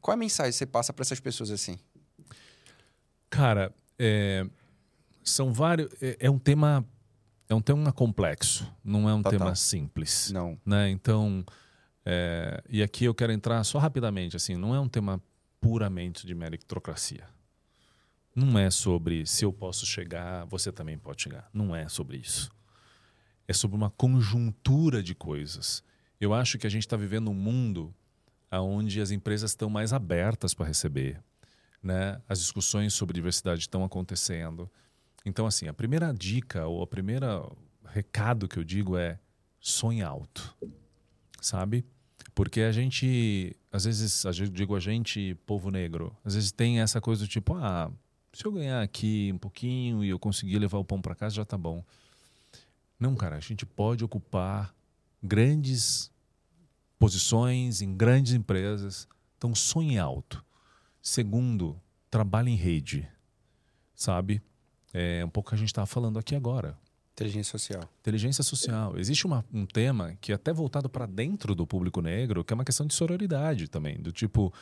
qual 0.00 0.12
é 0.12 0.16
a 0.16 0.18
mensagem 0.18 0.52
que 0.52 0.58
você 0.58 0.66
passa 0.66 0.92
para 0.92 1.02
essas 1.02 1.20
pessoas 1.20 1.50
assim? 1.50 1.78
Cara, 3.28 3.72
é, 3.98 4.46
são 5.22 5.52
vários. 5.52 5.90
É, 6.02 6.16
é, 6.20 6.30
um 6.30 6.38
tema. 6.38 6.84
É 7.48 7.54
um 7.54 7.60
tema 7.60 7.92
complexo, 7.92 8.70
não 8.84 9.08
é 9.08 9.14
um 9.14 9.22
tema 9.22 9.56
simples. 9.56 10.30
Não. 10.30 10.56
Né? 10.64 10.88
Então, 10.90 11.44
é, 12.06 12.62
e 12.68 12.80
aqui 12.80 13.04
eu 13.04 13.14
quero 13.14 13.32
entrar 13.32 13.64
só 13.64 13.78
rapidamente, 13.78 14.36
assim, 14.36 14.54
não 14.54 14.72
é 14.72 14.78
um 14.78 14.88
tema 14.88 15.20
puramente 15.60 16.26
de 16.26 16.34
meritocracia. 16.34 17.26
Não 18.34 18.58
é 18.58 18.70
sobre 18.70 19.26
se 19.26 19.44
eu 19.44 19.52
posso 19.52 19.84
chegar, 19.84 20.44
você 20.46 20.72
também 20.72 20.96
pode 20.98 21.22
chegar. 21.22 21.48
Não 21.52 21.74
é 21.74 21.88
sobre 21.88 22.16
isso. 22.16 22.50
É 23.46 23.52
sobre 23.52 23.76
uma 23.76 23.90
conjuntura 23.90 25.02
de 25.02 25.14
coisas. 25.14 25.82
Eu 26.20 26.32
acho 26.32 26.58
que 26.58 26.66
a 26.66 26.70
gente 26.70 26.82
está 26.82 26.96
vivendo 26.96 27.30
um 27.30 27.34
mundo 27.34 27.94
onde 28.52 29.00
as 29.00 29.10
empresas 29.10 29.50
estão 29.50 29.68
mais 29.68 29.92
abertas 29.92 30.54
para 30.54 30.66
receber. 30.66 31.22
Né? 31.82 32.20
As 32.28 32.38
discussões 32.38 32.94
sobre 32.94 33.14
diversidade 33.14 33.60
estão 33.62 33.84
acontecendo. 33.84 34.70
Então, 35.24 35.46
assim, 35.46 35.68
a 35.68 35.72
primeira 35.72 36.12
dica 36.12 36.66
ou 36.66 36.82
a 36.82 36.86
primeira 36.86 37.44
recado 37.84 38.48
que 38.48 38.58
eu 38.58 38.64
digo 38.64 38.96
é 38.96 39.18
sonhe 39.58 40.02
alto, 40.02 40.56
sabe? 41.40 41.84
Porque 42.34 42.60
a 42.60 42.72
gente, 42.72 43.56
às 43.72 43.84
vezes, 43.84 44.24
eu 44.24 44.46
digo 44.48 44.76
a 44.76 44.80
gente, 44.80 45.34
povo 45.46 45.70
negro, 45.70 46.16
às 46.24 46.34
vezes 46.34 46.52
tem 46.52 46.80
essa 46.80 47.00
coisa 47.00 47.24
do 47.24 47.28
tipo, 47.28 47.54
ah, 47.54 47.90
se 48.32 48.44
eu 48.44 48.52
ganhar 48.52 48.82
aqui 48.82 49.30
um 49.34 49.38
pouquinho 49.38 50.04
e 50.04 50.08
eu 50.08 50.18
conseguir 50.18 50.58
levar 50.58 50.78
o 50.78 50.84
pão 50.84 51.00
para 51.00 51.14
casa, 51.14 51.36
já 51.36 51.44
tá 51.44 51.58
bom. 51.58 51.84
Não, 52.98 53.16
cara, 53.16 53.36
a 53.36 53.40
gente 53.40 53.64
pode 53.64 54.04
ocupar 54.04 54.74
grandes 55.22 56.10
posições 56.98 57.80
em 57.80 57.96
grandes 57.96 58.34
empresas. 58.34 59.08
Então, 59.36 59.54
sonhe 59.54 59.98
alto. 59.98 60.44
Segundo, 61.02 61.80
trabalhe 62.10 62.50
em 62.50 62.56
rede, 62.56 63.08
sabe? 63.94 64.42
É 64.92 65.24
um 65.24 65.30
pouco 65.30 65.48
que 65.48 65.54
a 65.54 65.58
gente 65.58 65.68
estava 65.68 65.86
falando 65.86 66.18
aqui 66.18 66.34
agora. 66.34 66.76
Inteligência 67.20 67.58
social. 67.58 67.82
Inteligência 68.00 68.44
social. 68.44 68.98
Existe 68.98 69.26
uma, 69.26 69.44
um 69.52 69.66
tema 69.66 70.16
que 70.20 70.32
é 70.32 70.34
até 70.34 70.52
voltado 70.52 70.88
para 70.88 71.06
dentro 71.06 71.54
do 71.54 71.66
público 71.66 72.00
negro, 72.00 72.42
que 72.42 72.52
é 72.52 72.54
uma 72.54 72.64
questão 72.64 72.86
de 72.86 72.94
sororidade 72.94 73.68
também. 73.68 74.00
Do 74.00 74.10
tipo, 74.10 74.52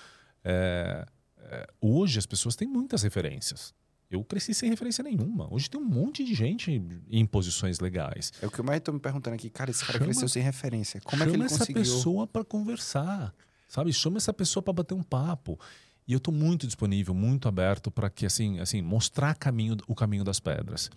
é, 0.44 1.06
é, 1.38 1.66
hoje 1.80 2.18
as 2.18 2.26
pessoas 2.26 2.56
têm 2.56 2.66
muitas 2.66 3.02
referências. 3.02 3.72
Eu 4.10 4.24
cresci 4.24 4.54
sem 4.54 4.70
referência 4.70 5.04
nenhuma. 5.04 5.52
Hoje 5.52 5.68
tem 5.68 5.78
um 5.80 5.84
monte 5.84 6.24
de 6.24 6.34
gente 6.34 6.82
em 7.10 7.26
posições 7.26 7.78
legais. 7.78 8.32
É 8.40 8.46
o 8.46 8.50
que 8.50 8.58
eu 8.58 8.64
mais 8.64 8.78
estou 8.78 8.94
me 8.94 9.00
perguntando 9.00 9.34
aqui. 9.34 9.50
Cara, 9.50 9.70
esse 9.70 9.84
cara 9.84 9.98
chama, 9.98 10.06
cresceu 10.06 10.28
sem 10.28 10.42
referência. 10.42 11.00
Como 11.02 11.22
é 11.22 11.26
que 11.26 11.32
ele 11.34 11.42
conseguiu? 11.42 11.66
Chama 11.66 11.80
essa 11.80 11.96
pessoa 11.96 12.26
para 12.26 12.42
conversar, 12.42 13.34
sabe? 13.68 13.92
Chama 13.92 14.16
essa 14.16 14.32
pessoa 14.32 14.62
para 14.62 14.72
bater 14.72 14.94
um 14.94 15.02
papo. 15.02 15.60
E 16.06 16.12
eu 16.14 16.16
estou 16.16 16.32
muito 16.32 16.66
disponível, 16.66 17.12
muito 17.12 17.48
aberto 17.48 17.90
para 17.90 18.08
que 18.08 18.24
assim, 18.24 18.58
assim, 18.60 18.80
mostrar 18.80 19.34
caminho, 19.34 19.76
o 19.86 19.94
caminho 19.94 20.24
das 20.24 20.40
pedras. 20.40 20.90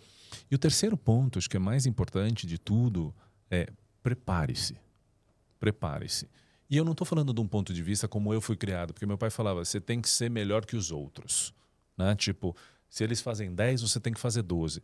E 0.49 0.55
o 0.55 0.57
terceiro 0.57 0.97
ponto, 0.97 1.39
acho 1.39 1.49
que 1.49 1.57
é 1.57 1.59
mais 1.59 1.85
importante 1.85 2.45
de 2.45 2.57
tudo, 2.57 3.13
é 3.49 3.67
prepare-se. 4.01 4.75
Prepare-se. 5.59 6.27
E 6.69 6.77
eu 6.77 6.85
não 6.85 6.93
estou 6.93 7.05
falando 7.05 7.33
de 7.33 7.41
um 7.41 7.47
ponto 7.47 7.73
de 7.73 7.83
vista 7.83 8.07
como 8.07 8.33
eu 8.33 8.41
fui 8.41 8.55
criado, 8.55 8.93
porque 8.93 9.05
meu 9.05 9.17
pai 9.17 9.29
falava, 9.29 9.63
você 9.63 9.79
tem 9.79 10.01
que 10.01 10.09
ser 10.09 10.29
melhor 10.29 10.65
que 10.65 10.75
os 10.75 10.91
outros. 10.91 11.53
Né? 11.97 12.15
Tipo, 12.15 12.55
se 12.89 13.03
eles 13.03 13.21
fazem 13.21 13.53
10, 13.53 13.81
você 13.81 13.99
tem 13.99 14.13
que 14.13 14.19
fazer 14.19 14.41
12. 14.41 14.81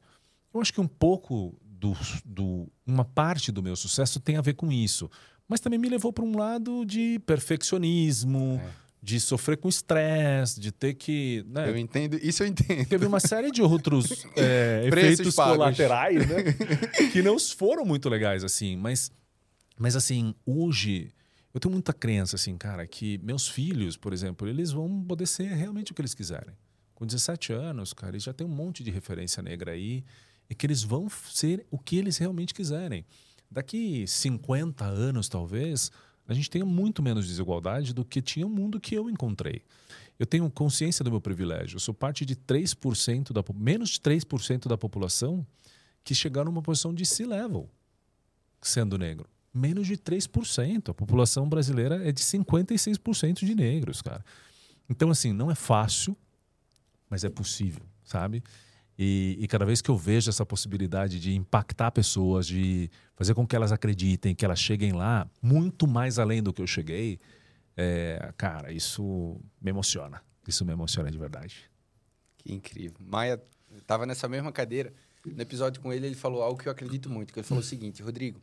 Eu 0.54 0.62
acho 0.62 0.74
que 0.74 0.82
um 0.82 0.88
pouco 0.88 1.58
do, 1.62 1.96
do 2.26 2.68
uma 2.86 3.06
parte 3.06 3.52
do 3.52 3.64
meu 3.64 3.76
sucesso 3.76 4.20
tem 4.20 4.38
a 4.38 4.42
ver 4.42 4.54
com 4.54 4.72
isso, 4.72 5.10
mas 5.48 5.60
também 5.60 5.80
me 5.80 5.88
levou 5.88 6.12
para 6.12 6.26
um 6.26 6.38
lado 6.38 6.86
de 6.86 7.20
perfeccionismo, 7.20 8.62
é 8.62 8.87
de 9.08 9.22
sofrer 9.22 9.56
com 9.56 9.70
estresse, 9.70 10.60
de 10.60 10.70
ter 10.70 10.94
que. 10.94 11.42
Né? 11.48 11.70
Eu 11.70 11.78
entendo, 11.78 12.20
isso 12.22 12.44
eu 12.44 12.48
entendo. 12.48 12.86
Teve 12.90 13.06
uma 13.06 13.22
série 13.22 13.52
de 13.52 13.62
outros 13.62 14.26
é, 14.36 14.86
efeitos 14.86 15.34
pagos. 15.34 15.56
colaterais, 15.56 16.28
né? 16.28 16.44
que 17.14 17.22
não 17.22 17.40
foram 17.40 17.86
muito 17.86 18.10
legais, 18.10 18.44
assim. 18.44 18.76
Mas, 18.76 19.10
mas 19.80 19.96
assim, 19.96 20.36
hoje 20.46 21.10
eu 21.54 21.60
tenho 21.62 21.72
muita 21.72 21.94
crença, 21.94 22.36
assim, 22.36 22.58
cara, 22.58 22.86
que 22.86 23.18
meus 23.20 23.48
filhos, 23.48 23.96
por 23.96 24.12
exemplo, 24.12 24.46
eles 24.46 24.74
vão 24.74 25.02
poder 25.02 25.26
ser 25.26 25.48
realmente 25.54 25.94
o 25.94 25.96
que 25.96 26.02
eles 26.02 26.14
quiserem. 26.14 26.54
Com 26.94 27.06
17 27.06 27.54
anos, 27.54 27.94
cara, 27.94 28.12
eles 28.12 28.24
já 28.24 28.34
tem 28.34 28.46
um 28.46 28.50
monte 28.50 28.84
de 28.84 28.92
referência 28.92 29.42
negra 29.42 29.72
aí 29.72 30.04
e 30.50 30.54
que 30.54 30.66
eles 30.66 30.84
vão 30.84 31.08
ser 31.10 31.66
o 31.72 31.80
que 31.80 31.96
eles 31.96 32.18
realmente 32.18 32.54
quiserem. 32.54 33.06
Daqui 33.50 34.06
50 34.06 34.84
anos, 34.84 35.30
talvez, 35.30 35.92
a 36.28 36.34
gente 36.34 36.50
tenha 36.50 36.66
muito 36.66 37.02
menos 37.02 37.28
desigualdade 37.28 37.94
do 37.94 38.04
que 38.04 38.22
tinha 38.22 38.46
o 38.46 38.50
mundo 38.50 38.80
que 38.80 38.96
eu 38.96 39.10
encontrei. 39.10 39.62
Eu 40.20 40.26
tenho 40.26 40.50
consciência 40.50 41.04
do 41.04 41.12
meu 41.12 41.22
privilégio. 41.22 41.76
Eu 41.76 41.80
sou 41.80 41.94
parte 41.94 42.26
de 42.26 42.36
3% 42.36 43.32
da 43.32 43.44
menos 43.56 43.92
de 43.92 44.00
3% 44.00 44.68
da 44.68 44.78
população 44.78 45.46
que 46.04 46.16
chegaram 46.16 46.52
numa 46.52 46.62
posição 46.62 46.94
de 46.94 47.06
C-level 47.06 47.70
sendo 48.62 48.98
negro. 48.98 49.30
Menos 49.54 49.88
de 49.88 49.96
3%. 49.96 50.90
A 50.90 50.94
população 50.94 51.48
brasileira 51.48 52.08
é 52.08 52.12
de 52.12 52.22
56% 52.22 53.46
de 53.46 53.56
negros, 53.56 54.02
cara. 54.02 54.24
Então 54.90 55.10
assim, 55.10 55.32
não 55.32 55.52
é 55.52 55.56
fácil, 55.56 56.16
mas 57.10 57.24
é 57.24 57.30
possível, 57.30 57.86
sabe? 58.04 58.44
E, 59.00 59.38
e, 59.40 59.48
cada 59.48 59.64
vez 59.64 59.80
que 59.80 59.92
eu 59.92 59.96
vejo 59.96 60.30
essa 60.30 60.44
possibilidade 60.44 61.20
de 61.20 61.36
impactar 61.36 61.92
pessoas, 61.92 62.48
de 62.48 62.90
fazer 63.16 63.36
com 63.36 63.46
que 63.46 63.56
elas 63.56 63.72
acreditem, 63.72 64.34
que 64.34 64.44
elas 64.44 64.60
cheguem 64.60 64.92
lá, 64.92 65.30
muito 65.40 65.86
mais 65.86 66.18
além 66.18 66.42
do 66.42 66.52
que 66.52 66.64
eu 66.64 66.66
cheguei, 66.66 67.20
é, 67.76 68.34
cara, 68.36 68.72
isso 68.72 69.40
me 69.62 69.70
emociona. 69.70 70.20
Isso 70.48 70.66
me 70.66 70.74
emociona 70.74 71.12
de 71.12 71.18
verdade. 71.18 71.70
Que 72.38 72.52
incrível. 72.52 72.98
Maia 73.00 73.40
estava 73.78 74.06
nessa 74.08 74.28
mesma 74.28 74.52
cadeira. 74.52 74.92
No 75.24 75.42
episódio 75.42 75.80
com 75.80 75.94
ele, 75.94 76.08
ele 76.08 76.16
falou 76.16 76.42
algo 76.42 76.60
que 76.60 76.68
eu 76.68 76.72
acredito 76.72 77.08
muito. 77.08 77.32
Que 77.32 77.40
ele 77.40 77.48
falou 77.48 77.62
o 77.62 77.66
seguinte, 77.66 78.02
Rodrigo, 78.02 78.42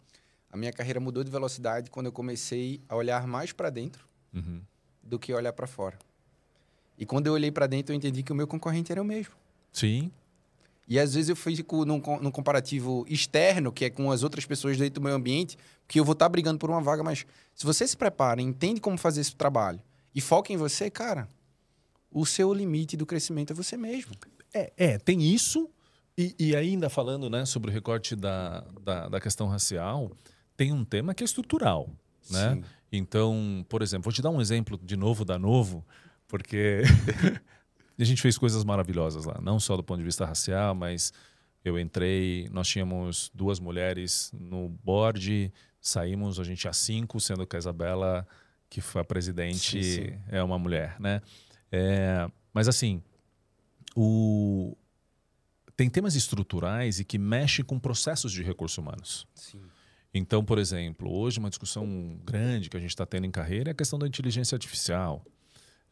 a 0.53 0.57
minha 0.57 0.73
carreira 0.73 1.01
mudou 1.01 1.25
de 1.25 1.33
velocidade 1.33 1.91
quando 1.91 2.07
eu 2.07 2.13
comecei 2.13 2.81
a 2.89 2.95
olhar 2.95 3.27
mais 3.27 3.51
para 3.53 3.71
dentro 3.71 4.07
uhum. 4.33 4.61
do 5.03 5.19
que 5.19 5.33
olhar 5.33 5.53
para 5.53 5.67
fora. 5.67 5.99
E 6.97 7.05
quando 7.05 7.27
eu 7.27 7.33
olhei 7.33 7.51
para 7.51 7.67
dentro, 7.67 7.93
eu 7.93 7.97
entendi 7.97 8.23
que 8.23 8.31
o 8.31 8.37
meu 8.37 8.47
concorrente 8.47 8.93
era 8.93 9.03
o 9.03 9.05
mesmo. 9.05 9.35
Sim. 9.73 10.13
E 10.87 10.99
às 10.99 11.15
vezes 11.15 11.31
eu 11.31 11.37
fico 11.37 11.85
num, 11.85 12.01
num 12.21 12.31
comparativo 12.31 13.07
externo, 13.09 13.73
que 13.73 13.87
é 13.87 13.91
com 13.91 14.11
as 14.11 14.23
outras 14.23 14.45
pessoas 14.45 14.77
dentro 14.77 15.01
do 15.01 15.05
meu 15.05 15.15
ambiente, 15.15 15.57
que 15.89 15.99
eu 15.99 16.05
vou 16.05 16.13
estar 16.13 16.27
tá 16.27 16.29
brigando 16.29 16.59
por 16.59 16.71
uma 16.71 16.81
vaga, 16.81 17.03
mas 17.03 17.27
se 17.55 17.65
você 17.65 17.87
se 17.87 17.97
prepara, 17.97 18.41
entende 18.43 18.81
como 18.81 18.99
fazer 18.99 19.21
esse 19.21 19.35
trabalho 19.35 19.81
e 20.15 20.21
foca 20.21 20.53
em 20.53 20.57
você, 20.57 20.91
cara, 20.91 21.29
o 22.11 22.25
seu 22.25 22.53
limite 22.53 22.97
do 22.97 23.07
crescimento 23.07 23.53
é 23.53 23.57
você 23.57 23.77
mesmo. 23.77 24.13
É, 24.53 24.73
é 24.77 24.99
tem 24.99 25.23
isso. 25.23 25.69
E, 26.17 26.35
e 26.39 26.55
ainda 26.55 26.89
falando 26.89 27.29
né, 27.29 27.45
sobre 27.45 27.71
o 27.71 27.75
recorte 27.75 28.15
da, 28.15 28.65
da, 28.81 29.09
da, 29.09 29.21
questão 29.21 29.49
racial, 29.49 30.13
tem 30.57 30.73
um 30.73 30.85
tema 30.85 31.13
que 31.13 31.25
é 31.25 31.27
estrutural. 31.27 31.91
Né? 32.31 32.63
Então, 32.93 33.67
por 33.69 33.83
exemplo, 33.83 34.05
vou 34.05 34.13
te 34.13 34.23
dar 34.23 34.31
um 34.31 34.41
exemplo 34.41 34.79
de 34.81 34.97
novo 34.97 35.25
da 35.25 35.37
Novo, 35.41 35.85
porque 36.29 36.83
E 37.99 38.03
a 38.03 38.07
gente 38.07 38.21
fez 38.21 38.37
coisas 38.37 38.65
maravilhosas 38.65 39.25
lá, 39.25 39.41
não 39.41 39.61
só 39.61 39.77
do 39.77 39.85
ponto 39.85 39.99
de 39.99 40.05
vista 40.05 40.25
racial, 40.25 40.75
mas 40.75 41.13
Eu 41.65 41.79
entrei, 41.79 42.47
nós 42.53 42.69
tínhamos 42.69 43.31
duas 43.35 43.59
mulheres 43.59 44.31
no 44.39 44.69
board, 44.69 45.51
saímos, 45.81 46.39
a 46.39 46.45
gente 46.45 46.59
tinha 46.59 46.75
cinco, 46.75 47.19
sendo 47.19 47.47
que 47.47 47.57
a 47.57 47.59
Isabela, 47.59 48.29
que 48.69 48.83
foi 48.83 49.01
a 49.01 49.05
presidente, 49.05 49.83
sim, 49.83 50.05
sim. 50.05 50.19
é 50.29 50.43
uma 50.43 50.59
mulher, 50.59 51.01
né? 51.01 51.23
É, 51.73 52.29
mas 52.53 52.69
assim, 52.69 53.03
o, 53.97 54.77
tem 55.75 55.89
temas 55.89 56.15
estruturais 56.15 57.01
e 57.01 57.05
que 57.05 57.17
mexem 57.17 57.65
com 57.65 57.79
processos 57.79 58.31
de 58.31 58.43
recursos 58.43 58.77
humanos. 58.77 59.27
Sim. 59.35 59.63
Então, 60.13 60.45
por 60.45 60.59
exemplo, 60.59 61.11
hoje 61.11 61.39
uma 61.39 61.49
discussão 61.49 62.21
grande 62.25 62.69
que 62.69 62.77
a 62.77 62.81
gente 62.81 62.91
está 62.91 63.07
tendo 63.07 63.27
em 63.27 63.31
carreira 63.31 63.71
é 63.71 63.73
a 63.73 63.75
questão 63.75 63.99
da 63.99 64.07
inteligência 64.07 64.55
artificial. 64.55 65.25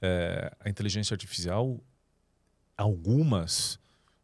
É, 0.02 0.54
a 0.60 0.68
inteligência 0.68 1.14
artificial, 1.14 1.80
algumas 2.82 3.78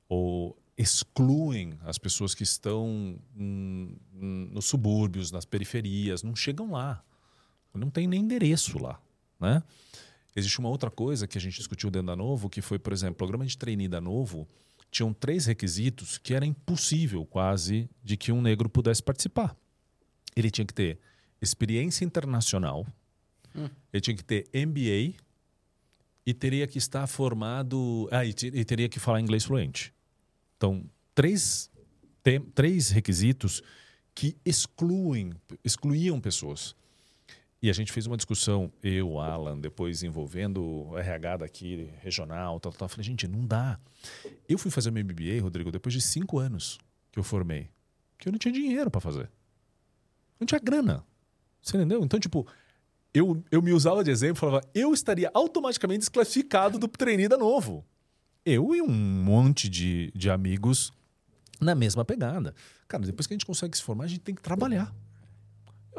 ou 0.09 0.56
excluem 0.76 1.78
as 1.82 1.98
pessoas 1.98 2.34
que 2.34 2.42
estão 2.42 3.18
nos 3.34 4.66
subúrbios, 4.66 5.30
nas 5.30 5.44
periferias, 5.44 6.22
não 6.22 6.36
chegam 6.36 6.70
lá. 6.70 7.02
Não 7.74 7.90
tem 7.90 8.06
nem 8.06 8.20
endereço 8.22 8.78
lá, 8.78 9.00
né? 9.38 9.62
Existe 10.34 10.59
uma 10.59 10.68
outra 10.68 10.90
coisa 10.90 11.26
que 11.26 11.38
a 11.38 11.40
gente 11.40 11.56
discutiu 11.56 11.90
dentro 11.90 12.09
da 12.09 12.16
Novo, 12.16 12.48
que 12.48 12.61
foi, 12.61 12.78
por 12.78 12.92
exemplo, 12.92 13.14
o 13.14 13.16
programa 13.16 13.46
de 13.46 13.56
trainee 13.56 13.88
da 13.88 14.00
Novo 14.00 14.48
tinham 14.90 15.12
três 15.12 15.46
requisitos 15.46 16.18
que 16.18 16.34
era 16.34 16.46
impossível 16.46 17.24
quase 17.26 17.88
de 18.02 18.16
que 18.16 18.32
um 18.32 18.40
negro 18.40 18.68
pudesse 18.68 19.02
participar. 19.02 19.56
Ele 20.34 20.50
tinha 20.50 20.64
que 20.64 20.74
ter 20.74 20.98
experiência 21.40 22.04
internacional, 22.04 22.86
hum. 23.54 23.68
ele 23.92 24.00
tinha 24.00 24.16
que 24.16 24.24
ter 24.24 24.48
MBA 24.54 25.14
e 26.29 26.35
teria 26.35 26.66
que 26.66 26.76
estar 26.76 27.07
formado, 27.07 28.07
ah, 28.12 28.22
e, 28.22 28.35
e 28.53 28.62
teria 28.62 28.87
que 28.87 29.01
falar 29.01 29.18
inglês 29.18 29.47
fluente. 29.47 29.95
Então, 30.59 30.85
três, 31.14 31.70
três 32.55 32.91
requisitos 32.91 33.62
que 34.14 34.37
excluem, 34.45 35.33
excluíam 35.64 36.20
pessoas. 36.20 36.76
E 37.62 37.70
a 37.70 37.72
gente 37.72 37.91
fez 37.91 38.07
uma 38.07 38.14
discussão, 38.14 38.70
eu, 38.83 39.18
Alan, 39.18 39.59
depois 39.59 40.03
envolvendo 40.03 40.62
o 40.62 40.99
RH 40.99 41.39
daqui, 41.39 41.89
regional, 42.03 42.61
tal, 42.61 42.74
tal. 42.74 42.91
Falei, 42.91 43.07
gente, 43.07 43.26
não 43.26 43.47
dá. 43.47 43.81
Eu 44.47 44.59
fui 44.59 44.70
fazer 44.70 44.91
meu 44.91 45.03
MBA, 45.03 45.41
Rodrigo, 45.41 45.72
depois 45.72 45.95
de 45.95 46.03
cinco 46.03 46.39
anos 46.39 46.79
que 47.11 47.18
eu 47.18 47.24
formei. 47.24 47.70
Que 48.18 48.29
eu 48.29 48.33
não 48.33 48.39
tinha 48.39 48.53
dinheiro 48.53 48.91
para 48.91 49.01
fazer. 49.01 49.31
Não 50.39 50.47
tinha 50.47 50.61
grana. 50.61 51.03
Você 51.62 51.79
entendeu? 51.79 52.05
Então, 52.05 52.20
tipo, 52.20 52.47
eu, 53.18 53.42
eu 53.50 53.60
me 53.60 53.72
usava 53.72 54.02
de 54.02 54.10
exemplo, 54.10 54.36
falava, 54.36 54.64
eu 54.74 54.92
estaria 54.92 55.30
automaticamente 55.34 56.00
desclassificado 56.00 56.78
do 56.78 56.88
trainee 56.88 57.28
da 57.28 57.36
novo 57.36 57.84
eu 58.48 58.74
e 58.74 58.80
um 58.80 58.88
monte 58.88 59.68
de, 59.68 60.10
de 60.14 60.30
amigos 60.30 60.90
na 61.60 61.74
mesma 61.74 62.04
pegada. 62.04 62.54
Cara, 62.86 63.04
depois 63.04 63.26
que 63.26 63.34
a 63.34 63.36
gente 63.36 63.44
consegue 63.44 63.76
se 63.76 63.82
formar, 63.82 64.04
a 64.04 64.08
gente 64.08 64.20
tem 64.20 64.34
que 64.34 64.40
trabalhar. 64.40 64.94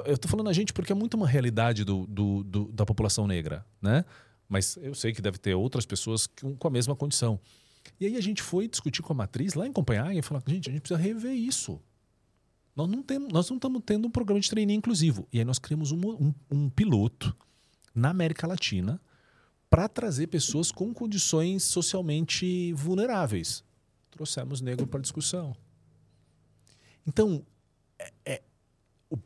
Eu 0.05 0.15
estou 0.15 0.29
falando 0.29 0.49
a 0.49 0.53
gente 0.53 0.73
porque 0.73 0.91
é 0.91 0.95
muito 0.95 1.15
uma 1.15 1.27
realidade 1.27 1.83
do, 1.83 2.07
do, 2.07 2.43
do, 2.43 2.65
da 2.71 2.85
população 2.85 3.27
negra, 3.27 3.65
né? 3.81 4.03
Mas 4.47 4.77
eu 4.81 4.95
sei 4.95 5.13
que 5.13 5.21
deve 5.21 5.37
ter 5.37 5.53
outras 5.53 5.85
pessoas 5.85 6.25
com, 6.25 6.55
com 6.55 6.67
a 6.67 6.71
mesma 6.71 6.95
condição. 6.95 7.39
E 7.99 8.05
aí 8.07 8.15
a 8.15 8.21
gente 8.21 8.41
foi 8.41 8.67
discutir 8.67 9.03
com 9.03 9.13
a 9.13 9.15
matriz 9.15 9.53
lá 9.53 9.67
em 9.67 9.71
Copenhague 9.71 10.17
e 10.17 10.21
falou: 10.21 10.41
gente, 10.47 10.69
a 10.69 10.71
gente 10.71 10.81
precisa 10.81 10.99
rever 10.99 11.33
isso. 11.33 11.79
Nós 12.79 12.87
não, 12.87 13.03
temos, 13.03 13.33
nós 13.33 13.49
não 13.49 13.57
estamos 13.57 13.81
tendo 13.85 14.07
um 14.07 14.09
programa 14.09 14.39
de 14.39 14.49
treininho 14.49 14.77
inclusivo. 14.77 15.27
E 15.33 15.39
aí 15.39 15.43
nós 15.43 15.59
criamos 15.59 15.91
um, 15.91 15.99
um, 15.99 16.33
um 16.49 16.69
piloto 16.69 17.35
na 17.93 18.09
América 18.09 18.47
Latina 18.47 19.01
para 19.69 19.89
trazer 19.89 20.27
pessoas 20.27 20.71
com 20.71 20.93
condições 20.93 21.63
socialmente 21.63 22.71
vulneráveis. 22.71 23.65
Trouxemos 24.09 24.61
negro 24.61 24.87
para 24.87 25.01
discussão. 25.01 25.53
Então, 27.05 27.45
é, 27.99 28.13
é, 28.25 28.41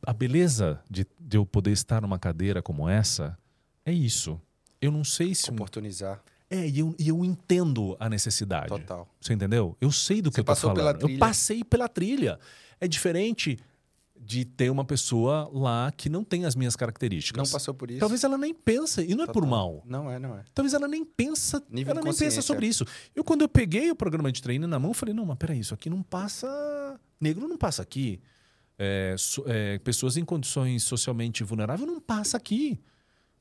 a 0.03 0.13
beleza 0.13 0.81
de, 0.89 1.05
de, 1.19 1.37
eu 1.37 1.45
poder 1.45 1.73
estar 1.73 2.01
numa 2.01 2.17
cadeira 2.17 2.59
como 2.59 2.89
essa 2.89 3.37
é 3.85 3.93
isso. 3.93 4.41
Eu 4.81 4.91
não 4.91 5.03
sei 5.03 5.35
se. 5.35 5.51
Oportunizar. 5.51 6.23
É, 6.53 6.67
e 6.67 6.79
eu, 6.79 6.95
e 6.99 7.07
eu 7.09 7.25
entendo 7.25 7.97
a 7.99 8.07
necessidade. 8.07 8.67
Total. 8.67 9.09
Você 9.19 9.33
entendeu? 9.33 9.75
Eu 9.81 9.91
sei 9.91 10.21
do 10.21 10.29
que 10.29 10.35
Você 10.35 10.41
eu 10.41 10.45
tô 10.45 10.55
falando. 10.55 11.09
Eu 11.09 11.17
passei 11.17 11.63
pela 11.63 11.87
trilha. 11.87 12.39
É 12.79 12.87
diferente 12.87 13.57
de 14.15 14.45
ter 14.45 14.69
uma 14.69 14.85
pessoa 14.85 15.49
lá 15.51 15.91
que 15.91 16.09
não 16.09 16.23
tem 16.23 16.45
as 16.45 16.55
minhas 16.55 16.75
características. 16.75 17.49
Não 17.49 17.51
passou 17.51 17.73
por 17.73 17.89
isso. 17.89 17.99
Talvez 17.99 18.23
ela 18.23 18.37
nem 18.37 18.53
pense, 18.53 19.03
e 19.03 19.15
não 19.15 19.23
é 19.23 19.27
por 19.27 19.45
mal. 19.47 19.81
Não 19.83 20.11
é, 20.11 20.19
não 20.19 20.37
é. 20.37 20.43
Talvez 20.53 20.75
ela 20.75 20.87
nem 20.87 21.03
pensa, 21.03 21.61
Nível 21.67 21.91
ela 21.91 22.01
nem 22.03 22.13
pensa 22.15 22.41
sobre 22.41 22.67
isso. 22.67 22.85
Eu 23.15 23.23
quando 23.23 23.41
eu 23.41 23.49
peguei 23.49 23.89
o 23.89 23.95
programa 23.95 24.31
de 24.31 24.39
treino 24.39 24.67
na 24.67 24.77
mão, 24.77 24.93
falei: 24.93 25.13
"Não, 25.13 25.25
mas 25.25 25.37
peraí, 25.37 25.59
isso 25.59 25.73
aqui 25.73 25.89
não 25.89 26.03
passa, 26.03 26.47
negro 27.19 27.47
não 27.47 27.57
passa 27.57 27.81
aqui. 27.81 28.21
É, 28.77 29.15
so, 29.17 29.43
é, 29.47 29.79
pessoas 29.79 30.17
em 30.17 30.23
condições 30.23 30.83
socialmente 30.83 31.43
vulneráveis 31.43 31.87
não 31.87 31.99
passa 31.99 32.37
aqui. 32.37 32.79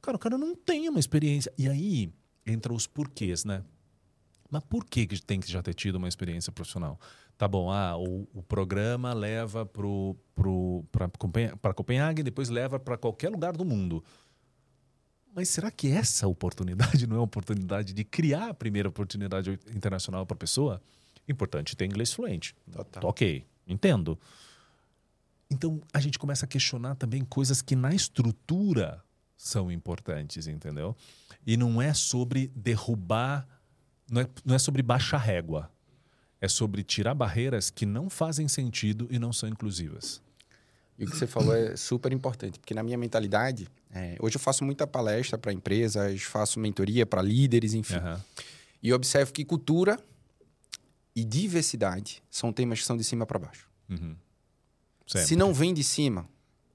Cara, 0.01 0.17
o 0.17 0.19
cara 0.19 0.39
não 0.39 0.55
tem 0.55 0.89
uma 0.89 0.99
experiência. 0.99 1.53
E 1.57 1.69
aí 1.69 2.13
entra 2.47 2.73
os 2.73 2.87
porquês, 2.87 3.45
né? 3.45 3.63
Mas 4.51 4.63
por 4.65 4.85
que, 4.85 5.07
que 5.07 5.21
tem 5.23 5.41
que 5.41 5.51
já 5.51 5.63
ter 5.63 5.75
tido 5.75 5.97
uma 5.97 6.09
experiência 6.09 6.53
profissional? 6.53 7.01
Tá 7.39 7.49
bom, 7.49 7.71
ah, 7.71 7.97
o, 7.97 8.29
o 8.35 8.43
programa 8.43 9.13
leva 9.13 9.65
para 9.65 9.83
pro, 10.35 10.85
Copenhague, 11.75 12.23
depois 12.23 12.49
leva 12.49 12.79
para 12.79 12.97
qualquer 12.97 13.31
lugar 13.31 13.57
do 13.57 13.65
mundo. 13.65 14.05
Mas 15.35 15.49
será 15.49 15.71
que 15.71 15.89
essa 15.89 16.29
oportunidade 16.29 17.05
não 17.09 17.17
é 17.17 17.19
uma 17.19 17.25
oportunidade 17.25 17.93
de 17.93 18.05
criar 18.05 18.51
a 18.51 18.55
primeira 18.55 18.89
oportunidade 18.89 19.59
internacional 19.75 20.27
para 20.27 20.35
a 20.35 20.39
pessoa? 20.39 20.83
Importante 21.27 21.75
ter 21.75 21.87
inglês 21.87 22.13
fluente. 22.13 22.55
Total. 22.71 23.05
Ok, 23.07 23.47
entendo. 23.67 24.19
Então 25.51 25.81
a 25.93 26.01
gente 26.01 26.19
começa 26.19 26.45
a 26.45 26.49
questionar 26.49 26.95
também 26.97 27.25
coisas 27.25 27.63
que 27.63 27.75
na 27.75 27.95
estrutura 27.95 29.03
são 29.43 29.73
importantes, 29.73 30.47
entendeu? 30.47 30.97
E 31.45 31.57
não 31.57 31.83
é 31.83 31.93
sobre 31.93 32.47
derrubar 32.55 33.47
não 34.09 34.21
é, 34.21 34.29
não 34.45 34.55
é 34.55 34.59
sobre 34.59 34.83
baixa 34.83 35.17
régua. 35.17 35.71
É 36.41 36.47
sobre 36.49 36.83
tirar 36.83 37.15
barreiras 37.15 37.71
que 37.71 37.87
não 37.87 38.11
fazem 38.11 38.47
sentido 38.49 39.07
e 39.11 39.19
não 39.19 39.33
são 39.33 39.49
inclusivas. 39.49 40.21
E 40.99 41.05
o 41.05 41.11
que 41.11 41.17
você 41.17 41.27
falou 41.27 41.55
é 41.55 41.77
super 41.77 42.13
importante, 42.13 42.59
porque 42.59 42.75
na 42.75 42.83
minha 42.83 42.99
mentalidade, 42.99 43.69
é, 43.91 44.17
hoje 44.21 44.37
eu 44.37 44.41
faço 44.41 44.65
muita 44.65 44.87
palestra 44.87 45.39
para 45.39 45.53
empresas, 45.53 46.23
faço 46.23 46.61
mentoria 46.61 47.07
para 47.07 47.23
líderes, 47.23 47.75
enfim. 47.75 47.95
Uhum. 47.95 48.21
E 48.83 48.93
observo 48.93 49.33
que 49.33 49.45
cultura 49.45 49.99
e 51.15 51.25
diversidade 51.25 52.23
são 52.31 52.53
temas 52.53 52.81
que 52.81 52.87
são 52.87 52.97
de 52.97 53.05
cima 53.05 53.25
para 53.25 53.39
baixo. 53.39 53.69
Uhum. 53.89 54.17
Se 55.07 55.37
não 55.37 55.55
vem 55.55 55.73
de 55.73 55.83
cima, 55.83 56.29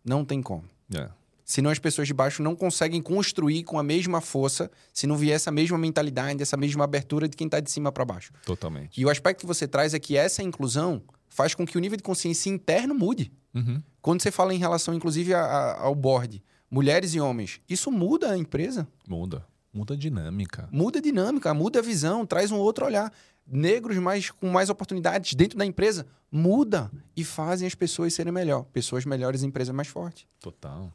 não 0.03 0.25
tem 0.25 0.41
como. 0.41 0.67
É 0.93 1.09
senão 1.47 1.71
as 1.71 1.79
pessoas 1.79 2.07
de 2.07 2.13
baixo 2.13 2.43
não 2.43 2.55
conseguem 2.55 3.01
construir 3.01 3.63
com 3.63 3.79
a 3.79 3.83
mesma 3.83 4.19
força 4.19 4.69
se 4.93 5.07
não 5.07 5.15
vier 5.15 5.37
essa 5.37 5.49
mesma 5.49 5.77
mentalidade, 5.77 6.41
essa 6.43 6.57
mesma 6.57 6.83
abertura 6.83 7.27
de 7.27 7.37
quem 7.37 7.47
está 7.47 7.61
de 7.61 7.71
cima 7.71 7.89
para 7.89 8.03
baixo. 8.03 8.33
Totalmente. 8.45 8.99
E 8.99 9.05
o 9.05 9.09
aspecto 9.09 9.39
que 9.39 9.45
você 9.45 9.65
traz 9.65 9.93
é 9.93 9.99
que 9.99 10.17
essa 10.17 10.43
inclusão 10.43 11.01
faz 11.29 11.55
com 11.55 11.65
que 11.65 11.77
o 11.77 11.81
nível 11.81 11.95
de 11.95 12.03
consciência 12.03 12.49
interno 12.49 12.93
mude. 12.93 13.31
Uhum. 13.55 13.81
Quando 14.01 14.21
você 14.21 14.29
fala 14.29 14.53
em 14.53 14.57
relação, 14.57 14.93
inclusive, 14.93 15.33
a, 15.33 15.39
a, 15.39 15.81
ao 15.83 15.95
board, 15.95 16.43
mulheres 16.69 17.15
e 17.15 17.19
homens, 17.19 17.61
isso 17.69 17.89
muda 17.89 18.31
a 18.31 18.37
empresa? 18.37 18.85
Muda. 19.07 19.45
Muda 19.77 19.93
a 19.93 19.97
dinâmica. 19.97 20.67
Muda 20.71 20.97
a 20.97 21.01
dinâmica, 21.01 21.53
muda 21.53 21.79
a 21.79 21.81
visão, 21.83 22.25
traz 22.25 22.51
um 22.51 22.57
outro 22.57 22.85
olhar. 22.85 23.13
Negros 23.45 23.97
mais, 23.97 24.31
com 24.31 24.49
mais 24.49 24.69
oportunidades 24.69 25.35
dentro 25.35 25.57
da 25.57 25.65
empresa 25.65 26.05
muda 26.31 26.91
e 27.15 27.23
fazem 27.23 27.67
as 27.67 27.75
pessoas 27.75 28.13
serem 28.13 28.33
melhor. 28.33 28.63
Pessoas 28.73 29.05
melhores, 29.05 29.43
empresa 29.43 29.71
mais 29.71 29.87
forte. 29.87 30.27
Total. 30.39 30.91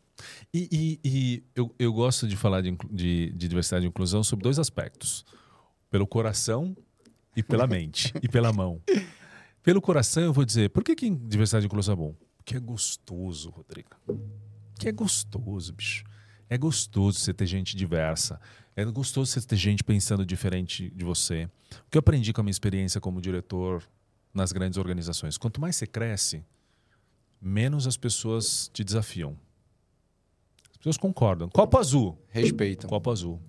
E, 0.53 0.69
e, 0.71 1.01
e 1.09 1.43
eu, 1.55 1.73
eu 1.79 1.93
gosto 1.93 2.27
de 2.27 2.37
falar 2.37 2.61
de, 2.61 2.77
de, 2.91 3.31
de, 3.31 3.49
diversidade 3.49 3.87
e 3.87 3.89
inclusão 3.89 4.23
sobre 4.23 4.43
dois 4.43 4.59
aspectos: 4.59 5.25
pelo 5.91 6.07
coração 6.07 6.77
e 7.37 7.43
pela 7.43 7.67
mente, 7.67 8.13
e 8.21 8.29
pela 8.29 8.53
mão. 8.53 8.83
Pelo 9.63 9.81
coração, 9.81 10.25
eu 10.25 10.33
vou 10.33 10.45
dizer, 10.45 10.71
por 10.71 10.83
que, 10.83 10.95
que 10.95 11.09
diversidade 11.09 11.65
e 11.65 11.69
inclusão 11.69 11.95
é 11.95 11.97
bom? 11.97 12.15
Porque 12.37 12.57
é 12.57 12.61
gostoso, 12.61 13.51
Rodrigo. 13.51 13.91
Que 14.79 14.89
é 14.89 14.93
gostoso, 14.93 15.73
bicho. 15.73 16.05
É 16.53 16.59
gostoso 16.59 17.19
você 17.19 17.33
ter 17.33 17.47
gente 17.47 17.75
diversa. 17.75 18.39
É 18.75 18.85
gostoso 18.85 19.33
você 19.33 19.41
ter 19.43 19.57
gente 19.57 19.85
pensando 19.85 20.25
diferente 20.25 20.91
de 20.91 21.05
você. 21.05 21.49
O 21.87 21.91
que 21.91 21.99
eu 21.99 22.01
aprendi 22.01 22.33
com 22.33 22.41
a 22.41 22.45
minha 22.45 22.51
experiência 22.51 23.01
como 23.01 23.21
diretor 23.21 23.83
nas 24.33 24.53
grandes 24.53 24.79
organizações? 24.79 25.37
Quanto 25.37 25.61
mais 25.61 25.77
você 25.77 25.87
cresce, 25.87 26.45
menos 27.41 27.87
as 27.87 27.97
pessoas 27.97 28.71
te 28.73 28.83
desafiam 28.83 29.37
pessoas 30.83 30.97
concordam. 30.97 31.49
Copo 31.49 31.79
azul. 31.79 32.19
Respeitam. 32.29 32.91
Copo 32.91 33.11
azul. 33.11 33.41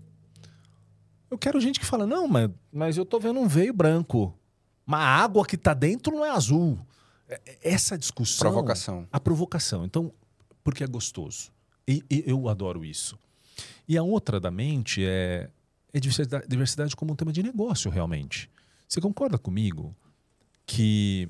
Eu 1.31 1.37
quero 1.37 1.59
gente 1.59 1.79
que 1.79 1.85
fala, 1.85 2.05
não, 2.05 2.27
mas, 2.27 2.49
mas 2.71 2.95
eu 2.95 3.03
tô 3.03 3.19
vendo 3.19 3.39
um 3.39 3.47
veio 3.47 3.73
branco. 3.73 4.37
Mas 4.85 4.99
a 4.99 5.23
água 5.23 5.43
que 5.45 5.57
tá 5.57 5.73
dentro 5.73 6.15
não 6.15 6.23
é 6.23 6.29
azul. 6.29 6.79
É, 7.27 7.41
é, 7.45 7.57
essa 7.63 7.97
discussão... 7.97 8.51
Provocação. 8.51 9.07
A 9.11 9.19
provocação. 9.19 9.83
Então, 9.83 10.13
porque 10.63 10.83
é 10.83 10.87
gostoso. 10.87 11.51
E, 11.87 12.03
e 12.09 12.23
eu 12.27 12.47
adoro 12.47 12.85
isso. 12.85 13.17
E 13.87 13.97
a 13.97 14.03
outra 14.03 14.39
da 14.39 14.51
mente 14.51 15.03
é, 15.05 15.49
é 15.93 15.99
diversidade, 15.99 16.47
diversidade 16.47 16.95
como 16.95 17.13
um 17.13 17.15
tema 17.15 17.31
de 17.31 17.43
negócio, 17.43 17.89
realmente. 17.91 18.49
Você 18.87 19.01
concorda 19.01 19.37
comigo 19.37 19.95
que 20.65 21.29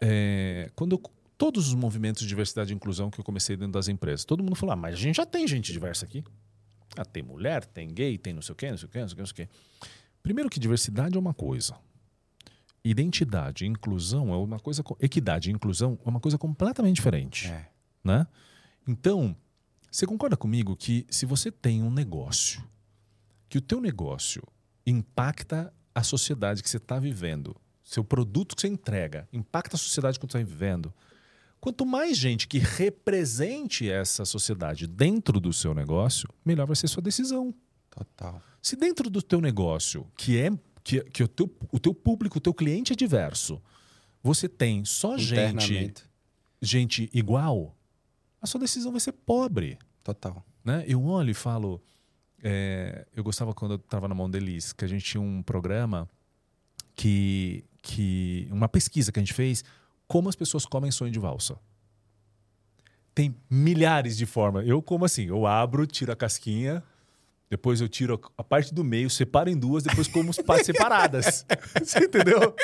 é, 0.00 0.70
quando 0.74 0.92
eu, 0.92 1.02
todos 1.36 1.68
os 1.68 1.74
movimentos 1.74 2.22
de 2.22 2.28
diversidade 2.28 2.72
e 2.72 2.76
inclusão 2.76 3.10
que 3.10 3.20
eu 3.20 3.24
comecei 3.24 3.56
dentro 3.56 3.72
das 3.72 3.88
empresas, 3.88 4.24
todo 4.24 4.42
mundo 4.42 4.56
falou: 4.56 4.72
ah, 4.72 4.76
mas 4.76 4.94
a 4.94 4.98
gente 4.98 5.16
já 5.16 5.26
tem 5.26 5.46
gente 5.46 5.72
diversa 5.72 6.04
aqui. 6.04 6.24
Ah, 6.96 7.04
tem 7.04 7.22
mulher, 7.22 7.64
tem 7.64 7.88
gay, 7.88 8.18
tem 8.18 8.32
não 8.32 8.42
sei 8.42 8.52
o 8.52 8.56
quê, 8.56 8.70
não 8.70 8.78
sei 8.78 8.86
o 8.86 8.90
quê, 8.90 9.00
não 9.00 9.08
sei 9.08 9.12
o 9.12 9.16
quê, 9.16 9.22
não 9.22 9.26
sei 9.26 9.32
o 9.32 9.36
quê. 9.36 9.48
Primeiro 10.22 10.50
que 10.50 10.58
diversidade 10.58 11.16
é 11.16 11.18
uma 11.18 11.34
coisa. 11.34 11.76
Identidade 12.82 13.64
e 13.64 13.68
inclusão 13.68 14.32
é 14.32 14.36
uma 14.36 14.58
coisa. 14.58 14.82
Equidade 15.00 15.50
e 15.50 15.52
inclusão 15.52 15.98
é 16.04 16.08
uma 16.08 16.20
coisa 16.20 16.38
completamente 16.38 16.96
diferente. 16.96 17.48
É. 17.48 17.68
Né? 18.02 18.26
Então, 18.86 19.36
você 19.90 20.06
concorda 20.06 20.36
comigo 20.36 20.76
que 20.76 21.06
se 21.10 21.26
você 21.26 21.50
tem 21.50 21.82
um 21.82 21.90
negócio, 21.90 22.62
que 23.48 23.58
o 23.58 23.60
teu 23.60 23.80
negócio 23.80 24.42
impacta 24.86 25.72
a 25.94 26.02
sociedade 26.02 26.62
que 26.62 26.70
você 26.70 26.76
está 26.76 26.98
vivendo, 26.98 27.56
seu 27.82 28.04
produto 28.04 28.54
que 28.54 28.62
você 28.62 28.68
entrega 28.68 29.28
impacta 29.32 29.76
a 29.76 29.78
sociedade 29.78 30.18
que 30.18 30.24
você 30.24 30.38
está 30.38 30.38
vivendo, 30.38 30.94
quanto 31.60 31.84
mais 31.84 32.16
gente 32.16 32.46
que 32.46 32.58
represente 32.58 33.90
essa 33.90 34.24
sociedade 34.24 34.86
dentro 34.86 35.40
do 35.40 35.52
seu 35.52 35.74
negócio, 35.74 36.28
melhor 36.44 36.66
vai 36.66 36.76
ser 36.76 36.88
sua 36.88 37.02
decisão. 37.02 37.52
Total. 37.90 38.40
Se 38.62 38.76
dentro 38.76 39.10
do 39.10 39.20
teu 39.20 39.40
negócio, 39.40 40.06
que 40.16 40.38
é 40.38 40.50
que, 40.82 41.02
que 41.04 41.22
o, 41.22 41.28
teu, 41.28 41.50
o 41.72 41.78
teu 41.78 41.92
público, 41.92 42.38
o 42.38 42.40
teu 42.40 42.54
cliente 42.54 42.92
é 42.92 42.96
diverso, 42.96 43.60
você 44.22 44.48
tem 44.48 44.84
só 44.84 45.18
gente 45.18 45.94
gente 46.62 47.08
igual, 47.12 47.74
a 48.40 48.46
sua 48.46 48.60
decisão 48.60 48.90
vai 48.90 49.00
ser 49.00 49.12
pobre. 49.12 49.78
Total. 50.02 50.44
Né? 50.64 50.84
Eu 50.86 51.04
olho 51.04 51.30
e 51.30 51.34
falo. 51.34 51.82
É, 52.42 53.06
eu 53.14 53.22
gostava 53.22 53.52
quando 53.52 53.72
eu 53.72 53.76
estava 53.76 54.08
na 54.08 54.14
Mondeliz, 54.14 54.72
que 54.72 54.84
a 54.84 54.88
gente 54.88 55.04
tinha 55.04 55.20
um 55.20 55.42
programa 55.42 56.08
que, 56.94 57.64
que. 57.82 58.48
Uma 58.50 58.68
pesquisa 58.68 59.12
que 59.12 59.18
a 59.18 59.22
gente 59.22 59.34
fez 59.34 59.64
como 60.06 60.28
as 60.28 60.34
pessoas 60.34 60.66
comem 60.66 60.90
sonho 60.90 61.12
de 61.12 61.18
valsa. 61.18 61.58
Tem 63.14 63.36
milhares 63.48 64.16
de 64.16 64.26
formas. 64.26 64.66
Eu 64.66 64.82
como 64.82 65.04
assim, 65.04 65.26
eu 65.26 65.46
abro, 65.46 65.86
tiro 65.86 66.12
a 66.12 66.16
casquinha, 66.16 66.82
depois 67.50 67.80
eu 67.80 67.88
tiro 67.88 68.20
a 68.38 68.44
parte 68.44 68.72
do 68.72 68.84
meio, 68.84 69.10
separo 69.10 69.50
em 69.50 69.58
duas, 69.58 69.82
depois 69.82 70.06
como 70.06 70.32
partes 70.44 70.66
separadas. 70.66 71.44
Você 71.82 72.04
entendeu? 72.04 72.54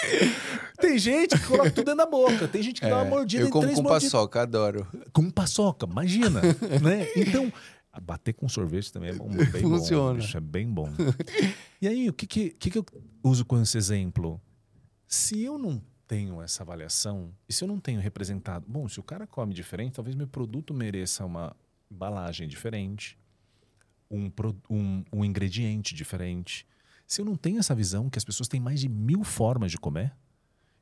Tem 0.81 0.97
gente 0.97 1.37
que 1.37 1.45
coloca 1.45 1.71
tudo 1.73 1.87
dentro 1.87 1.99
da 1.99 2.07
boca, 2.07 2.47
tem 2.47 2.63
gente 2.63 2.81
que 2.81 2.87
é, 2.87 2.91
dá 2.91 2.99
uma 2.99 3.05
mordida 3.05 3.45
eu 3.45 3.51
como 3.51 3.65
três 3.65 3.77
com 3.77 3.83
mordidas. 3.83 4.13
paçoca, 4.13 4.43
adoro. 4.43 4.87
Com 5.13 5.29
paçoca, 5.29 5.87
imagina, 5.91 6.41
né? 6.81 7.09
Então, 7.17 7.53
bater 8.01 8.33
com 8.33 8.49
sorvete 8.49 8.93
também 8.93 9.11
é 9.11 9.15
bom, 9.15 9.29
bem 9.29 9.61
Funciona. 9.61 10.13
bom. 10.13 10.21
Bicho, 10.21 10.37
é 10.37 10.41
bem 10.41 10.69
bom. 10.69 10.89
E 11.83 11.89
aí, 11.89 12.09
o 12.09 12.13
que, 12.13 12.27
que, 12.29 12.51
que 12.71 12.79
eu 12.79 12.87
uso 13.25 13.45
com 13.45 13.61
esse 13.61 13.77
exemplo? 13.77 14.41
Se 15.09 15.43
eu 15.43 15.59
não 15.59 15.83
tenho 16.07 16.41
essa 16.41 16.63
avaliação, 16.63 17.33
e 17.49 17.53
se 17.53 17.65
eu 17.65 17.67
não 17.67 17.81
tenho 17.81 18.01
representado, 18.01 18.65
bom, 18.69 18.89
se 18.89 19.01
o 19.01 19.03
cara 19.03 19.27
come 19.27 19.53
diferente, 19.53 19.95
talvez 19.95 20.15
meu 20.15 20.29
produto 20.29 20.73
mereça 20.73 21.25
uma 21.25 21.57
embalagem 21.91 22.47
diferente, 22.47 23.19
um, 24.11 24.31
um, 24.71 25.05
um 25.13 25.25
ingrediente 25.25 25.95
diferente. 25.95 26.67
Se 27.07 27.21
eu 27.21 27.25
não 27.25 27.37
tenho 27.37 27.59
essa 27.59 27.75
visão 27.75 28.11
que 28.11 28.19
as 28.19 28.25
pessoas 28.25 28.49
têm 28.49 28.61
mais 28.61 28.81
de 28.81 28.89
mil 28.89 29.23
formas 29.23 29.71
de 29.71 29.79
comer, 29.79 30.15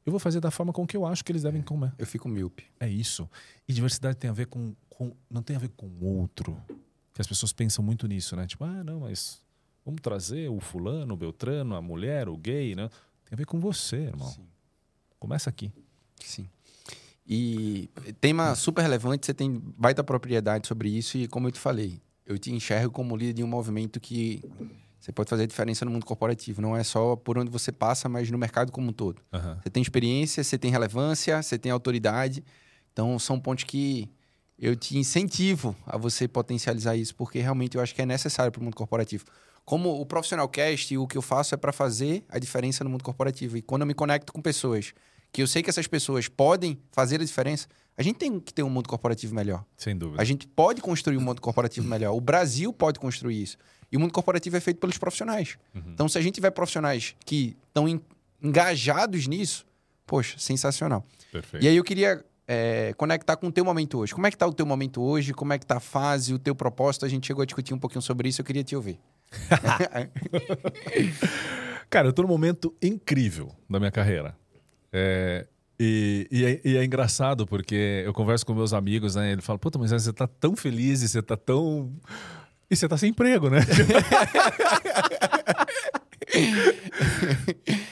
eu 0.06 0.10
vou 0.10 0.18
fazer 0.18 0.40
da 0.40 0.50
forma 0.50 0.72
com 0.72 0.86
que 0.86 0.96
eu 0.96 1.06
acho 1.06 1.24
que 1.24 1.32
eles 1.32 1.42
devem 1.42 1.62
comer. 1.62 1.92
Eu 1.98 2.06
fico 2.06 2.28
míope. 2.28 2.64
É 2.78 2.88
isso. 2.88 3.28
E 3.66 3.72
diversidade 3.72 4.16
tem 4.16 4.28
a 4.28 4.34
ver 4.34 4.46
com, 4.46 4.74
com 4.88 5.12
não 5.30 5.42
tem 5.42 5.56
a 5.56 5.58
ver 5.58 5.70
com 5.70 5.86
o 5.86 6.04
outro. 6.04 6.60
Que 7.12 7.20
as 7.20 7.26
pessoas 7.26 7.52
pensam 7.52 7.84
muito 7.84 8.06
nisso, 8.06 8.36
né? 8.36 8.46
Tipo, 8.46 8.64
ah, 8.64 8.84
não, 8.84 9.00
mas 9.00 9.42
vamos 9.84 10.00
trazer 10.02 10.50
o 10.50 10.60
fulano, 10.60 11.14
o 11.14 11.16
beltrano, 11.16 11.74
a 11.74 11.80
mulher, 11.80 12.28
o 12.28 12.36
gay, 12.36 12.74
né? 12.74 12.88
Tem 13.24 13.32
a 13.32 13.36
ver 13.36 13.46
com 13.46 13.60
você, 13.60 13.96
irmão. 13.96 14.28
Sim. 14.28 14.46
Começa 15.18 15.48
aqui. 15.48 15.72
Sim. 16.20 16.48
E 17.26 17.88
tema 18.20 18.54
super 18.54 18.82
relevante, 18.82 19.24
você 19.24 19.32
tem 19.32 19.58
baita 19.78 20.04
propriedade 20.04 20.66
sobre 20.66 20.90
isso 20.90 21.16
e 21.16 21.26
como 21.26 21.48
eu 21.48 21.52
te 21.52 21.58
falei, 21.58 22.02
eu 22.26 22.38
te 22.38 22.52
enxergo 22.52 22.92
como 22.92 23.16
líder 23.16 23.34
de 23.34 23.44
um 23.44 23.46
movimento 23.46 24.00
que 24.00 24.42
você 24.98 25.12
pode 25.12 25.28
fazer 25.28 25.46
diferença 25.46 25.84
no 25.84 25.90
mundo 25.90 26.06
corporativo. 26.06 26.62
Não 26.62 26.74
é 26.74 26.82
só 26.82 27.14
por 27.14 27.36
onde 27.36 27.50
você 27.50 27.70
passa, 27.70 28.08
mas 28.08 28.30
no 28.30 28.38
mercado 28.38 28.72
como 28.72 28.88
um 28.88 28.92
todo. 28.92 29.20
Uhum. 29.32 29.56
Você 29.62 29.68
tem 29.68 29.82
experiência, 29.82 30.42
você 30.42 30.56
tem 30.56 30.70
relevância, 30.70 31.42
você 31.42 31.58
tem 31.58 31.70
autoridade. 31.70 32.42
Então, 32.92 33.18
são 33.18 33.38
pontos 33.38 33.64
que 33.64 34.10
eu 34.58 34.74
te 34.74 34.96
incentivo 34.96 35.76
a 35.86 35.98
você 35.98 36.26
potencializar 36.26 36.96
isso, 36.96 37.14
porque 37.14 37.38
realmente 37.40 37.76
eu 37.76 37.82
acho 37.82 37.94
que 37.94 38.00
é 38.00 38.06
necessário 38.06 38.50
para 38.50 38.60
o 38.60 38.64
mundo 38.64 38.76
corporativo. 38.76 39.24
Como 39.64 40.00
o 40.00 40.06
profissional 40.06 40.48
cast, 40.48 40.96
o 40.96 41.06
que 41.06 41.18
eu 41.18 41.22
faço 41.22 41.54
é 41.54 41.58
para 41.58 41.72
fazer 41.72 42.24
a 42.28 42.38
diferença 42.38 42.82
no 42.84 42.88
mundo 42.88 43.04
corporativo. 43.04 43.58
E 43.58 43.62
quando 43.62 43.82
eu 43.82 43.86
me 43.86 43.94
conecto 43.94 44.32
com 44.32 44.40
pessoas 44.40 44.94
que 45.32 45.42
eu 45.42 45.46
sei 45.46 45.62
que 45.62 45.68
essas 45.68 45.86
pessoas 45.86 46.28
podem 46.28 46.78
fazer 46.92 47.20
a 47.20 47.24
diferença, 47.24 47.66
a 47.96 48.02
gente 48.02 48.16
tem 48.16 48.40
que 48.40 48.52
ter 48.52 48.62
um 48.62 48.70
mundo 48.70 48.88
corporativo 48.88 49.34
melhor. 49.34 49.64
Sem 49.76 49.96
dúvida. 49.96 50.20
A 50.20 50.24
gente 50.24 50.46
pode 50.46 50.80
construir 50.80 51.16
um 51.16 51.20
mundo 51.20 51.40
corporativo 51.40 51.86
melhor. 51.86 52.14
O 52.14 52.20
Brasil 52.20 52.72
pode 52.72 52.98
construir 52.98 53.42
isso. 53.42 53.56
E 53.90 53.96
o 53.96 54.00
mundo 54.00 54.12
corporativo 54.12 54.56
é 54.56 54.60
feito 54.60 54.80
pelos 54.80 54.98
profissionais. 54.98 55.56
Uhum. 55.74 55.82
Então, 55.92 56.08
se 56.08 56.18
a 56.18 56.20
gente 56.20 56.34
tiver 56.34 56.50
profissionais 56.50 57.14
que 57.24 57.56
estão 57.68 57.86
engajados 58.42 59.28
nisso, 59.28 59.64
poxa, 60.06 60.36
sensacional. 60.38 61.04
Perfeito. 61.30 61.64
E 61.64 61.68
aí 61.68 61.76
eu 61.76 61.84
queria 61.84 62.24
é, 62.48 62.92
conectar 62.96 63.36
com 63.36 63.46
o 63.46 63.52
teu 63.52 63.64
momento 63.64 63.98
hoje. 63.98 64.12
Como 64.12 64.26
é 64.26 64.30
que 64.30 64.36
está 64.36 64.46
o 64.46 64.52
teu 64.52 64.66
momento 64.66 65.00
hoje? 65.00 65.32
Como 65.32 65.52
é 65.52 65.58
que 65.58 65.64
está 65.64 65.76
a 65.76 65.80
fase, 65.80 66.34
o 66.34 66.38
teu 66.38 66.54
propósito? 66.54 67.06
A 67.06 67.08
gente 67.08 67.26
chegou 67.26 67.42
a 67.42 67.46
discutir 67.46 67.74
um 67.74 67.78
pouquinho 67.78 68.02
sobre 68.02 68.28
isso, 68.28 68.40
eu 68.40 68.44
queria 68.44 68.64
te 68.64 68.74
ouvir. 68.74 68.98
Cara, 71.88 72.08
eu 72.08 72.10
estou 72.10 72.24
num 72.24 72.30
momento 72.30 72.74
incrível 72.82 73.54
da 73.68 73.78
minha 73.78 73.90
carreira. 73.90 74.36
É, 74.92 75.46
e, 75.78 76.28
e, 76.30 76.44
é, 76.44 76.60
e, 76.64 76.76
é, 76.76 76.84
engraçado 76.84 77.46
porque 77.46 78.02
eu 78.04 78.12
converso 78.12 78.46
com 78.46 78.54
meus 78.54 78.72
amigos, 78.72 79.14
né? 79.16 79.32
Ele 79.32 79.42
fala, 79.42 79.58
puta, 79.58 79.78
mas 79.78 79.90
você 79.90 80.12
tá 80.12 80.26
tão 80.26 80.54
feliz 80.54 81.02
e 81.02 81.08
você 81.08 81.22
tá 81.22 81.36
tão. 81.36 81.92
E 82.70 82.76
você 82.76 82.88
tá 82.88 82.96
sem 82.96 83.10
emprego, 83.10 83.50
né? 83.50 83.58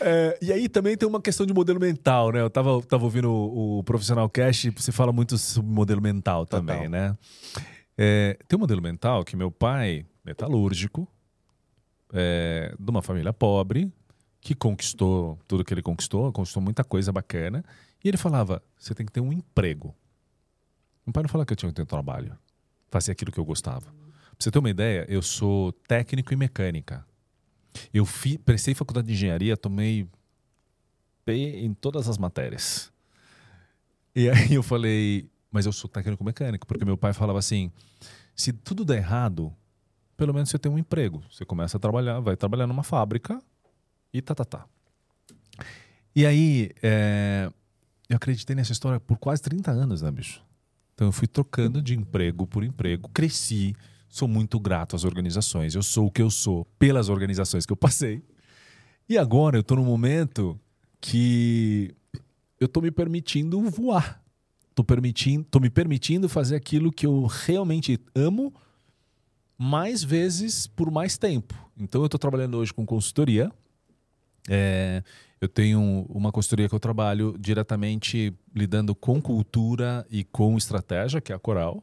é, 0.01 0.39
e 0.41 0.53
aí 0.53 0.69
também 0.69 0.97
tem 0.97 1.09
uma 1.09 1.21
questão 1.21 1.45
de 1.45 1.53
modelo 1.53 1.81
mental, 1.81 2.31
né? 2.33 2.41
Eu 2.41 2.51
tava, 2.51 2.81
tava 2.83 3.05
ouvindo 3.05 3.31
o, 3.31 3.79
o 3.79 3.85
Profissional 3.85 4.29
Cash, 4.29 4.67
você 4.77 4.93
fala 4.93 5.13
muito 5.13 5.37
sobre 5.37 5.71
modelo 5.71 6.01
mental 6.01 6.47
também, 6.47 6.77
Total. 6.77 6.91
né? 6.91 7.19
É, 7.99 8.39
tem 8.49 8.57
um 8.57 8.61
modelo 8.61 8.81
mental 8.81 9.25
que 9.25 9.37
meu 9.37 9.51
pai, 9.51 10.07
metalúrgico, 10.25 11.07
é, 12.13 12.75
de 12.79 12.91
uma 12.91 13.03
família 13.03 13.33
pobre, 13.33 13.93
que 14.43 14.57
conquistou 14.57 15.39
tudo 15.47 15.65
que 15.65 15.73
ele 15.73 15.81
conquistou, 15.81 16.33
conquistou 16.33 16.61
muita 16.61 16.83
coisa 16.83 17.13
bacana. 17.13 17.65
E 18.05 18.09
ele 18.09 18.17
falava: 18.17 18.61
você 18.77 18.93
tem 18.93 19.07
que 19.07 19.13
ter 19.13 19.21
um 19.21 19.33
emprego. 19.33 19.95
Meu 21.07 21.13
pai 21.13 21.23
não 21.23 21.29
falava 21.29 21.47
que 21.47 21.53
eu 21.53 21.57
tinha 21.57 21.71
que 21.71 21.77
ter 21.77 21.83
um 21.83 21.87
trabalho, 21.87 22.37
fazer 22.91 23.13
aquilo 23.13 23.31
que 23.31 23.39
eu 23.39 23.45
gostava. 23.45 23.87
Pra 23.87 24.37
você 24.39 24.51
ter 24.51 24.59
uma 24.59 24.69
ideia, 24.69 25.07
eu 25.09 25.23
sou 25.23 25.73
técnico 25.73 26.35
em 26.35 26.37
mecânica. 26.37 27.07
Eu 27.95 28.05
fi, 28.05 28.37
prestei 28.37 28.75
faculdade 28.75 29.07
de 29.07 29.15
engenharia, 29.15 29.57
tomei 29.57 30.07
P 31.25 31.33
em 31.33 31.73
todas 31.73 32.09
as 32.09 32.19
matérias. 32.19 32.93
E 34.15 34.29
aí 34.29 34.55
eu 34.55 34.63
falei, 34.63 35.31
mas 35.51 35.67
eu 35.67 35.73
sou 35.73 35.89
técnico 35.89 36.23
mecânico, 36.25 36.67
porque 36.67 36.85
meu 36.85 36.97
pai 36.97 37.13
falava 37.13 37.39
assim: 37.39 37.71
se 38.35 38.53
tudo 38.53 38.85
der 38.85 38.99
errado, 38.99 39.55
pelo 40.17 40.35
menos 40.35 40.51
você 40.51 40.59
tem 40.59 40.71
um 40.71 40.79
emprego. 40.79 41.23
Você 41.31 41.45
começa 41.45 41.77
a 41.77 41.81
trabalhar, 41.81 42.19
vai 42.19 42.37
trabalhar 42.37 42.67
numa 42.67 42.83
fábrica 42.83 43.41
e 44.13 44.21
tá, 44.21 44.35
tá, 44.35 44.45
tá. 44.45 44.67
E 46.15 46.27
aí, 46.27 46.71
é, 46.83 47.51
eu 48.09 48.17
acreditei 48.17 48.55
nessa 48.55 48.73
história 48.73 49.01
por 49.01 49.17
quase 49.17 49.43
30 49.43 49.71
anos, 49.71 50.03
né, 50.03 50.11
bicho? 50.11 50.43
Então 50.95 51.09
eu 51.09 51.13
fui 51.13 51.27
trocando 51.27 51.81
de 51.81 51.97
emprego 51.97 52.47
por 52.47 52.63
emprego, 52.63 53.09
cresci, 53.09 53.75
sou 54.09 54.29
muito 54.29 54.61
grato 54.61 54.95
às 54.95 55.05
organizações, 55.05 55.75
eu 55.75 55.83
sou 55.83 56.07
o 56.07 56.11
que 56.11 56.21
eu 56.21 56.31
sou 56.31 56.67
pelas 56.79 57.09
organizações 57.09 57.65
que 57.65 57.73
eu 57.73 57.77
passei. 57.77 58.23
E 59.09 59.17
agora 59.17 59.57
eu 59.57 59.63
tô 59.63 59.75
num 59.75 59.85
momento 59.85 60.61
que 61.01 61.95
eu 62.61 62.69
tô 62.69 62.81
me 62.81 62.91
permitindo 62.91 63.61
voar. 63.71 64.23
Tô, 64.75 64.85
permitindo, 64.85 65.45
tô 65.51 65.61
me 65.61 65.69
permitindo 65.69 66.29
fazer 66.29 66.57
aquilo 66.57 66.93
que 66.93 67.05
eu 67.05 67.27
realmente 67.27 67.99
amo 68.15 68.55
mais 69.59 70.03
vezes 70.03 70.67
por 70.67 70.91
mais 70.91 71.19
tempo. 71.19 71.55
Então 71.77 72.03
eu 72.03 72.09
tô 72.09 72.19
trabalhando 72.19 72.57
hoje 72.57 72.73
com 72.73 72.87
consultoria, 72.87 73.53
é, 74.49 75.03
eu 75.41 75.49
tenho 75.49 76.07
uma 76.09 76.31
consultoria 76.31 76.69
que 76.69 76.75
eu 76.75 76.81
trabalho 76.81 77.37
diretamente 77.39 78.33
lidando 78.55 78.95
com 78.95 79.21
cultura 79.21 80.07
e 80.11 80.25
com 80.25 80.57
estratégia, 80.57 81.21
que 81.21 81.33
é 81.33 81.35
a 81.35 81.39
Coral. 81.39 81.83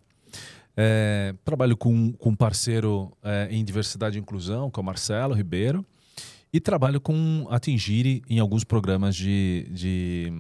É, 0.78 1.36
trabalho 1.44 1.76
com, 1.76 2.14
com 2.14 2.30
um 2.30 2.36
parceiro 2.36 3.12
é, 3.22 3.50
em 3.52 3.66
diversidade 3.66 4.18
e 4.18 4.22
inclusão, 4.22 4.72
que 4.72 4.80
é 4.80 4.82
o 4.82 4.86
Marcelo 4.86 5.34
Ribeiro. 5.34 5.86
E 6.52 6.60
trabalho 6.60 7.02
com 7.02 7.48
Atingire 7.52 8.24
em 8.30 8.40
alguns 8.40 8.64
programas 8.64 9.16
de, 9.16 9.68
de, 9.72 10.34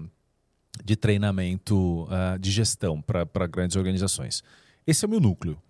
de 0.83 0.95
treinamento 0.95 2.03
uh, 2.03 2.39
de 2.39 2.49
gestão 2.49 3.01
para 3.01 3.45
grandes 3.45 3.75
organizações. 3.75 4.43
Esse 4.87 5.05
é 5.05 5.07
o 5.07 5.11
meu 5.11 5.19
núcleo. 5.19 5.61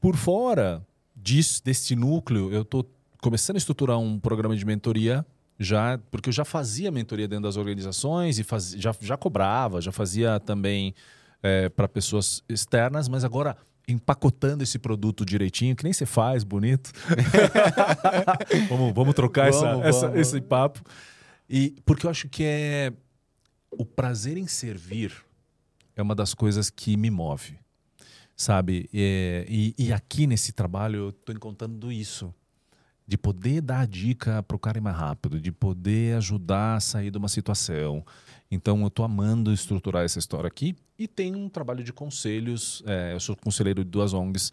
Por 0.00 0.16
fora 0.16 0.80
disso, 1.14 1.62
desse 1.62 1.94
núcleo, 1.94 2.50
eu 2.50 2.62
estou 2.62 2.88
começando 3.20 3.56
a 3.56 3.58
estruturar 3.58 3.98
um 3.98 4.18
programa 4.18 4.56
de 4.56 4.64
mentoria 4.64 5.26
já 5.58 5.98
porque 6.10 6.28
eu 6.28 6.32
já 6.32 6.44
fazia 6.44 6.90
mentoria 6.90 7.28
dentro 7.28 7.44
das 7.44 7.56
organizações 7.56 8.38
e 8.38 8.44
faz, 8.44 8.72
já, 8.72 8.94
já 9.00 9.16
cobrava, 9.16 9.80
já 9.80 9.92
fazia 9.92 10.40
também 10.40 10.94
é, 11.42 11.68
para 11.68 11.86
pessoas 11.86 12.42
externas, 12.48 13.08
mas 13.08 13.24
agora 13.24 13.56
empacotando 13.86 14.62
esse 14.62 14.78
produto 14.78 15.24
direitinho, 15.24 15.76
que 15.76 15.84
nem 15.84 15.92
você 15.92 16.06
faz, 16.06 16.42
bonito. 16.42 16.90
vamos, 18.68 18.94
vamos 18.94 19.14
trocar 19.14 19.50
vamos, 19.50 19.56
essa, 19.56 19.70
vamos. 19.76 19.86
Essa, 19.86 20.18
esse 20.18 20.40
papo. 20.40 20.80
E 21.48 21.74
porque 21.84 22.06
eu 22.06 22.10
acho 22.10 22.28
que 22.28 22.42
é 22.42 22.92
o 23.70 23.84
prazer 23.84 24.36
em 24.36 24.46
servir 24.46 25.12
é 25.96 26.02
uma 26.02 26.14
das 26.14 26.34
coisas 26.34 26.70
que 26.70 26.96
me 26.96 27.10
move, 27.10 27.58
sabe? 28.34 28.88
E, 28.92 29.74
e, 29.78 29.86
e 29.86 29.92
aqui 29.92 30.26
nesse 30.26 30.52
trabalho 30.52 30.96
eu 30.96 31.08
estou 31.10 31.34
encontrando 31.34 31.92
isso 31.92 32.34
de 33.06 33.18
poder 33.18 33.60
dar 33.60 33.80
a 33.80 33.86
dica 33.86 34.42
para 34.42 34.56
o 34.56 34.58
cara 34.58 34.78
ir 34.78 34.80
mais 34.80 34.96
rápido, 34.96 35.40
de 35.40 35.52
poder 35.52 36.16
ajudar 36.16 36.76
a 36.76 36.80
sair 36.80 37.10
de 37.10 37.18
uma 37.18 37.28
situação. 37.28 38.04
Então, 38.50 38.80
eu 38.80 38.88
estou 38.88 39.04
amando 39.04 39.52
estruturar 39.52 40.04
essa 40.04 40.18
história 40.18 40.48
aqui 40.48 40.76
e 40.98 41.06
tem 41.06 41.34
um 41.34 41.48
trabalho 41.48 41.84
de 41.84 41.92
conselhos. 41.92 42.82
É, 42.86 43.12
eu 43.12 43.20
sou 43.20 43.36
conselheiro 43.36 43.84
de 43.84 43.90
duas 43.90 44.14
ONGs, 44.14 44.52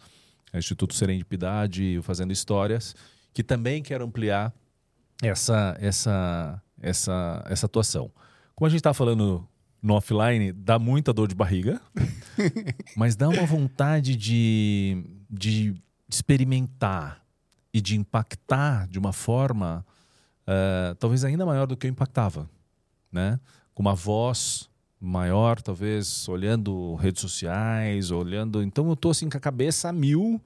é, 0.52 0.58
Instituto 0.58 0.94
Serendipidade, 0.94 2.00
Fazendo 2.02 2.32
Histórias, 2.32 2.94
que 3.32 3.42
também 3.42 3.82
quero 3.82 4.04
ampliar 4.04 4.52
essa, 5.22 5.76
essa, 5.80 6.62
essa, 6.80 7.44
essa 7.48 7.66
atuação. 7.66 8.10
Como 8.54 8.66
a 8.66 8.70
gente 8.70 8.80
está 8.80 8.92
falando 8.92 9.48
no 9.82 9.94
offline, 9.94 10.52
dá 10.52 10.78
muita 10.78 11.12
dor 11.12 11.26
de 11.26 11.34
barriga, 11.34 11.80
mas 12.96 13.16
dá 13.16 13.28
uma 13.28 13.46
vontade 13.46 14.14
de, 14.14 15.04
de 15.30 15.74
experimentar, 16.08 17.21
e 17.72 17.80
de 17.80 17.96
impactar 17.96 18.86
de 18.88 18.98
uma 18.98 19.12
forma 19.12 19.84
uh, 20.46 20.94
talvez 20.96 21.24
ainda 21.24 21.46
maior 21.46 21.66
do 21.66 21.76
que 21.76 21.86
eu 21.86 21.90
impactava, 21.90 22.48
né? 23.10 23.40
Com 23.74 23.82
uma 23.82 23.94
voz 23.94 24.68
maior, 25.00 25.60
talvez 25.60 26.28
olhando 26.28 26.94
redes 26.96 27.20
sociais, 27.20 28.10
olhando. 28.10 28.62
Então 28.62 28.88
eu 28.88 28.96
tô 28.96 29.10
assim 29.10 29.28
com 29.28 29.36
a 29.36 29.40
cabeça 29.40 29.88
a 29.88 29.92
mil, 29.92 30.40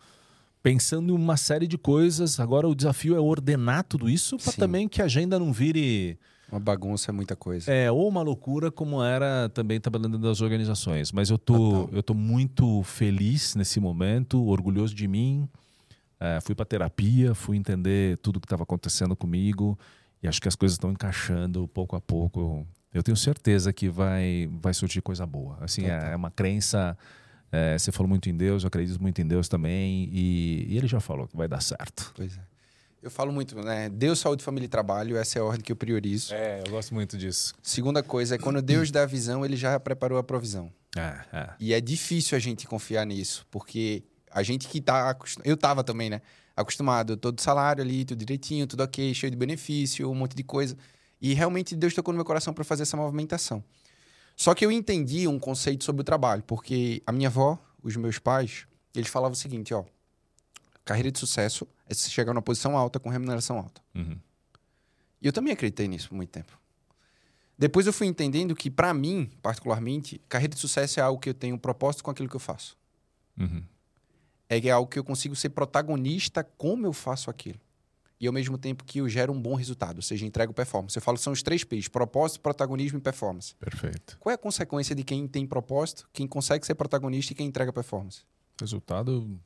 pensando 0.63 1.13
em 1.13 1.17
uma 1.17 1.37
série 1.37 1.67
de 1.67 1.77
coisas. 1.77 2.41
Agora 2.41 2.69
o 2.69 2.75
desafio 2.75 3.17
é 3.17 3.21
ordenar 3.21 3.85
tudo 3.85 4.09
isso 4.09 4.39
para 4.39 4.53
também 4.53 4.89
que 4.89 5.03
a 5.03 5.07
agenda 5.07 5.39
não 5.39 5.53
vire 5.53 6.19
uma 6.51 6.61
bagunça 6.61 7.11
é 7.11 7.13
muita 7.13 7.35
coisa. 7.35 7.73
É, 7.73 7.91
ou 7.91 8.09
uma 8.09 8.23
loucura 8.23 8.71
como 8.71 9.03
era 9.03 9.49
também 9.49 9.81
trabalhando 9.81 10.17
das 10.17 10.41
organizações. 10.41 11.11
Mas 11.11 11.29
eu 11.29 11.39
tô, 11.39 11.89
eu 11.93 12.03
tô 12.03 12.15
muito 12.15 12.83
feliz 12.85 13.55
nesse 13.57 13.81
momento, 13.81 14.43
orgulhoso 14.45 14.95
de 14.95 15.09
mim. 15.09 15.49
É, 16.19 16.41
fui 16.41 16.55
para 16.55 16.65
terapia, 16.65 17.35
fui 17.35 17.57
entender 17.57 18.17
tudo 18.19 18.41
que 18.41 18.47
estava 18.47 18.63
acontecendo 18.63 19.15
comigo 19.15 19.79
e 20.23 20.29
acho 20.29 20.41
que 20.41 20.49
as 20.49 20.57
coisas 20.57 20.75
estão 20.75 20.91
encaixando 20.91 21.69
pouco 21.69 21.95
a 21.95 22.01
pouco. 22.01 22.67
Eu 22.93 23.03
tenho 23.03 23.17
certeza 23.17 23.73
que 23.73 23.89
vai, 23.89 24.49
vai 24.61 24.73
surgir 24.73 25.03
coisa 25.03 25.27
boa. 25.27 25.59
Assim, 25.61 25.85
é, 25.85 26.13
é, 26.13 26.17
uma 26.17 26.31
crença. 26.31 26.97
É, 27.53 27.79
você 27.79 27.93
falou 27.93 28.09
muito 28.09 28.29
em 28.29 28.37
Deus, 28.37 28.63
eu 28.63 28.69
acredito 28.69 29.01
muito 29.01 29.21
em 29.21 29.27
Deus 29.27 29.49
também 29.49 30.09
e, 30.11 30.67
e 30.69 30.77
ele 30.77 30.87
já 30.87 31.01
falou 31.01 31.29
que 31.29 31.37
vai 31.37 31.47
dar 31.47 31.61
certo. 31.61 32.13
Pois 32.17 32.37
é. 32.37 32.41
Eu 33.03 33.11
falo 33.11 33.31
muito, 33.31 33.55
né? 33.63 33.89
Deus, 33.89 34.19
saúde, 34.19 34.43
família 34.43 34.67
e 34.67 34.69
trabalho, 34.69 35.17
essa 35.17 35.39
é 35.39 35.43
a 35.43 35.45
ordem 35.45 35.63
que 35.63 35.71
eu 35.71 35.77
priorizo. 35.77 36.35
É, 36.35 36.63
eu 36.67 36.73
gosto 36.73 36.93
muito 36.93 37.17
disso. 37.17 37.55
Segunda 37.63 38.03
coisa 38.03 38.35
é 38.35 38.39
quando 38.39 38.61
Deus 38.61 38.91
dá 38.91 39.03
a 39.03 39.07
visão, 39.07 39.45
ele 39.45 39.57
já 39.57 39.79
preparou 39.79 40.19
a 40.19 40.25
provisão. 40.25 40.73
É, 40.97 41.21
é. 41.33 41.51
E 41.61 41.73
é 41.73 41.81
difícil 41.81 42.35
a 42.37 42.41
gente 42.41 42.67
confiar 42.67 43.07
nisso, 43.07 43.47
porque 43.51 44.03
a 44.37 44.43
gente 44.43 44.69
que 44.69 44.83
tá 44.83 45.09
acostumado. 45.09 45.49
Eu 45.49 45.57
tava 45.57 45.83
também, 45.83 46.11
né? 46.11 46.21
Acostumado, 46.55 47.17
todo 47.17 47.41
salário 47.41 47.83
ali, 47.83 48.05
tudo 48.05 48.19
direitinho, 48.19 48.67
tudo 48.67 48.83
ok, 48.83 49.15
cheio 49.15 49.31
de 49.31 49.37
benefício, 49.37 50.11
um 50.11 50.15
monte 50.15 50.37
de 50.37 50.43
coisa. 50.43 50.77
E 51.23 51.33
realmente 51.33 51.75
Deus 51.75 51.95
tocou 51.95 52.13
no 52.13 52.17
meu 52.17 52.25
coração 52.25 52.53
para 52.53 52.63
fazer 52.63 52.83
essa 52.83 52.99
movimentação. 52.99 53.65
Só 54.37 54.55
que 54.55 54.63
eu 54.63 54.71
entendi 54.71 55.27
um 55.27 55.39
conceito 55.39 55.85
sobre 55.85 56.03
o 56.03 56.05
trabalho, 56.05 56.43
porque 56.43 57.03
a 57.07 57.13
minha 57.13 57.29
avó, 57.29 57.59
os 57.83 57.97
meus 57.97 58.19
pais, 58.19 58.67
eles 58.95 59.09
falavam 59.09 59.33
o 59.33 59.37
seguinte, 59.37 59.73
ó. 59.73 59.85
Carreira 60.85 61.11
de 61.11 61.19
sucesso 61.19 61.67
é 61.89 61.95
se 61.95 62.11
chegar 62.11 62.35
numa 62.35 62.43
posição 62.43 62.77
alta 62.77 63.01
com 63.01 63.09
remuneração 63.09 63.57
alta. 63.57 63.81
Uhum. 63.95 64.19
E 65.23 65.27
eu 65.27 65.33
também 65.33 65.55
acreditei 65.55 65.89
nisso 65.89 66.11
por 66.11 66.15
muito 66.15 66.29
tempo. 66.29 66.61
Depois 67.59 67.87
eu 67.87 67.93
fui 67.93 68.07
entendendo 68.07 68.55
que, 68.55 68.71
para 68.71 68.93
mim, 68.93 69.31
particularmente, 69.41 70.21
carreira 70.29 70.55
de 70.55 70.61
sucesso 70.61 71.01
é 71.01 71.03
algo 71.03 71.19
que 71.19 71.31
eu 71.31 71.35
tenho 71.35 71.55
um 71.55 71.59
propósito 71.59 72.05
com 72.05 72.11
aquilo 72.11 72.29
que 72.29 72.37
eu 72.37 72.41
faço. 72.41 72.77
Uhum 73.41 73.63
é 74.49 74.71
algo 74.71 74.91
que 74.91 74.99
eu 74.99 75.05
consigo 75.05 75.35
ser 75.35 75.51
protagonista 75.51 76.45
como 76.45 76.87
eu 76.87 76.93
faço 76.93 77.31
aquilo. 77.31 77.61
E 78.19 78.27
ao 78.27 78.33
mesmo 78.33 78.57
tempo 78.57 78.85
que 78.85 78.99
eu 78.99 79.09
gero 79.09 79.33
um 79.33 79.41
bom 79.41 79.55
resultado, 79.55 79.97
ou 79.97 80.03
seja, 80.03 80.25
entrego 80.25 80.53
performance. 80.53 80.97
Eu 80.97 81.03
falo 81.03 81.19
são 81.19 81.33
os 81.33 81.43
três 81.43 81.65
P's: 81.65 81.87
propósito, 81.87 82.41
protagonismo 82.41 82.99
e 82.99 83.01
performance. 83.01 83.55
Perfeito. 83.57 84.17
Qual 84.19 84.31
é 84.31 84.35
a 84.35 84.39
consequência 84.39 84.95
de 84.95 85.05
quem 85.05 85.29
tem 85.29 85.47
propósito, 85.47 86.09
quem 86.13 86.27
consegue 86.27 86.65
ser 86.65 86.75
protagonista 86.75 87.33
e 87.33 87.37
quem 87.37 87.47
entrega 87.47 87.73
performance? 87.73 88.23
Resultado 88.59 89.39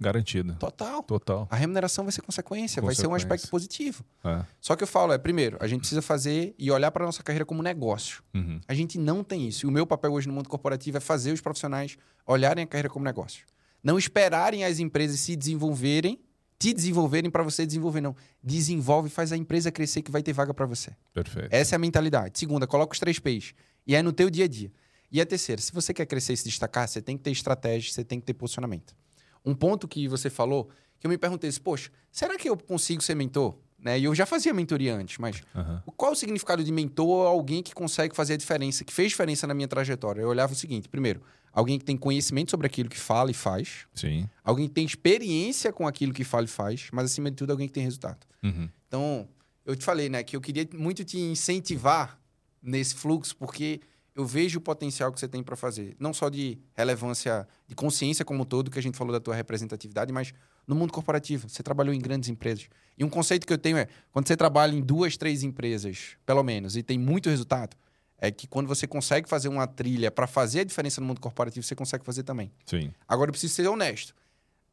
garantido. 0.00 0.54
Total. 0.56 1.02
Total. 1.02 1.48
A 1.50 1.56
remuneração 1.56 2.04
vai 2.04 2.12
ser 2.12 2.22
consequência, 2.22 2.80
consequência. 2.80 2.82
vai 2.82 2.94
ser 2.94 3.06
um 3.06 3.14
aspecto 3.14 3.48
positivo. 3.48 4.04
É. 4.24 4.44
Só 4.60 4.76
que 4.76 4.82
eu 4.82 4.88
falo, 4.88 5.12
é, 5.12 5.18
primeiro, 5.18 5.56
a 5.60 5.66
gente 5.66 5.80
precisa 5.80 6.02
fazer 6.02 6.54
e 6.58 6.70
olhar 6.70 6.90
para 6.90 7.04
a 7.04 7.06
nossa 7.06 7.22
carreira 7.22 7.44
como 7.44 7.62
negócio. 7.62 8.22
Uhum. 8.34 8.60
A 8.66 8.74
gente 8.74 8.98
não 8.98 9.22
tem 9.22 9.46
isso. 9.46 9.66
E 9.66 9.68
o 9.68 9.72
meu 9.72 9.86
papel 9.86 10.12
hoje 10.12 10.28
no 10.28 10.34
mundo 10.34 10.48
corporativo 10.48 10.96
é 10.96 11.00
fazer 11.00 11.32
os 11.32 11.40
profissionais 11.40 11.96
olharem 12.26 12.64
a 12.64 12.66
carreira 12.66 12.88
como 12.88 13.04
negócio. 13.04 13.46
Não 13.84 13.98
esperarem 13.98 14.64
as 14.64 14.78
empresas 14.78 15.20
se 15.20 15.36
desenvolverem, 15.36 16.18
te 16.58 16.72
desenvolverem 16.72 17.30
para 17.30 17.42
você 17.42 17.66
desenvolver, 17.66 18.00
não. 18.00 18.16
Desenvolve, 18.42 19.10
faz 19.10 19.30
a 19.30 19.36
empresa 19.36 19.70
crescer 19.70 20.00
que 20.00 20.10
vai 20.10 20.22
ter 20.22 20.32
vaga 20.32 20.54
para 20.54 20.64
você. 20.64 20.96
Perfeito. 21.12 21.48
Essa 21.52 21.74
é 21.74 21.76
a 21.76 21.78
mentalidade. 21.78 22.38
Segunda, 22.38 22.66
coloca 22.66 22.94
os 22.94 22.98
três 22.98 23.18
P's. 23.18 23.52
E 23.86 23.94
é 23.94 24.02
no 24.02 24.12
teu 24.12 24.30
dia 24.30 24.46
a 24.46 24.48
dia. 24.48 24.72
E 25.12 25.20
a 25.20 25.26
terceira, 25.26 25.60
se 25.60 25.70
você 25.70 25.92
quer 25.92 26.06
crescer 26.06 26.32
e 26.32 26.36
se 26.38 26.44
destacar, 26.44 26.88
você 26.88 27.02
tem 27.02 27.16
que 27.18 27.22
ter 27.22 27.30
estratégia, 27.30 27.92
você 27.92 28.02
tem 28.02 28.18
que 28.18 28.24
ter 28.24 28.32
posicionamento. 28.32 28.96
Um 29.44 29.54
ponto 29.54 29.86
que 29.86 30.08
você 30.08 30.30
falou, 30.30 30.70
que 30.98 31.06
eu 31.06 31.10
me 31.10 31.18
perguntei, 31.18 31.52
poxa, 31.62 31.90
será 32.10 32.38
que 32.38 32.48
eu 32.48 32.56
consigo 32.56 33.02
ser 33.02 33.14
mentor? 33.14 33.54
Né? 33.84 33.98
E 33.98 34.04
eu 34.04 34.14
já 34.14 34.24
fazia 34.24 34.54
mentoria 34.54 34.96
antes, 34.96 35.18
mas 35.18 35.42
uhum. 35.54 35.78
qual 35.94 36.12
o 36.12 36.16
significado 36.16 36.64
de 36.64 36.72
mentor? 36.72 37.26
Alguém 37.26 37.62
que 37.62 37.74
consegue 37.74 38.16
fazer 38.16 38.32
a 38.32 38.36
diferença, 38.38 38.82
que 38.82 38.92
fez 38.92 39.10
diferença 39.10 39.46
na 39.46 39.52
minha 39.52 39.68
trajetória. 39.68 40.22
Eu 40.22 40.28
olhava 40.28 40.54
o 40.54 40.56
seguinte: 40.56 40.88
primeiro, 40.88 41.20
alguém 41.52 41.78
que 41.78 41.84
tem 41.84 41.94
conhecimento 41.94 42.50
sobre 42.50 42.66
aquilo 42.66 42.88
que 42.88 42.98
fala 42.98 43.30
e 43.30 43.34
faz. 43.34 43.86
Sim. 43.94 44.26
Alguém 44.42 44.68
que 44.68 44.74
tem 44.74 44.86
experiência 44.86 45.70
com 45.70 45.86
aquilo 45.86 46.14
que 46.14 46.24
fala 46.24 46.46
e 46.46 46.48
faz, 46.48 46.88
mas 46.90 47.04
acima 47.04 47.30
de 47.30 47.36
tudo, 47.36 47.50
alguém 47.50 47.68
que 47.68 47.74
tem 47.74 47.84
resultado. 47.84 48.26
Uhum. 48.42 48.70
Então, 48.88 49.28
eu 49.66 49.76
te 49.76 49.84
falei, 49.84 50.08
né, 50.08 50.22
que 50.22 50.34
eu 50.34 50.40
queria 50.40 50.66
muito 50.72 51.04
te 51.04 51.18
incentivar 51.18 52.18
nesse 52.62 52.94
fluxo, 52.94 53.36
porque 53.36 53.82
eu 54.14 54.24
vejo 54.24 54.58
o 54.58 54.62
potencial 54.62 55.12
que 55.12 55.20
você 55.20 55.28
tem 55.28 55.42
para 55.42 55.56
fazer. 55.56 55.94
Não 55.98 56.14
só 56.14 56.30
de 56.30 56.58
relevância, 56.72 57.46
de 57.68 57.74
consciência 57.74 58.24
como 58.24 58.42
um 58.42 58.46
todo, 58.46 58.70
que 58.70 58.78
a 58.78 58.82
gente 58.82 58.96
falou 58.96 59.12
da 59.12 59.20
tua 59.20 59.34
representatividade, 59.34 60.10
mas 60.10 60.32
no 60.66 60.74
mundo 60.74 60.92
corporativo. 60.92 61.48
Você 61.48 61.62
trabalhou 61.62 61.94
em 61.94 61.98
grandes 61.98 62.28
empresas. 62.28 62.68
E 62.96 63.04
um 63.04 63.08
conceito 63.08 63.46
que 63.46 63.52
eu 63.52 63.58
tenho 63.58 63.76
é, 63.76 63.88
quando 64.12 64.26
você 64.26 64.36
trabalha 64.36 64.74
em 64.74 64.80
duas, 64.80 65.16
três 65.16 65.42
empresas, 65.42 66.16
pelo 66.24 66.42
menos, 66.42 66.76
e 66.76 66.82
tem 66.82 66.98
muito 66.98 67.28
resultado, 67.28 67.76
é 68.18 68.30
que 68.30 68.46
quando 68.46 68.66
você 68.66 68.86
consegue 68.86 69.28
fazer 69.28 69.48
uma 69.48 69.66
trilha 69.66 70.10
para 70.10 70.26
fazer 70.26 70.60
a 70.60 70.64
diferença 70.64 71.00
no 71.00 71.06
mundo 71.06 71.20
corporativo, 71.20 71.64
você 71.64 71.74
consegue 71.74 72.04
fazer 72.04 72.22
também. 72.22 72.50
Sim. 72.64 72.92
Agora, 73.06 73.28
eu 73.28 73.32
preciso 73.32 73.52
ser 73.54 73.66
honesto. 73.68 74.14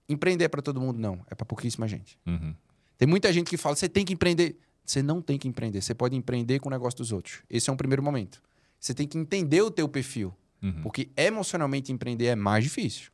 Empreender 0.07 0.45
é 0.45 0.47
para 0.47 0.61
todo 0.61 0.79
mundo? 0.79 0.99
Não. 0.99 1.19
É 1.29 1.35
para 1.35 1.45
pouquíssima 1.45 1.87
gente. 1.87 2.17
Uhum. 2.25 2.53
Tem 2.97 3.07
muita 3.07 3.31
gente 3.33 3.49
que 3.49 3.57
fala, 3.57 3.75
você 3.75 3.89
tem 3.89 4.05
que 4.05 4.13
empreender. 4.13 4.57
Você 4.85 5.01
não 5.01 5.21
tem 5.21 5.37
que 5.37 5.47
empreender. 5.47 5.81
Você 5.81 5.93
pode 5.93 6.15
empreender 6.15 6.59
com 6.59 6.69
o 6.69 6.71
negócio 6.71 6.97
dos 6.97 7.11
outros. 7.11 7.39
Esse 7.49 7.69
é 7.69 7.73
um 7.73 7.77
primeiro 7.77 8.03
momento. 8.03 8.41
Você 8.79 8.93
tem 8.93 9.07
que 9.07 9.17
entender 9.17 9.61
o 9.61 9.71
teu 9.71 9.87
perfil. 9.87 10.33
Uhum. 10.61 10.81
Porque 10.83 11.09
emocionalmente 11.17 11.91
empreender 11.91 12.27
é 12.27 12.35
mais 12.35 12.63
difícil. 12.63 13.11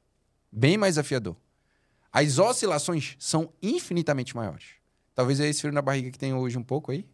Bem 0.52 0.78
mais 0.78 0.96
desafiador. 0.96 1.36
As 2.18 2.40
oscilações 2.40 3.16
são 3.20 3.54
infinitamente 3.62 4.36
maiores. 4.36 4.70
Talvez 5.14 5.40
é 5.40 5.48
esse 5.48 5.62
frio 5.62 5.72
na 5.72 5.84
barriga 5.84 6.10
que 6.10 6.18
tem 6.18 6.34
hoje 6.34 6.58
um 6.58 6.64
pouco 6.64 6.92
aí. 6.92 7.06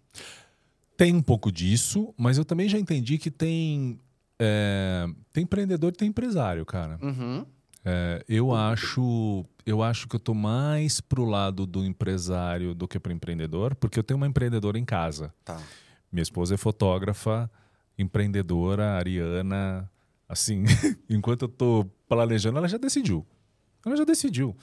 Tem 0.96 1.14
um 1.14 1.22
pouco 1.22 1.52
disso, 1.52 2.14
mas 2.18 2.38
eu 2.38 2.46
também 2.46 2.70
já 2.70 2.80
entendi 2.80 3.18
que 3.18 3.30
tem. 3.30 4.00
É, 4.40 5.06
tem 5.34 5.44
empreendedor 5.44 5.92
e 5.92 5.98
tem 5.98 6.08
empresário, 6.08 6.66
cara. 6.66 6.98
Uhum. 7.02 7.46
É, 7.84 8.24
eu 8.30 8.54
acho 8.54 9.46
eu 9.66 9.84
acho 9.84 10.08
que 10.08 10.16
eu 10.16 10.20
tô 10.22 10.34
mais 10.34 11.02
pro 11.02 11.26
lado 11.26 11.66
do 11.66 11.84
empresário 11.84 12.74
do 12.74 12.88
que 12.88 12.98
pro 12.98 13.12
empreendedor, 13.12 13.76
porque 13.76 14.00
eu 14.00 14.04
tenho 14.04 14.18
uma 14.18 14.28
empreendedora 14.28 14.80
em 14.80 14.86
casa. 14.86 15.34
Tá. 15.44 15.62
Minha 16.10 16.24
esposa 16.24 16.54
é 16.54 16.58
fotógrafa, 16.58 17.52
empreendedora, 17.98 18.94
Ariana. 18.94 19.92
Assim, 20.30 20.64
enquanto 21.10 21.42
eu 21.42 21.50
tô 21.50 21.86
planejando, 22.08 22.58
ela 22.58 22.70
já 22.70 22.78
decidiu. 22.78 23.26
Ela 23.86 23.98
já 23.98 24.06
decidiu. 24.06 24.56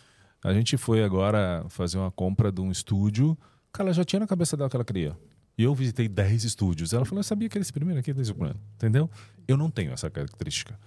A 0.43 0.53
gente 0.53 0.77
foi 0.77 1.05
agora 1.05 1.65
fazer 1.69 1.99
uma 1.99 2.11
compra 2.11 2.51
de 2.51 2.61
um 2.61 2.71
estúdio. 2.71 3.37
Cara, 3.73 3.89
ela 3.89 3.95
já 3.95 4.05
tinha 4.05 4.21
na 4.21 4.27
cabeça 4.27 4.57
dela 4.57 4.71
que 4.71 4.77
ela 4.77 4.85
queria. 4.85 5.17
E 5.57 5.63
eu 5.63 5.75
visitei 5.75 6.09
10 6.09 6.45
estúdios. 6.45 6.93
Ela 6.93 7.05
falou: 7.05 7.21
Eu 7.21 7.25
sabia 7.25 7.49
que 7.49 7.59
era 7.59 7.63
esse 7.63 7.73
primeiro 7.73 8.01
aqui 8.01 8.13
desde 8.13 8.33
o 8.33 8.35
plano. 8.35 8.59
Entendeu? 8.77 9.11
Eu 9.47 9.57
não 9.57 9.71
tenho 9.71 9.93
essa 9.93 10.09
característica. 10.09 10.79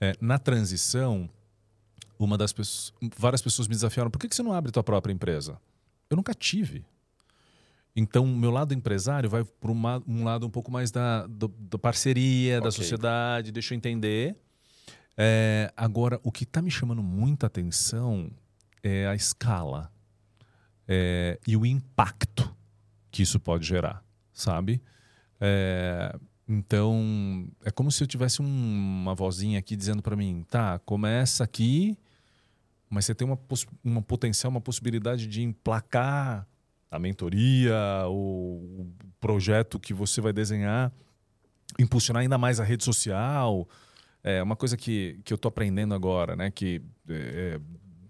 É, 0.00 0.14
na 0.20 0.38
transição, 0.38 1.28
uma 2.18 2.38
das 2.38 2.52
pessoas, 2.52 2.92
várias 3.18 3.42
pessoas 3.42 3.66
me 3.66 3.74
desafiaram: 3.74 4.10
por 4.10 4.18
que, 4.18 4.28
que 4.28 4.36
você 4.36 4.42
não 4.42 4.52
abre 4.52 4.70
tua 4.70 4.84
própria 4.84 5.12
empresa? 5.12 5.58
Eu 6.08 6.16
nunca 6.16 6.34
tive. 6.34 6.84
Então, 7.94 8.24
o 8.24 8.36
meu 8.36 8.50
lado 8.50 8.72
empresário 8.72 9.28
vai 9.28 9.44
para 9.44 9.70
um 9.70 10.24
lado 10.24 10.46
um 10.46 10.50
pouco 10.50 10.70
mais 10.70 10.90
da, 10.90 11.26
do, 11.26 11.48
da 11.48 11.78
parceria, 11.78 12.58
okay. 12.58 12.64
da 12.64 12.70
sociedade, 12.70 13.52
deixa 13.52 13.74
eu 13.74 13.76
entender. 13.76 14.34
É, 15.16 15.70
agora, 15.76 16.18
o 16.22 16.32
que 16.32 16.44
está 16.44 16.62
me 16.62 16.70
chamando 16.70 17.02
muita 17.02 17.46
atenção 17.46 18.30
é 18.82 19.06
a 19.06 19.14
escala 19.14 19.90
é, 20.88 21.38
e 21.46 21.56
o 21.56 21.64
impacto 21.64 22.54
que 23.10 23.22
isso 23.22 23.38
pode 23.38 23.66
gerar, 23.66 24.04
sabe? 24.32 24.82
É, 25.40 26.14
então, 26.48 27.48
é 27.64 27.70
como 27.70 27.90
se 27.90 28.02
eu 28.02 28.06
tivesse 28.06 28.42
um, 28.42 28.46
uma 28.46 29.14
vozinha 29.14 29.58
aqui 29.58 29.76
dizendo 29.76 30.02
para 30.02 30.16
mim, 30.16 30.44
tá, 30.50 30.78
começa 30.80 31.44
aqui, 31.44 31.96
mas 32.88 33.06
você 33.06 33.14
tem 33.14 33.26
uma, 33.26 33.38
uma 33.82 34.02
potencial, 34.02 34.50
uma 34.50 34.60
possibilidade 34.60 35.26
de 35.26 35.42
emplacar 35.42 36.46
a 36.90 36.98
mentoria, 36.98 37.74
o, 38.06 38.82
o 38.82 38.92
projeto 39.18 39.80
que 39.80 39.94
você 39.94 40.20
vai 40.20 40.32
desenhar, 40.32 40.92
impulsionar 41.78 42.20
ainda 42.20 42.36
mais 42.36 42.60
a 42.60 42.64
rede 42.64 42.84
social. 42.84 43.66
É 44.22 44.42
uma 44.42 44.54
coisa 44.54 44.76
que, 44.76 45.18
que 45.24 45.32
eu 45.32 45.36
estou 45.36 45.48
aprendendo 45.48 45.94
agora, 45.94 46.36
né? 46.36 46.50
Que 46.50 46.82
é, 47.08 47.58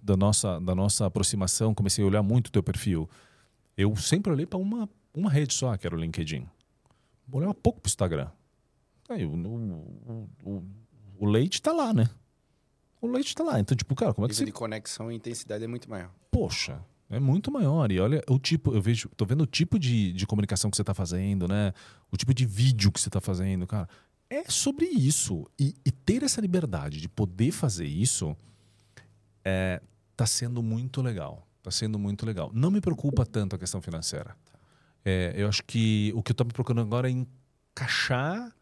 da, 0.02 0.16
nossa, 0.16 0.58
da 0.60 0.74
nossa 0.74 1.06
aproximação, 1.06 1.74
comecei 1.74 2.02
a 2.04 2.06
olhar 2.06 2.22
muito 2.22 2.48
o 2.48 2.50
teu 2.50 2.62
perfil. 2.62 3.08
Eu 3.76 3.94
sempre 3.96 4.32
olhei 4.32 4.44
para 4.44 4.58
uma, 4.58 4.88
uma 5.14 5.30
rede 5.30 5.54
só, 5.54 5.76
que 5.76 5.86
era 5.86 5.94
o 5.94 5.98
LinkedIn. 5.98 6.46
Olhava 7.30 7.54
pouco 7.54 7.80
para 7.80 7.88
o 7.88 7.90
Instagram. 7.90 8.28
Aí, 9.08 9.24
o, 9.24 9.32
o, 9.34 10.28
o, 10.44 10.64
o 11.18 11.26
leite 11.26 11.54
está 11.54 11.72
lá, 11.72 11.94
né? 11.94 12.10
O 13.00 13.06
leite 13.06 13.28
está 13.28 13.44
lá. 13.44 13.58
Então, 13.60 13.76
tipo, 13.76 13.94
cara, 13.94 14.12
como 14.12 14.26
é 14.26 14.28
que 14.28 14.34
você... 14.34 14.44
de 14.44 14.52
conexão 14.52 15.10
e 15.10 15.14
intensidade 15.14 15.64
é 15.64 15.66
muito 15.66 15.88
maior. 15.88 16.10
Poxa, 16.30 16.84
é 17.08 17.20
muito 17.20 17.50
maior. 17.50 17.90
E 17.90 18.00
olha 18.00 18.22
o 18.28 18.38
tipo, 18.38 18.74
eu 18.74 18.82
vejo, 18.82 19.08
tô 19.16 19.24
vendo 19.24 19.42
o 19.42 19.46
tipo 19.46 19.78
de, 19.78 20.12
de 20.12 20.26
comunicação 20.26 20.70
que 20.70 20.76
você 20.76 20.82
está 20.82 20.94
fazendo, 20.94 21.46
né? 21.46 21.72
O 22.10 22.16
tipo 22.16 22.32
de 22.34 22.44
vídeo 22.46 22.90
que 22.90 23.00
você 23.00 23.08
está 23.08 23.20
fazendo, 23.20 23.66
cara. 23.66 23.88
É 24.30 24.44
sobre 24.48 24.86
isso. 24.86 25.46
E, 25.58 25.74
e, 25.84 25.90
ter 25.90 26.22
essa 26.22 26.40
liberdade 26.40 27.00
de 27.00 27.08
poder 27.08 27.52
fazer 27.52 27.86
isso 27.86 28.34
é, 29.44 29.82
tá 30.22 30.26
sendo 30.26 30.62
muito 30.62 31.02
legal. 31.02 31.44
Tá 31.64 31.70
sendo 31.70 31.98
muito 31.98 32.24
legal. 32.24 32.50
Não 32.54 32.70
me 32.70 32.80
preocupa 32.80 33.26
tanto 33.26 33.56
a 33.56 33.58
questão 33.58 33.82
financeira. 33.82 34.36
É, 35.04 35.32
eu 35.36 35.48
acho 35.48 35.64
que 35.64 36.12
o 36.14 36.22
que 36.22 36.30
eu 36.30 36.36
tô 36.36 36.44
me 36.44 36.52
procurando 36.52 36.80
agora 36.82 37.08
é 37.08 37.12
encaixar 37.12 38.54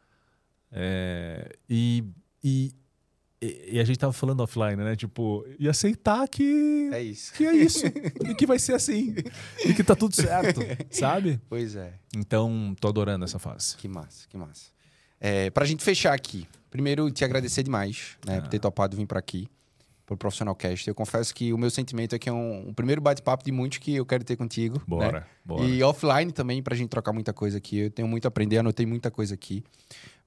é, 0.73 1.55
e, 1.69 2.05
e 2.43 2.73
e, 3.43 3.81
a 3.81 3.85
gente 3.85 3.99
tava 3.99 4.13
falando 4.13 4.41
offline, 4.41 4.77
né? 4.77 4.95
Tipo, 4.95 5.47
e 5.59 5.67
aceitar 5.67 6.29
que. 6.29 6.91
É 6.93 7.03
isso. 7.03 7.33
Que 7.33 7.47
é 7.47 7.57
isso. 7.57 7.87
e 8.29 8.35
que 8.35 8.47
vai 8.47 8.59
ser 8.59 8.75
assim. 8.75 9.15
E 9.65 9.73
que 9.73 9.83
tá 9.83 9.97
tudo 9.97 10.15
certo, 10.15 10.61
sabe? 10.93 11.41
Pois 11.49 11.75
é. 11.75 11.95
Então, 12.15 12.77
tô 12.79 12.89
adorando 12.89 13.25
essa 13.25 13.39
fase. 13.39 13.79
Que 13.79 13.89
massa, 13.89 14.29
que 14.29 14.37
massa. 14.37 14.67
É, 15.19 15.49
pra 15.49 15.65
gente 15.65 15.83
fechar 15.83 16.13
aqui, 16.13 16.47
primeiro 16.71 17.11
te 17.11 17.25
agradecer 17.25 17.63
demais, 17.63 18.19
né? 18.27 18.39
Ah. 18.39 18.43
Por 18.43 18.49
ter 18.51 18.59
topado 18.59 18.95
vir 18.95 19.07
para 19.07 19.19
aqui, 19.19 19.49
pro 20.11 20.17
Profissional 20.17 20.55
Cast. 20.55 20.89
Eu 20.89 20.95
confesso 20.95 21.35
que 21.35 21.53
o 21.53 21.59
meu 21.59 21.71
sentimento 21.71 22.15
é 22.15 22.19
que 22.19 22.29
é 22.29 22.33
um, 22.33 22.69
um 22.69 22.75
primeiro 22.75 23.01
bate-papo 23.01 23.45
de 23.45 23.53
muitos 23.53 23.79
que 23.79 23.95
eu 23.95 24.05
quero 24.05 24.25
ter 24.25 24.37
contigo. 24.37 24.79
Né? 24.79 24.85
Bora, 24.87 25.21
né? 25.21 25.27
bora. 25.45 25.65
E 25.65 25.83
offline 25.83 26.33
também, 26.33 26.63
pra 26.63 26.75
gente 26.75 26.89
trocar 26.89 27.13
muita 27.13 27.33
coisa 27.33 27.59
aqui. 27.59 27.79
Eu 27.79 27.91
tenho 27.91 28.09
muito 28.09 28.27
a 28.27 28.29
aprender, 28.29 28.59
anotei 28.59 28.87
muita 28.87 29.11
coisa 29.11 29.35
aqui. 29.35 29.63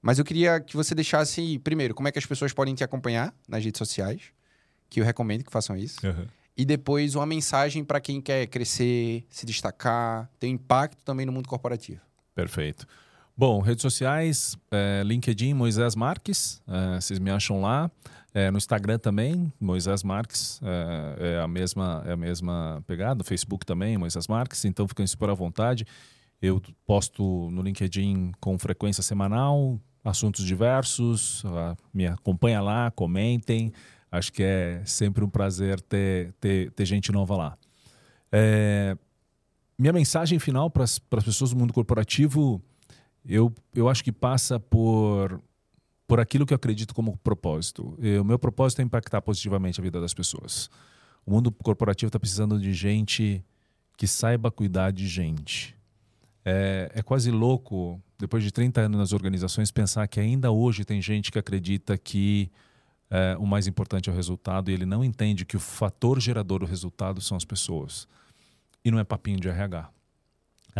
Mas 0.00 0.18
eu 0.18 0.24
queria 0.24 0.60
que 0.60 0.76
você 0.76 0.94
deixasse, 0.94 1.58
primeiro, 1.58 1.94
como 1.94 2.08
é 2.08 2.12
que 2.12 2.18
as 2.18 2.26
pessoas 2.26 2.52
podem 2.52 2.74
te 2.74 2.82
acompanhar 2.82 3.34
nas 3.48 3.64
redes 3.64 3.78
sociais, 3.78 4.22
que 4.88 5.00
eu 5.00 5.04
recomendo 5.04 5.44
que 5.44 5.52
façam 5.52 5.76
isso. 5.76 6.06
Uhum. 6.06 6.26
E 6.56 6.64
depois 6.64 7.14
uma 7.14 7.26
mensagem 7.26 7.84
para 7.84 8.00
quem 8.00 8.20
quer 8.20 8.46
crescer, 8.46 9.24
se 9.28 9.44
destacar, 9.44 10.30
ter 10.38 10.48
impacto 10.48 11.02
também 11.04 11.26
no 11.26 11.32
mundo 11.32 11.48
corporativo. 11.48 12.00
Perfeito. 12.34 12.86
Bom, 13.36 13.60
redes 13.60 13.82
sociais, 13.82 14.56
é, 14.70 15.02
LinkedIn, 15.04 15.54
Moisés 15.54 15.96
Marques, 15.96 16.62
é, 16.68 17.00
vocês 17.00 17.18
me 17.18 17.30
acham 17.30 17.60
lá. 17.60 17.90
É, 18.36 18.50
no 18.50 18.58
Instagram 18.58 18.98
também, 18.98 19.52
Moisés 19.60 20.02
Marques, 20.02 20.60
é, 20.60 21.36
é, 21.36 21.40
a 21.40 21.46
mesma, 21.46 22.02
é 22.04 22.12
a 22.12 22.16
mesma 22.16 22.82
pegada. 22.84 23.22
Facebook 23.22 23.64
também, 23.64 23.96
Moisés 23.96 24.26
Marques, 24.26 24.64
então 24.64 24.88
fiquem 24.88 25.06
super 25.06 25.30
à 25.30 25.34
vontade. 25.34 25.86
Eu 26.42 26.60
posto 26.84 27.48
no 27.52 27.62
LinkedIn 27.62 28.32
com 28.40 28.58
frequência 28.58 29.04
semanal, 29.04 29.80
assuntos 30.04 30.44
diversos. 30.44 31.44
Me 31.92 32.08
acompanha 32.08 32.60
lá, 32.60 32.90
comentem. 32.90 33.72
Acho 34.10 34.32
que 34.32 34.42
é 34.42 34.82
sempre 34.84 35.24
um 35.24 35.28
prazer 35.28 35.80
ter, 35.80 36.32
ter, 36.40 36.72
ter 36.72 36.84
gente 36.84 37.12
nova 37.12 37.36
lá. 37.36 37.58
É, 38.32 38.96
minha 39.78 39.92
mensagem 39.92 40.40
final 40.40 40.68
para 40.68 40.82
as 40.82 40.98
pessoas 40.98 41.50
do 41.50 41.56
mundo 41.56 41.72
corporativo, 41.72 42.60
eu, 43.24 43.54
eu 43.74 43.88
acho 43.88 44.02
que 44.02 44.12
passa 44.12 44.58
por, 44.58 45.40
por 46.14 46.20
aquilo 46.20 46.46
que 46.46 46.52
eu 46.52 46.56
acredito 46.56 46.94
como 46.94 47.16
propósito. 47.16 47.98
O 48.20 48.22
meu 48.22 48.38
propósito 48.38 48.78
é 48.78 48.84
impactar 48.84 49.20
positivamente 49.20 49.80
a 49.80 49.82
vida 49.82 50.00
das 50.00 50.14
pessoas. 50.14 50.70
O 51.26 51.32
mundo 51.32 51.50
corporativo 51.50 52.08
está 52.08 52.20
precisando 52.20 52.56
de 52.56 52.72
gente 52.72 53.44
que 53.96 54.06
saiba 54.06 54.48
cuidar 54.48 54.92
de 54.92 55.08
gente. 55.08 55.74
É, 56.44 56.88
é 56.94 57.02
quase 57.02 57.32
louco 57.32 58.00
depois 58.16 58.44
de 58.44 58.52
30 58.52 58.82
anos 58.82 58.96
nas 58.96 59.12
organizações, 59.12 59.72
pensar 59.72 60.06
que 60.06 60.20
ainda 60.20 60.52
hoje 60.52 60.84
tem 60.84 61.02
gente 61.02 61.32
que 61.32 61.38
acredita 61.40 61.98
que 61.98 62.48
é, 63.10 63.36
o 63.36 63.44
mais 63.44 63.66
importante 63.66 64.08
é 64.08 64.12
o 64.12 64.14
resultado 64.14 64.70
e 64.70 64.72
ele 64.72 64.86
não 64.86 65.02
entende 65.02 65.44
que 65.44 65.56
o 65.56 65.60
fator 65.60 66.20
gerador 66.20 66.60
do 66.60 66.66
resultado 66.66 67.20
são 67.20 67.36
as 67.36 67.44
pessoas. 67.44 68.06
E 68.84 68.90
não 68.92 69.00
é 69.00 69.04
papinho 69.04 69.40
de 69.40 69.48
RH. 69.48 69.90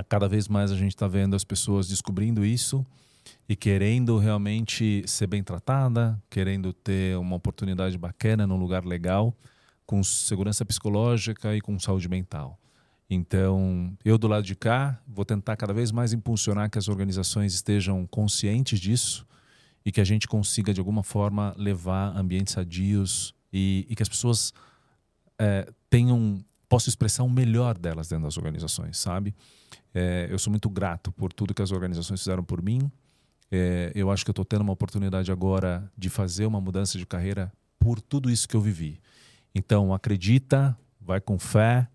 Cada 0.08 0.28
vez 0.28 0.46
mais 0.46 0.70
a 0.70 0.76
gente 0.76 0.94
está 0.94 1.08
vendo 1.08 1.34
as 1.34 1.42
pessoas 1.42 1.88
descobrindo 1.88 2.44
isso 2.46 2.86
e 3.48 3.56
querendo 3.56 4.18
realmente 4.18 5.02
ser 5.06 5.26
bem 5.26 5.42
tratada, 5.42 6.20
querendo 6.30 6.72
ter 6.72 7.16
uma 7.18 7.36
oportunidade 7.36 7.96
bacana 7.98 8.46
num 8.46 8.56
lugar 8.56 8.84
legal, 8.84 9.34
com 9.86 10.02
segurança 10.02 10.64
psicológica 10.64 11.54
e 11.54 11.60
com 11.60 11.78
saúde 11.78 12.08
mental. 12.08 12.58
Então, 13.08 13.96
eu 14.04 14.16
do 14.16 14.26
lado 14.26 14.44
de 14.44 14.54
cá 14.54 14.98
vou 15.06 15.24
tentar 15.24 15.56
cada 15.56 15.72
vez 15.72 15.92
mais 15.92 16.12
impulsionar 16.12 16.70
que 16.70 16.78
as 16.78 16.88
organizações 16.88 17.54
estejam 17.54 18.06
conscientes 18.06 18.80
disso 18.80 19.26
e 19.84 19.92
que 19.92 20.00
a 20.00 20.04
gente 20.04 20.26
consiga, 20.26 20.72
de 20.72 20.80
alguma 20.80 21.02
forma, 21.02 21.54
levar 21.58 22.16
ambientes 22.16 22.54
sadios 22.54 23.34
e, 23.52 23.86
e 23.88 23.94
que 23.94 24.02
as 24.02 24.08
pessoas 24.08 24.52
é, 25.38 25.70
tenham, 25.90 26.42
possam 26.68 26.90
expressar 26.90 27.22
o 27.22 27.30
melhor 27.30 27.76
delas 27.76 28.08
dentro 28.08 28.24
das 28.24 28.38
organizações, 28.38 28.96
sabe? 28.96 29.34
É, 29.92 30.26
eu 30.30 30.38
sou 30.38 30.50
muito 30.50 30.70
grato 30.70 31.12
por 31.12 31.32
tudo 31.32 31.54
que 31.54 31.62
as 31.62 31.70
organizações 31.70 32.20
fizeram 32.20 32.42
por 32.42 32.62
mim. 32.62 32.90
É, 33.56 33.92
eu 33.94 34.10
acho 34.10 34.24
que 34.24 34.30
eu 34.30 34.32
estou 34.32 34.44
tendo 34.44 34.62
uma 34.62 34.72
oportunidade 34.72 35.30
agora 35.30 35.88
de 35.96 36.10
fazer 36.10 36.44
uma 36.44 36.60
mudança 36.60 36.98
de 36.98 37.06
carreira 37.06 37.52
por 37.78 38.00
tudo 38.00 38.28
isso 38.28 38.48
que 38.48 38.56
eu 38.56 38.60
vivi. 38.60 39.00
Então, 39.54 39.94
acredita, 39.94 40.76
vai 41.00 41.20
com 41.20 41.38
fé, 41.38 41.86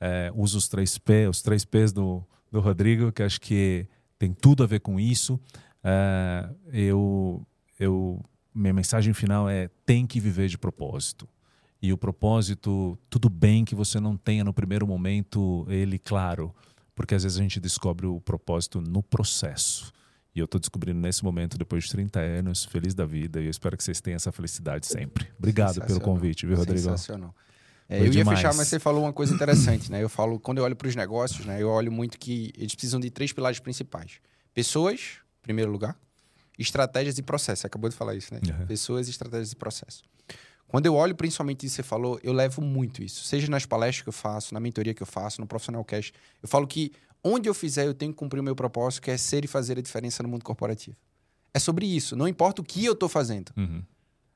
é, 0.00 0.30
uso 0.32 0.58
os 0.58 0.68
três 0.68 0.96
P, 0.96 1.26
os 1.26 1.42
três 1.42 1.64
P's 1.64 1.92
do, 1.92 2.24
do 2.52 2.60
Rodrigo, 2.60 3.10
que 3.10 3.24
acho 3.24 3.40
que 3.40 3.88
tem 4.16 4.32
tudo 4.32 4.62
a 4.62 4.66
ver 4.66 4.78
com 4.78 5.00
isso. 5.00 5.40
É, 5.82 6.48
eu, 6.72 7.44
eu, 7.80 8.24
minha 8.54 8.72
mensagem 8.72 9.12
final 9.12 9.48
é: 9.48 9.68
tem 9.84 10.06
que 10.06 10.20
viver 10.20 10.46
de 10.46 10.56
propósito. 10.56 11.28
E 11.82 11.92
o 11.92 11.98
propósito, 11.98 12.96
tudo 13.10 13.28
bem 13.28 13.64
que 13.64 13.74
você 13.74 13.98
não 13.98 14.16
tenha 14.16 14.44
no 14.44 14.52
primeiro 14.52 14.86
momento 14.86 15.66
ele 15.68 15.98
claro, 15.98 16.54
porque 16.94 17.16
às 17.16 17.24
vezes 17.24 17.38
a 17.38 17.42
gente 17.42 17.58
descobre 17.58 18.06
o 18.06 18.20
propósito 18.20 18.80
no 18.80 19.02
processo. 19.02 19.92
E 20.34 20.38
eu 20.40 20.44
estou 20.44 20.60
descobrindo 20.60 21.00
nesse 21.00 21.24
momento, 21.24 21.58
depois 21.58 21.84
de 21.84 21.90
30 21.90 22.20
anos, 22.20 22.64
feliz 22.64 22.94
da 22.94 23.04
vida, 23.04 23.40
e 23.40 23.46
eu 23.46 23.50
espero 23.50 23.76
que 23.76 23.82
vocês 23.82 24.00
tenham 24.00 24.16
essa 24.16 24.30
felicidade 24.30 24.86
sempre. 24.86 25.28
Obrigado 25.38 25.80
pelo 25.86 26.00
convite, 26.00 26.46
viu, 26.46 26.56
Rodrigo? 26.56 26.80
Sensacional. 26.80 27.34
É, 27.88 28.00
eu 28.00 28.04
ia 28.04 28.10
demais. 28.10 28.38
fechar, 28.38 28.54
mas 28.54 28.68
você 28.68 28.78
falou 28.78 29.04
uma 29.04 29.12
coisa 29.12 29.34
interessante, 29.34 29.90
né? 29.90 30.02
Eu 30.02 30.10
falo, 30.10 30.38
quando 30.38 30.58
eu 30.58 30.64
olho 30.64 30.76
para 30.76 30.88
os 30.88 30.94
negócios, 30.94 31.46
né? 31.46 31.62
Eu 31.62 31.70
olho 31.70 31.90
muito 31.90 32.18
que 32.18 32.52
eles 32.56 32.74
precisam 32.74 33.00
de 33.00 33.10
três 33.10 33.32
pilares 33.32 33.58
principais: 33.58 34.20
pessoas, 34.52 35.16
em 35.40 35.42
primeiro 35.42 35.70
lugar, 35.72 35.96
estratégias 36.58 37.16
e 37.16 37.22
processo. 37.22 37.62
Você 37.62 37.66
acabou 37.66 37.88
de 37.88 37.96
falar 37.96 38.14
isso, 38.14 38.34
né? 38.34 38.40
Uhum. 38.46 38.66
Pessoas, 38.66 39.08
estratégias 39.08 39.52
e 39.52 39.56
processo. 39.56 40.02
Quando 40.66 40.84
eu 40.84 40.94
olho 40.94 41.14
principalmente 41.14 41.64
isso 41.64 41.76
que 41.76 41.82
você 41.82 41.88
falou, 41.88 42.20
eu 42.22 42.32
levo 42.32 42.60
muito 42.60 43.02
isso. 43.02 43.24
Seja 43.24 43.50
nas 43.50 43.64
palestras 43.64 44.02
que 44.02 44.08
eu 44.10 44.12
faço, 44.12 44.52
na 44.52 44.60
mentoria 44.60 44.92
que 44.92 45.02
eu 45.02 45.06
faço, 45.06 45.40
no 45.40 45.46
Profissional 45.46 45.82
Cash. 45.82 46.12
Eu 46.42 46.48
falo 46.48 46.66
que 46.66 46.92
onde 47.22 47.48
eu 47.48 47.54
fizer, 47.54 47.86
eu 47.86 47.94
tenho 47.94 48.12
que 48.12 48.18
cumprir 48.18 48.40
o 48.40 48.42
meu 48.42 48.54
propósito, 48.54 49.02
que 49.02 49.10
é 49.10 49.16
ser 49.16 49.44
e 49.44 49.48
fazer 49.48 49.78
a 49.78 49.82
diferença 49.82 50.22
no 50.22 50.28
mundo 50.28 50.44
corporativo. 50.44 50.96
É 51.52 51.58
sobre 51.58 51.86
isso. 51.86 52.14
Não 52.14 52.28
importa 52.28 52.62
o 52.62 52.64
que 52.64 52.84
eu 52.84 52.92
estou 52.92 53.08
fazendo. 53.08 53.52
Uhum. 53.56 53.82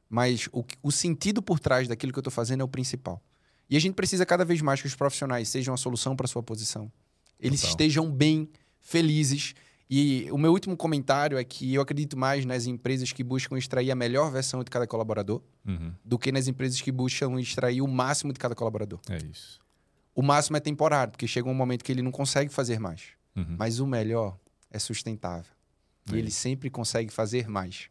Mas 0.09 0.49
o, 0.53 0.65
o 0.83 0.93
sentido 0.93 1.41
por 1.43 1.59
trás 1.59 1.89
daquilo 1.89 2.13
que 2.13 2.19
eu 2.19 2.23
estou 2.23 2.33
fazendo 2.33 2.61
é 2.61 2.65
o 2.65 2.69
principal. 2.69 3.23
E 3.71 3.77
a 3.77 3.81
gente 3.81 3.95
precisa 3.95 4.27
cada 4.27 4.45
vez 4.45 4.61
mais 4.61 4.81
que 4.81 4.87
os 4.87 4.95
profissionais 4.95 5.49
sejam 5.49 5.73
a 5.73 5.77
solução 5.77 6.15
para 6.15 6.27
sua 6.27 6.43
posição. 6.43 6.93
Eles 7.41 7.61
Total. 7.61 7.71
estejam 7.71 8.11
bem, 8.11 8.51
felizes. 8.79 9.55
E 9.89 10.29
o 10.31 10.37
meu 10.37 10.53
último 10.53 10.77
comentário 10.77 11.39
é 11.39 11.45
que 11.45 11.73
eu 11.73 11.81
acredito 11.81 12.17
mais 12.17 12.45
nas 12.45 12.67
empresas 12.67 13.13
que 13.13 13.25
buscam 13.25 13.57
extrair 13.57 13.91
a 13.91 13.95
melhor 13.95 14.31
versão 14.31 14.63
de 14.63 14.71
cada 14.71 14.87
colaborador 14.87 15.41
uhum. 15.67 15.93
do 16.05 16.19
que 16.19 16.31
nas 16.31 16.49
empresas 16.49 16.81
que 16.81 16.93
buscam 16.93 17.41
extrair 17.41 17.81
o 17.81 17.89
máximo 17.89 18.33
de 18.33 18.39
cada 18.39 18.55
colaborador. 18.55 19.01
É 19.09 19.19
isso. 19.19 19.62
O 20.15 20.23
máximo 20.23 20.57
é 20.57 20.61
temporário, 20.61 21.13
porque 21.13 21.27
chega 21.27 21.49
um 21.49 21.55
momento 21.55 21.85
que 21.85 21.93
ele 21.93 22.03
não 22.03 22.11
consegue 22.11 22.53
fazer 22.53 22.79
mais. 22.79 23.03
Uhum. 23.35 23.57
Mas 23.59 23.81
o 23.81 23.87
melhor 23.87 24.37
é 24.71 24.79
sustentável. 24.79 25.51
É 26.11 26.15
e 26.15 26.19
ele 26.19 26.31
sempre 26.31 26.69
consegue 26.69 27.11
fazer 27.11 27.49
mais. 27.49 27.89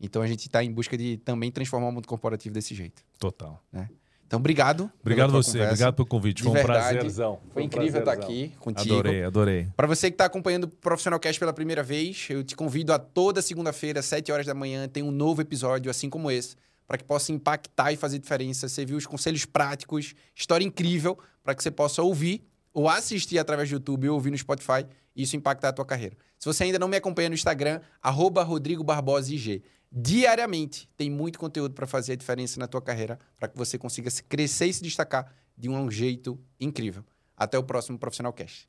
Então 0.00 0.22
a 0.22 0.26
gente 0.26 0.46
está 0.46 0.64
em 0.64 0.72
busca 0.72 0.96
de 0.96 1.18
também 1.18 1.50
transformar 1.50 1.88
o 1.88 1.92
mundo 1.92 2.08
corporativo 2.08 2.54
desse 2.54 2.74
jeito. 2.74 3.02
Total. 3.18 3.62
Né? 3.70 3.88
Então, 4.30 4.38
obrigado. 4.38 4.88
Obrigado 5.00 5.32
você, 5.32 5.50
conversa. 5.50 5.72
obrigado 5.72 5.94
pelo 5.96 6.06
convite. 6.06 6.42
Foi 6.44 6.60
um 6.60 6.62
prazerzão. 6.62 7.40
Foi, 7.52 7.64
incrível 7.64 7.98
estar 7.98 8.12
aqui 8.12 8.52
contigo. 8.60 8.94
Adorei, 8.94 9.24
adorei. 9.24 9.68
Para 9.76 9.88
você 9.88 10.08
que 10.08 10.14
está 10.14 10.26
acompanhando 10.26 10.64
o 10.64 10.68
Profissional 10.68 11.18
Cast 11.18 11.40
pela 11.40 11.52
primeira 11.52 11.82
vez, 11.82 12.28
eu 12.30 12.44
te 12.44 12.54
convido 12.54 12.92
a 12.92 12.98
toda 12.98 13.42
segunda-feira, 13.42 14.00
7 14.00 14.30
horas 14.30 14.46
da 14.46 14.54
manhã, 14.54 14.86
tem 14.86 15.02
um 15.02 15.10
novo 15.10 15.42
episódio 15.42 15.90
assim 15.90 16.08
como 16.08 16.30
esse, 16.30 16.54
para 16.86 16.96
que 16.96 17.02
possa 17.02 17.32
impactar 17.32 17.90
e 17.90 17.96
fazer 17.96 18.20
diferença. 18.20 18.68
Você 18.68 18.84
viu 18.84 18.96
os 18.96 19.04
conselhos 19.04 19.44
práticos, 19.44 20.14
história 20.32 20.64
incrível, 20.64 21.18
para 21.42 21.54
que 21.54 21.62
você 21.62 21.70
possa 21.70 22.02
ouvir 22.02 22.46
ou 22.72 22.88
assistir 22.88 23.38
através 23.38 23.68
do 23.68 23.74
YouTube 23.74 24.08
ou 24.08 24.14
ouvir 24.14 24.30
no 24.30 24.38
Spotify 24.38 24.86
e 25.14 25.22
isso 25.22 25.36
impactar 25.36 25.68
a 25.68 25.72
tua 25.72 25.84
carreira. 25.84 26.16
Se 26.38 26.46
você 26.46 26.64
ainda 26.64 26.78
não 26.78 26.88
me 26.88 26.96
acompanha 26.96 27.28
no 27.28 27.34
Instagram, 27.34 27.80
arroba 28.02 28.42
Rodrigo 28.42 28.84
Barbosa 28.84 29.32
IG. 29.32 29.62
Diariamente 29.92 30.88
tem 30.96 31.10
muito 31.10 31.38
conteúdo 31.38 31.74
para 31.74 31.86
fazer 31.86 32.12
a 32.12 32.16
diferença 32.16 32.60
na 32.60 32.68
tua 32.68 32.80
carreira, 32.80 33.18
para 33.38 33.48
que 33.48 33.58
você 33.58 33.76
consiga 33.76 34.08
se 34.08 34.22
crescer 34.22 34.66
e 34.66 34.72
se 34.72 34.82
destacar 34.82 35.34
de 35.56 35.68
um 35.68 35.90
jeito 35.90 36.38
incrível. 36.60 37.04
Até 37.36 37.58
o 37.58 37.62
próximo 37.62 37.98
Profissional 37.98 38.32
Cast. 38.32 38.68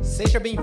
Seja 0.00 0.38
bem-vindo 0.38 0.56